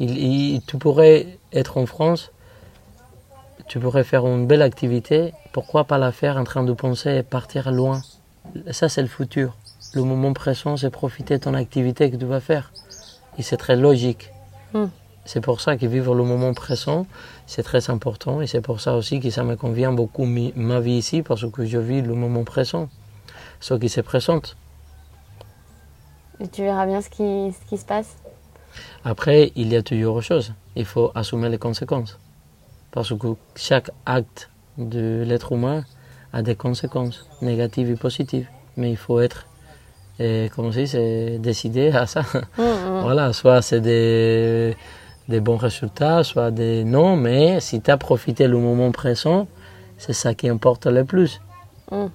Il, 0.00 0.18
il- 0.18 0.62
tu 0.62 0.76
pourrais 0.76 1.38
être 1.52 1.78
en 1.78 1.86
France, 1.86 2.32
tu 3.68 3.78
pourrais 3.78 4.04
faire 4.04 4.26
une 4.26 4.46
belle 4.46 4.62
activité, 4.62 5.32
pourquoi 5.52 5.84
pas 5.84 5.98
la 5.98 6.12
faire 6.12 6.36
en 6.36 6.44
train 6.44 6.64
de 6.64 6.72
penser 6.72 7.16
et 7.16 7.22
partir 7.22 7.70
loin 7.70 8.02
Ça, 8.72 8.88
c'est 8.88 9.02
le 9.02 9.08
futur. 9.08 9.56
Le 9.94 10.02
moment 10.02 10.32
présent, 10.32 10.76
c'est 10.76 10.90
profiter 10.90 11.38
de 11.38 11.44
ton 11.44 11.54
activité 11.54 12.10
que 12.10 12.16
tu 12.16 12.24
vas 12.26 12.40
faire. 12.40 12.72
Et 13.38 13.42
c'est 13.42 13.56
très 13.56 13.76
logique. 13.76 14.30
Hmm. 14.74 14.86
C'est 15.24 15.40
pour 15.40 15.60
ça 15.60 15.76
que 15.76 15.86
vivre 15.86 16.14
le 16.14 16.22
moment 16.22 16.52
présent, 16.52 17.06
c'est 17.46 17.62
très 17.62 17.88
important. 17.90 18.40
Et 18.40 18.46
c'est 18.46 18.60
pour 18.60 18.80
ça 18.80 18.94
aussi 18.94 19.20
que 19.20 19.30
ça 19.30 19.42
me 19.42 19.56
convient 19.56 19.92
beaucoup 19.92 20.26
ma 20.26 20.80
vie 20.80 20.98
ici, 20.98 21.22
parce 21.22 21.50
que 21.50 21.64
je 21.64 21.78
vis 21.78 22.02
le 22.02 22.14
moment 22.14 22.44
présent. 22.44 22.88
Ce 23.60 23.74
qui 23.74 23.88
se 23.88 24.02
présente. 24.02 24.56
Et 26.40 26.48
tu 26.48 26.62
verras 26.62 26.86
bien 26.86 27.00
ce 27.00 27.08
qui, 27.08 27.52
ce 27.52 27.68
qui 27.68 27.78
se 27.78 27.84
passe. 27.86 28.16
Après, 29.04 29.52
il 29.56 29.72
y 29.72 29.76
a 29.76 29.82
toujours 29.82 30.16
autre 30.16 30.26
chose. 30.26 30.52
Il 30.76 30.84
faut 30.84 31.10
assumer 31.14 31.48
les 31.48 31.58
conséquences. 31.58 32.18
Parce 32.90 33.16
que 33.16 33.28
chaque 33.56 33.90
acte 34.04 34.50
de 34.76 35.24
l'être 35.26 35.52
humain 35.52 35.84
a 36.32 36.42
des 36.42 36.56
conséquences 36.56 37.26
négatives 37.40 37.90
et 37.90 37.96
positives. 37.96 38.48
Mais 38.76 38.90
il 38.90 38.96
faut 38.96 39.20
être, 39.20 39.46
euh, 40.20 40.48
comment 40.54 40.68
on 40.68 40.70
dit, 40.70 40.86
c'est 40.86 41.38
décidé 41.38 41.90
à 41.90 42.06
ça. 42.06 42.22
Mhm. 42.58 43.00
Voilà, 43.02 43.32
soit 43.32 43.62
c'est 43.62 43.80
des, 43.80 44.76
des 45.28 45.40
bons 45.40 45.56
résultats, 45.56 46.22
soit 46.24 46.50
des 46.50 46.84
non, 46.84 47.16
mais 47.16 47.60
si 47.60 47.80
tu 47.80 47.90
as 47.90 47.96
profité 47.96 48.46
le 48.46 48.58
moment 48.58 48.90
présent, 48.92 49.46
c'est 49.96 50.12
ça 50.12 50.34
qui 50.34 50.48
importe 50.48 50.86
le 50.86 51.04
plus. 51.04 51.40
Mm. 51.90 52.06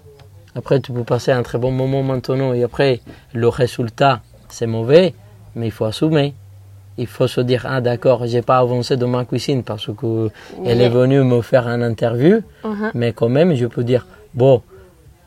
Après, 0.55 0.79
tu 0.79 0.91
peux 0.91 1.03
passer 1.03 1.31
un 1.31 1.43
très 1.43 1.57
bon 1.57 1.71
moment 1.71 2.03
maintenant 2.03 2.53
et 2.53 2.63
après, 2.63 3.01
le 3.33 3.47
résultat, 3.47 4.21
c'est 4.49 4.67
mauvais, 4.67 5.13
mais 5.55 5.67
il 5.67 5.71
faut 5.71 5.85
assumer. 5.85 6.33
Il 6.97 7.07
faut 7.07 7.27
se 7.27 7.39
dire, 7.41 7.65
ah 7.67 7.79
d'accord, 7.81 8.25
j'ai 8.25 8.41
pas 8.41 8.57
avancé 8.57 8.97
dans 8.97 9.07
ma 9.07 9.23
cuisine 9.25 9.63
parce 9.63 9.89
que 9.95 10.29
elle 10.65 10.81
est 10.81 10.89
venue 10.89 11.23
me 11.23 11.41
faire 11.41 11.67
un 11.67 11.81
interview, 11.81 12.41
Mhm. 12.63 12.91
mais 12.93 13.13
quand 13.13 13.29
même, 13.29 13.53
je 13.55 13.67
peux 13.67 13.83
dire, 13.85 14.05
bon, 14.33 14.61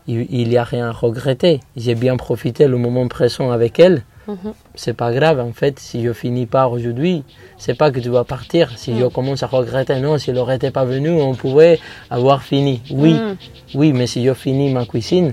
il 0.07 0.49
n'y 0.49 0.57
a 0.57 0.65
rien 0.65 0.89
à 0.89 0.93
regretter. 0.93 1.61
J'ai 1.77 1.95
bien 1.95 2.17
profité 2.17 2.67
le 2.67 2.77
moment 2.77 3.07
présent 3.09 3.51
avec 3.53 3.79
elle. 3.79 4.03
C'est 4.75 4.95
pas 4.95 5.13
grave, 5.13 5.41
en 5.41 5.53
fait, 5.53 5.79
si 5.79 6.03
je 6.03 6.13
finis 6.13 6.47
pas 6.47 6.67
aujourd'hui, 6.69 7.23
c'est 7.59 7.75
pas 7.77 7.91
que 7.91 8.01
tu 8.01 8.09
vas 8.09 8.25
partir. 8.25 8.71
Si 8.77 8.97
je 8.99 9.07
commence 9.07 9.43
à 9.43 9.47
regretter, 9.47 10.01
non, 10.01 10.19
s'il 10.19 10.35
n'aurait 10.35 10.57
été 10.57 10.71
pas 10.71 10.85
venu, 10.85 11.11
on 11.11 11.35
pouvait 11.35 11.79
avoir 12.11 12.43
fini. 12.43 12.81
Oui, 12.91 13.15
Mhm. 13.15 13.37
oui, 13.75 13.93
mais 13.93 14.07
si 14.07 14.25
je 14.25 14.35
finis 14.35 14.73
ma 14.73 14.85
cuisine, 14.87 15.33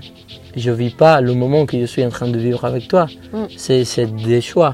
je 0.56 0.72
vis 0.72 0.89
pas 0.91 1.22
le 1.22 1.34
moment 1.34 1.66
que 1.66 1.80
je 1.80 1.86
suis 1.86 2.04
en 2.06 2.10
train 2.10 2.28
de 2.28 2.38
vivre 2.38 2.66
avec 2.66 2.88
toi. 2.88 3.08
Mm. 3.34 3.43
C'est 3.58 3.86
c'est 3.86 4.08
des 4.08 4.41
choix 4.41 4.74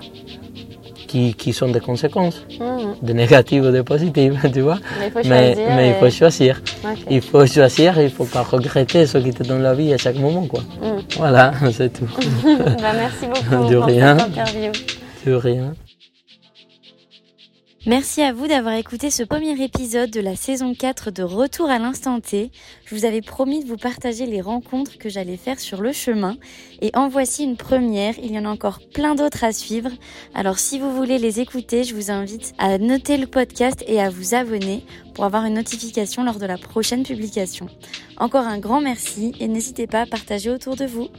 qui, 1.07 1.33
qui 1.33 1.53
sont 1.53 1.69
des 1.69 1.79
conséquences, 1.79 2.37
Mhm. 2.59 2.95
de 3.07 3.13
négatives 3.13 3.63
ou 3.65 3.71
de 3.71 3.81
positives, 3.81 4.37
tu 4.53 4.61
vois. 4.61 4.79
Mais 4.99 5.07
il 5.07 5.11
faut 5.11 5.23
choisir. 5.23 5.57
mais 5.75 5.87
il 5.89 5.91
et- 5.91 5.99
faut 5.99 6.09
choisir. 6.09 6.61
Il 7.09 7.21
faut 7.21 7.45
choisir, 7.45 7.99
il 8.01 8.09
faut 8.09 8.25
pas 8.25 8.41
regretter 8.43 9.05
ce 9.05 9.17
qui 9.17 9.31
te 9.31 9.43
donne 9.43 9.61
la 9.61 9.73
vie 9.73 9.93
à 9.93 9.97
chaque 9.97 10.17
moment, 10.17 10.45
quoi. 10.45 10.61
Mm. 10.81 11.01
Voilà, 11.17 11.51
c'est 11.71 11.91
tout. 11.93 12.09
Bah, 12.83 12.91
merci 13.03 13.25
beaucoup 13.27 13.67
De 13.69 13.75
pour 13.77 13.85
rien. 13.85 14.17
cette 14.17 14.27
interview. 14.29 14.71
De 15.25 15.33
rien. 15.33 15.73
Merci 17.87 18.23
à 18.23 18.33
vous 18.33 18.47
d'avoir 18.47 18.73
écouté 18.73 19.11
ce 19.11 19.21
premier 19.21 19.63
épisode 19.63 20.09
de 20.09 20.19
la 20.19 20.35
saison 20.35 20.73
4 20.73 21.11
de 21.11 21.21
Retour 21.21 21.69
à 21.69 21.77
l'instant 21.77 22.19
T. 22.19 22.49
Je 22.83 22.95
vous 22.95 23.05
avais 23.05 23.21
promis 23.21 23.63
de 23.63 23.69
vous 23.69 23.77
partager 23.77 24.25
les 24.25 24.41
rencontres 24.41 24.97
que 24.97 25.07
j'allais 25.07 25.37
faire 25.37 25.59
sur 25.59 25.83
le 25.83 25.91
chemin 25.91 26.35
et 26.81 26.89
en 26.95 27.09
voici 27.09 27.43
une 27.43 27.57
première. 27.57 28.17
Il 28.17 28.31
y 28.31 28.39
en 28.39 28.45
a 28.45 28.49
encore 28.49 28.79
plein 28.91 29.13
d'autres 29.13 29.43
à 29.43 29.51
suivre. 29.51 29.91
Alors 30.33 30.57
si 30.57 30.79
vous 30.79 30.95
voulez 30.95 31.19
les 31.19 31.39
écouter, 31.39 31.83
je 31.83 31.93
vous 31.93 32.09
invite 32.09 32.55
à 32.57 32.79
noter 32.79 33.17
le 33.17 33.27
podcast 33.27 33.83
et 33.85 34.01
à 34.01 34.09
vous 34.09 34.33
abonner 34.33 34.83
pour 35.13 35.25
avoir 35.25 35.45
une 35.45 35.53
notification 35.53 36.23
lors 36.23 36.39
de 36.39 36.47
la 36.47 36.57
prochaine 36.57 37.03
publication. 37.03 37.67
Encore 38.17 38.47
un 38.47 38.57
grand 38.57 38.81
merci 38.81 39.33
et 39.39 39.47
n'hésitez 39.47 39.85
pas 39.85 40.01
à 40.01 40.05
partager 40.07 40.49
autour 40.49 40.75
de 40.75 40.85
vous. 40.85 41.09